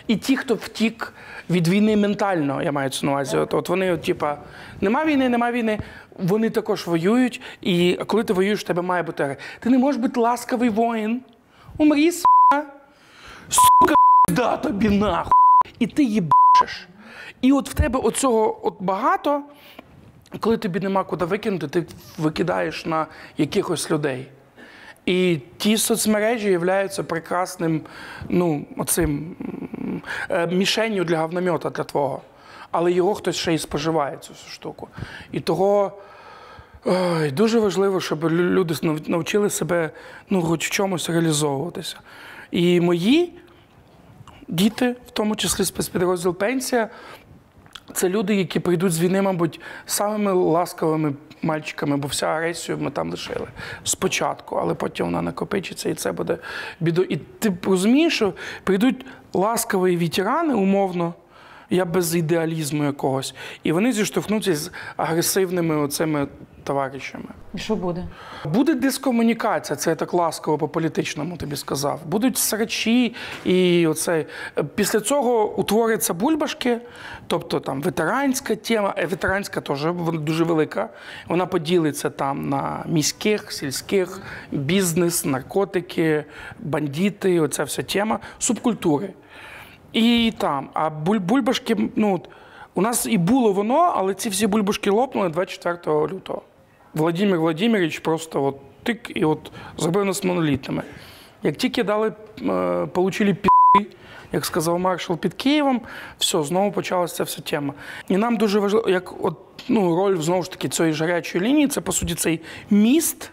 І 0.07 0.15
ті, 0.15 0.37
хто 0.37 0.55
втік 0.55 1.13
від 1.49 1.67
війни 1.67 1.97
ментально, 1.97 2.61
я 2.63 2.71
маю 2.71 2.89
це 2.89 3.05
на 3.05 3.11
увазі. 3.11 3.37
От, 3.37 3.53
от 3.53 3.69
вони, 3.69 3.91
от, 3.91 4.01
типа, 4.01 4.37
нема 4.81 5.05
війни, 5.05 5.29
нема 5.29 5.51
війни. 5.51 5.79
Вони 6.19 6.49
також 6.49 6.87
воюють, 6.87 7.41
і 7.61 7.99
коли 8.07 8.23
ти 8.23 8.33
воюєш, 8.33 8.59
в 8.59 8.63
тебе 8.63 8.81
має 8.81 9.03
бути. 9.03 9.23
агресія. 9.23 9.37
Ти 9.59 9.69
не 9.69 9.77
можеш 9.77 10.01
бути 10.01 10.19
ласкавий 10.19 10.69
воїн. 10.69 11.21
Умрі, 11.77 12.11
сука. 12.11 12.65
Сука, 13.49 13.95
да 14.29 14.57
тобі 14.57 14.89
нахуй. 14.89 15.31
І 15.79 15.87
ти 15.87 16.03
їбашиш. 16.03 16.87
І 17.41 17.51
от 17.51 17.69
в 17.69 17.73
тебе 17.73 17.99
оцього 17.99 18.67
от 18.67 18.75
багато, 18.79 19.41
коли 20.39 20.57
тобі 20.57 20.79
нема 20.79 21.03
куди 21.03 21.25
викинути, 21.25 21.67
ти 21.67 21.85
викидаєш 22.17 22.85
на 22.85 23.07
якихось 23.37 23.91
людей. 23.91 24.27
І 25.05 25.39
ті 25.57 25.77
соцмережі 25.77 26.49
являються 26.49 27.03
прекрасним 27.03 27.81
ну, 28.29 28.65
оцим, 28.77 29.35
е, 30.29 30.47
мішенню 30.47 31.03
для 31.03 31.17
говномета 31.17 31.69
для 31.69 31.83
твого. 31.83 32.21
Але 32.71 32.91
його 32.91 33.15
хтось 33.15 33.35
ще 33.35 33.53
й 33.53 33.57
споживає 33.57 34.17
цю 34.17 34.33
штуку. 34.51 34.87
І 35.31 35.39
того 35.39 35.97
ой, 36.85 37.31
дуже 37.31 37.59
важливо, 37.59 38.01
щоб 38.01 38.31
люди 38.31 38.75
навчили 39.07 39.49
себе 39.49 39.89
ну, 40.29 40.41
хоч 40.41 40.67
в 40.67 40.69
чомусь 40.69 41.09
реалізовуватися. 41.09 41.97
І 42.51 42.81
мої 42.81 43.33
діти, 44.47 44.95
в 45.07 45.11
тому 45.11 45.35
числі 45.35 45.65
спецпідрозділ 45.65 46.35
Пенсія, 46.35 46.89
це 47.91 48.09
люди, 48.09 48.35
які 48.35 48.59
прийдуть 48.59 48.91
з 48.91 49.01
війни, 49.01 49.21
мабуть, 49.21 49.59
самими 49.85 50.33
ласкавими 50.33 51.13
мальчиками, 51.41 51.97
бо 51.97 52.07
вся 52.07 52.27
агресію 52.27 52.77
ми 52.81 52.91
там 52.91 53.11
лишили 53.11 53.47
спочатку, 53.83 54.55
але 54.55 54.73
потім 54.73 55.05
вона 55.05 55.21
накопичиться 55.21 55.89
і 55.89 55.93
це 55.93 56.11
буде 56.11 56.37
бідо. 56.79 57.01
І 57.01 57.17
ти 57.17 57.53
розумієш, 57.63 58.15
що 58.15 58.33
прийдуть 58.63 59.05
ласкаві 59.33 59.97
ветерани, 59.97 60.53
умовно. 60.53 61.13
Я 61.73 61.85
без 61.85 62.15
ідеалізму 62.15 62.83
якогось. 62.83 63.35
І 63.63 63.71
вони 63.71 63.91
зіштовхнуться 63.91 64.55
з 64.55 64.71
агресивними 64.97 65.75
оцими 65.75 66.27
товаришами. 66.63 67.29
І 67.53 67.57
що 67.57 67.75
буде? 67.75 68.07
Буде 68.45 68.75
дискомунікація, 68.75 69.77
це 69.77 69.89
я 69.89 69.95
так 69.95 70.13
ласково 70.13 70.57
по 70.57 70.67
політичному 70.67 71.37
тобі 71.37 71.55
сказав. 71.55 71.99
Будуть 72.05 72.37
срачі, 72.37 73.15
і 73.45 73.87
оце. 73.87 74.25
Після 74.75 74.99
цього 74.99 75.55
утворяться 75.55 76.13
бульбашки, 76.13 76.79
тобто 77.27 77.59
там 77.59 77.81
ветеранська 77.81 78.55
тема, 78.55 78.93
е, 78.97 79.05
ветеранська 79.05 79.61
теж 79.61 79.85
дуже 80.13 80.43
велика. 80.43 80.89
Вона 81.27 81.45
поділиться 81.45 82.09
там 82.09 82.49
на 82.49 82.83
міських, 82.87 83.51
сільських, 83.51 84.21
бізнес, 84.51 85.25
наркотики, 85.25 86.25
бандити, 86.59 87.39
оця 87.39 87.63
вся 87.63 87.83
тема, 87.83 88.19
субкультури. 88.39 89.13
І 89.93 90.33
там, 90.37 90.69
а 90.73 90.89
буль 90.89 91.17
бульбашки, 91.17 91.89
ну 91.95 92.21
у 92.73 92.81
нас 92.81 93.05
і 93.05 93.17
було 93.17 93.53
воно, 93.53 93.93
але 93.95 94.13
ці 94.13 94.29
всі 94.29 94.47
бульбашки 94.47 94.89
лопнули 94.89 95.29
24 95.29 95.95
лютого. 96.07 96.41
Владимир 96.93 97.39
Владимирович 97.39 97.99
просто 97.99 98.43
от 98.43 98.57
тик 98.83 99.11
і 99.15 99.25
от 99.25 99.51
зробив 99.77 100.05
нас 100.05 100.23
монолітними. 100.23 100.83
Як 101.43 101.55
тільки 101.55 101.83
дали, 101.83 102.13
е, 102.41 103.33
пі, 103.33 103.49
як 104.31 104.45
сказав 104.45 104.79
маршал 104.79 105.17
під 105.17 105.33
Києвом, 105.33 105.81
все, 106.17 106.43
знову 106.43 106.71
почалася 106.71 107.15
ця 107.15 107.23
вся 107.23 107.41
тема. 107.41 107.73
І 108.07 108.17
нам 108.17 108.37
дуже 108.37 108.59
важливо, 108.59 108.89
як 108.89 109.25
от, 109.25 109.37
ну, 109.69 109.95
роль 109.95 110.17
знову 110.17 110.43
ж 110.43 110.51
таки 110.51 110.69
цієї 110.69 110.93
жарячої 110.93 111.43
лінії, 111.43 111.67
це 111.67 111.81
по 111.81 111.91
суті 111.91 112.15
цей 112.15 112.41
міст 112.69 113.31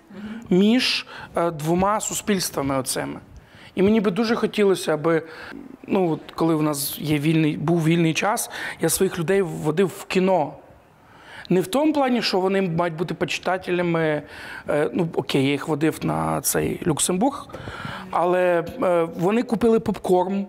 між 0.50 1.06
е, 1.36 1.50
двома 1.50 2.00
суспільствами 2.00 2.78
оцими. 2.78 3.20
І 3.74 3.82
мені 3.82 4.00
би 4.00 4.10
дуже 4.10 4.36
хотілося, 4.36 4.94
аби 4.94 5.22
ну, 5.86 6.10
от 6.10 6.20
коли 6.34 6.54
в 6.54 6.62
нас 6.62 6.98
є 6.98 7.18
вільний, 7.18 7.56
був 7.56 7.84
вільний 7.84 8.14
час, 8.14 8.50
я 8.80 8.88
своїх 8.88 9.18
людей 9.18 9.42
водив 9.42 9.86
в 9.86 10.04
кіно. 10.04 10.54
Не 11.50 11.60
в 11.60 11.66
тому 11.66 11.92
плані, 11.92 12.22
що 12.22 12.40
вони 12.40 12.62
мають 12.62 12.94
бути 12.94 13.14
почитателями. 13.14 14.22
Е, 14.68 14.90
ну, 14.92 15.08
окей, 15.14 15.44
я 15.44 15.50
їх 15.50 15.68
водив 15.68 15.98
на 16.02 16.40
цей 16.40 16.80
Люксембург, 16.86 17.46
але 18.10 18.64
е, 18.82 19.08
вони 19.18 19.42
купили 19.42 19.80
попкорн. 19.80 20.46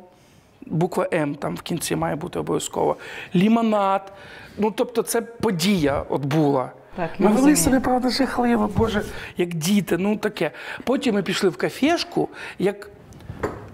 Буква 0.65 1.07
М 1.13 1.35
там 1.35 1.55
в 1.55 1.61
кінці 1.61 1.95
має 1.95 2.15
бути 2.15 2.39
обов'язково. 2.39 2.95
Лімонад. 3.35 4.13
Ну, 4.57 4.71
тобто, 4.71 5.01
це 5.01 5.21
подія 5.21 6.03
от 6.09 6.25
була. 6.25 6.71
Так, 6.95 7.09
ми 7.19 7.27
вели 7.27 7.55
себе, 7.55 7.79
правда, 7.79 8.09
жахливо, 8.09 8.69
Боже, 8.77 9.01
як 9.37 9.53
діти, 9.53 9.97
ну 9.97 10.17
таке. 10.17 10.51
Потім 10.83 11.15
ми 11.15 11.23
пішли 11.23 11.49
в 11.49 11.57
кафешку, 11.57 12.29
як 12.59 12.89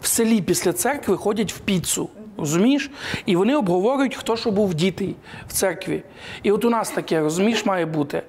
в 0.01 0.07
селі 0.07 0.41
після 0.41 0.73
церкви 0.73 1.17
ходять 1.17 1.53
в 1.53 1.59
піцу. 1.59 2.09
Розумієш? 2.37 2.91
І 3.25 3.35
вони 3.35 3.55
обговорюють, 3.55 4.15
хто 4.15 4.37
що 4.37 4.51
був 4.51 4.73
дітей 4.73 5.15
в 5.47 5.53
церкві. 5.53 6.03
І 6.43 6.51
от 6.51 6.65
у 6.65 6.69
нас 6.69 6.89
таке, 6.89 7.19
розумієш, 7.19 7.65
має 7.65 7.85
бути. 7.85 8.21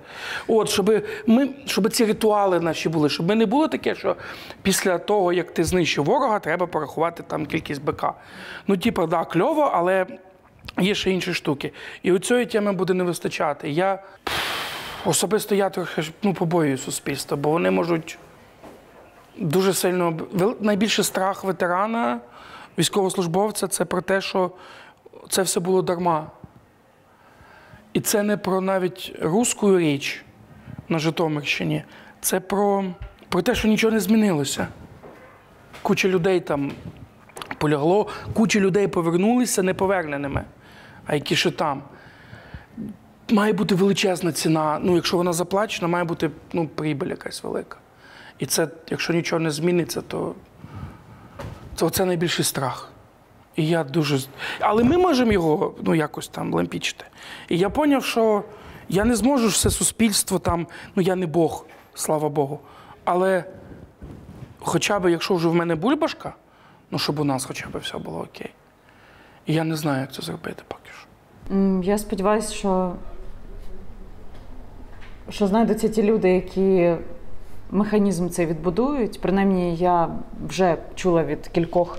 От, 0.46 0.68
щоб 0.68 1.04
ми, 1.26 1.48
щоб 1.66 1.90
ці 1.90 2.04
ритуали 2.04 2.60
наші 2.60 2.88
були, 2.88 3.08
щоб 3.08 3.28
ми 3.28 3.34
не 3.34 3.46
було 3.46 3.68
таке, 3.68 3.94
що 3.94 4.16
після 4.62 4.98
того, 4.98 5.32
як 5.32 5.50
ти 5.54 5.64
знищив 5.64 6.04
ворога, 6.04 6.38
треба 6.38 6.66
порахувати 6.66 7.22
там 7.22 7.46
кількість 7.46 7.82
БК. 7.82 8.04
Ну, 8.66 8.76
типу, 8.76 9.06
да, 9.06 9.24
кльово, 9.24 9.70
але 9.74 10.06
є 10.80 10.94
ще 10.94 11.10
інші 11.10 11.34
штуки. 11.34 11.72
І 12.02 12.12
у 12.12 12.18
теми 12.18 12.72
буде 12.72 12.94
не 12.94 13.04
вистачати. 13.04 13.70
Я 13.70 14.02
особисто 15.04 15.54
я 15.54 15.70
трохи 15.70 16.02
ну, 16.22 16.34
побоюю 16.34 16.78
суспільства, 16.78 17.36
бо 17.36 17.50
вони 17.50 17.70
можуть 17.70 18.18
дуже 19.38 19.74
сильно 19.74 20.18
найбільший 20.60 21.04
страх 21.04 21.44
ветерана 21.44 22.20
військовослужбовця 22.78 23.68
це 23.68 23.84
про 23.84 24.02
те, 24.02 24.20
що 24.20 24.50
це 25.28 25.42
все 25.42 25.60
було 25.60 25.82
дарма. 25.82 26.30
І 27.92 28.00
це 28.00 28.22
не 28.22 28.36
про 28.36 28.60
навіть 28.60 29.12
руську 29.20 29.78
річ 29.78 30.24
на 30.88 30.98
Житомирщині, 30.98 31.84
це 32.20 32.40
про, 32.40 32.84
про 33.28 33.42
те, 33.42 33.54
що 33.54 33.68
нічого 33.68 33.92
не 33.92 34.00
змінилося. 34.00 34.68
Куча 35.82 36.08
людей 36.08 36.40
там 36.40 36.72
полягло, 37.58 38.08
куча 38.34 38.60
людей 38.60 38.88
повернулися 38.88 39.62
неповерненими, 39.62 40.44
а 41.06 41.14
які 41.14 41.36
ще 41.36 41.50
там. 41.50 41.82
Має 43.30 43.52
бути 43.52 43.74
величезна 43.74 44.32
ціна. 44.32 44.78
Ну, 44.82 44.94
якщо 44.94 45.16
вона 45.16 45.32
заплачена, 45.32 45.88
має 45.88 46.04
бути 46.04 46.30
ну, 46.52 46.68
прибиль 46.68 47.08
якась 47.08 47.42
велика. 47.42 47.78
І 48.38 48.46
це, 48.46 48.68
якщо 48.90 49.12
нічого 49.12 49.40
не 49.40 49.50
зміниться, 49.50 50.00
то 50.00 50.34
то 51.76 51.90
це 51.90 52.04
найбільший 52.04 52.44
страх. 52.44 52.90
І 53.56 53.68
я 53.68 53.84
дуже. 53.84 54.18
Але 54.60 54.84
ми 54.84 54.98
можемо 54.98 55.32
його 55.32 55.74
ну, 55.82 55.94
якось 55.94 56.28
там 56.28 56.54
лампічити. 56.54 57.04
І 57.48 57.58
я 57.58 57.70
зрозумів, 57.70 58.04
що 58.04 58.44
я 58.88 59.04
не 59.04 59.16
зможу 59.16 59.48
все 59.48 59.70
суспільство 59.70 60.38
там, 60.38 60.66
ну 60.94 61.02
я 61.02 61.16
не 61.16 61.26
Бог, 61.26 61.66
слава 61.94 62.28
Богу. 62.28 62.60
Але 63.04 63.44
хоча 64.58 65.00
б, 65.00 65.10
якщо 65.10 65.34
вже 65.34 65.48
в 65.48 65.54
мене 65.54 65.74
бульбашка, 65.74 66.34
ну 66.90 66.98
щоб 66.98 67.20
у 67.20 67.24
нас 67.24 67.44
хоча 67.44 67.68
б 67.68 67.78
все 67.78 67.98
було 67.98 68.18
окей. 68.20 68.50
І 69.46 69.54
я 69.54 69.64
не 69.64 69.76
знаю, 69.76 70.00
як 70.00 70.12
це 70.12 70.22
зробити 70.22 70.62
поки 70.68 70.90
що. 70.98 71.08
Я 71.82 71.98
сподіваюся, 71.98 72.54
що 72.54 72.94
що 75.30 75.46
знайдуться 75.46 75.88
ті 75.88 76.02
люди, 76.02 76.30
які 76.30 76.94
механізм 77.70 78.28
цей 78.28 78.46
відбудують. 78.46 79.20
Принаймні, 79.20 79.76
я 79.76 80.08
вже 80.48 80.76
чула 80.94 81.24
від 81.24 81.48
кількох 81.48 81.98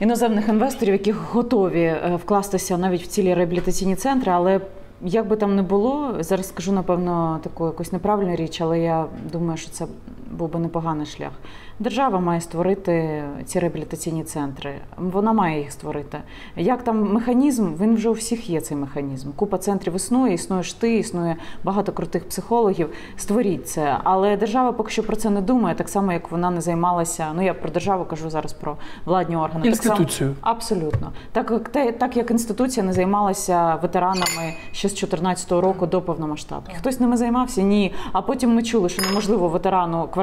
іноземних 0.00 0.48
інвесторів, 0.48 0.92
які 0.92 1.12
готові 1.12 1.82
е, 1.82 2.18
вкластися 2.22 2.78
навіть 2.78 3.02
в 3.02 3.06
цілі 3.06 3.34
реабілітаційні 3.34 3.96
центри, 3.96 4.32
але 4.32 4.60
як 5.04 5.28
би 5.28 5.36
там 5.36 5.56
не 5.56 5.62
було, 5.62 6.14
зараз 6.20 6.48
скажу, 6.48 6.72
напевно, 6.72 7.40
таку 7.42 7.66
якусь 7.66 7.92
неправильну 7.92 8.36
річ, 8.36 8.60
але 8.60 8.80
я 8.80 9.06
думаю, 9.32 9.56
що 9.56 9.70
це 9.70 9.86
був 10.32 10.50
би 10.52 10.58
непоганий 10.58 11.06
шлях. 11.06 11.32
Держава 11.78 12.20
має 12.20 12.40
створити 12.40 13.24
ці 13.44 13.58
реабілітаційні 13.58 14.24
центри. 14.24 14.74
Вона 14.96 15.32
має 15.32 15.58
їх 15.58 15.72
створити. 15.72 16.18
Як 16.56 16.82
там 16.84 17.12
механізм? 17.12 17.74
Він 17.80 17.94
вже 17.94 18.08
у 18.08 18.12
всіх 18.12 18.50
є 18.50 18.60
цей 18.60 18.76
механізм. 18.76 19.30
Купа 19.36 19.58
центрів 19.58 19.94
існує, 19.96 20.34
існуєш 20.34 20.72
ти, 20.72 20.94
існує 20.98 21.36
багато 21.64 21.92
крутих 21.92 22.28
психологів. 22.28 22.88
Створіть 23.16 23.68
це. 23.68 23.96
Але 24.04 24.36
держава 24.36 24.72
поки 24.72 24.90
що 24.90 25.02
про 25.02 25.16
це 25.16 25.30
не 25.30 25.40
думає, 25.40 25.74
так 25.74 25.88
само 25.88 26.12
як 26.12 26.30
вона 26.30 26.50
не 26.50 26.60
займалася. 26.60 27.26
Ну 27.36 27.42
я 27.44 27.54
про 27.54 27.70
державу 27.70 28.04
кажу 28.04 28.30
зараз 28.30 28.52
про 28.52 28.76
владні 29.04 29.36
органи. 29.36 29.64
Так 29.70 29.76
само- 29.76 29.96
Інституцію. 29.96 30.34
Абсолютно. 30.40 31.12
Так, 31.32 31.50
як 31.50 31.68
те- 31.68 31.92
так 31.92 32.16
як 32.16 32.30
інституція 32.30 32.86
не 32.86 32.92
займалася 32.92 33.74
ветеранами 33.82 34.54
ще 34.72 34.88
з 34.88 34.94
14-го 35.04 35.60
року 35.60 35.86
до 35.86 36.02
повномасштабки. 36.02 36.74
Хтось 36.78 37.00
ними 37.00 37.16
займався? 37.16 37.62
Ні. 37.62 37.92
А 38.12 38.22
потім 38.22 38.54
ми 38.54 38.62
чули, 38.62 38.88
що 38.88 39.02
неможливо 39.02 39.48
ветерану 39.48 40.02
квартиру 40.02 40.21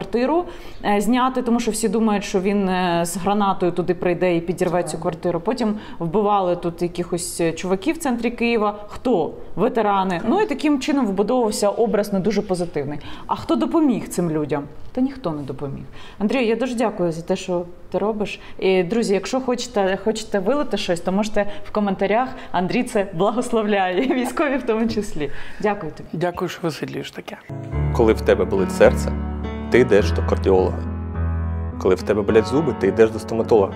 е, 0.85 1.01
зняти, 1.01 1.41
тому 1.41 1.59
що 1.59 1.71
всі 1.71 1.89
думають, 1.89 2.23
що 2.23 2.39
він 2.39 2.69
е, 2.69 3.01
з 3.05 3.17
гранатою 3.17 3.71
туди 3.71 3.93
прийде 3.93 4.35
і 4.35 4.41
підірве 4.41 4.83
цю 4.83 4.97
квартиру. 4.97 5.39
Потім 5.39 5.75
вбивали 5.99 6.55
тут 6.55 6.81
якихось 6.81 7.41
е, 7.41 7.51
чуваків 7.51 7.95
в 7.95 7.97
центрі 7.97 8.31
Києва. 8.31 8.75
Хто? 8.87 9.31
Ветерани. 9.55 10.21
Ну 10.27 10.41
і 10.41 10.45
таким 10.45 10.79
чином 10.79 11.05
вбудовувався 11.05 11.69
образ 11.69 12.13
не 12.13 12.19
дуже 12.19 12.41
позитивний. 12.41 12.99
А 13.27 13.35
хто 13.35 13.55
допоміг 13.55 14.07
цим 14.07 14.31
людям? 14.31 14.63
Та 14.91 15.01
ніхто 15.01 15.31
не 15.31 15.41
допоміг. 15.41 15.83
Андрій, 16.19 16.45
я 16.45 16.55
дуже 16.55 16.75
дякую 16.75 17.11
за 17.11 17.21
те, 17.21 17.35
що 17.35 17.65
ти 17.91 17.97
робиш. 17.97 18.39
І 18.59 18.83
друзі, 18.83 19.13
якщо 19.13 19.41
хочете, 19.41 19.97
хочете 20.03 20.39
вилити 20.39 20.77
щось, 20.77 20.99
то 20.99 21.11
можете 21.11 21.45
в 21.65 21.71
коментарях. 21.71 22.29
Андрій 22.51 22.83
це 22.83 23.07
благословляє, 23.13 24.01
військові 24.01 24.57
в 24.57 24.63
тому 24.63 24.87
числі. 24.87 25.31
Дякую 25.61 25.91
тобі. 25.91 26.09
Дякую, 26.13 26.49
що 26.49 26.59
висвітлюєш 26.63 27.11
таке. 27.11 27.37
Коли 27.93 28.13
в 28.13 28.21
тебе 28.21 28.45
болить 28.45 28.71
серце, 28.71 29.11
ти 29.69 29.79
йдеш 29.79 30.11
до 30.11 30.21
кардіолога. 30.21 30.77
Коли 31.79 31.95
в 31.95 32.03
тебе 32.03 32.21
болять 32.21 32.45
зуби, 32.45 32.75
ти 32.79 32.87
йдеш 32.87 33.11
до 33.11 33.19
стоматолога. 33.19 33.73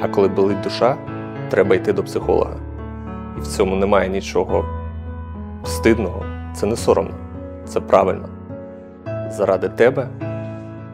А 0.00 0.08
коли 0.08 0.28
болить 0.28 0.60
душа, 0.60 0.96
треба 1.50 1.74
йти 1.74 1.92
до 1.92 2.04
психолога. 2.04 2.56
І 3.38 3.40
в 3.40 3.46
цьому 3.46 3.76
немає 3.76 4.08
нічого 4.08 4.64
стидного, 5.64 6.24
це 6.54 6.66
не 6.66 6.76
соромно, 6.76 7.14
це 7.64 7.80
правильно. 7.80 8.28
Заради 9.30 9.68
тебе 9.68 10.08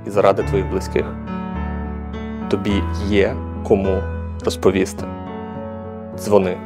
і 0.06 0.10
заради 0.10 0.42
твоїх 0.42 0.70
близьких. 0.70 1.06
Тобі 2.48 2.82
є 3.06 3.34
кому 3.62 3.98
розповісти. 4.44 5.04
Дзвони. 6.16 6.56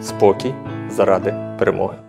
Спокій 0.00 0.54
заради 0.90 1.34
перемоги. 1.58 2.03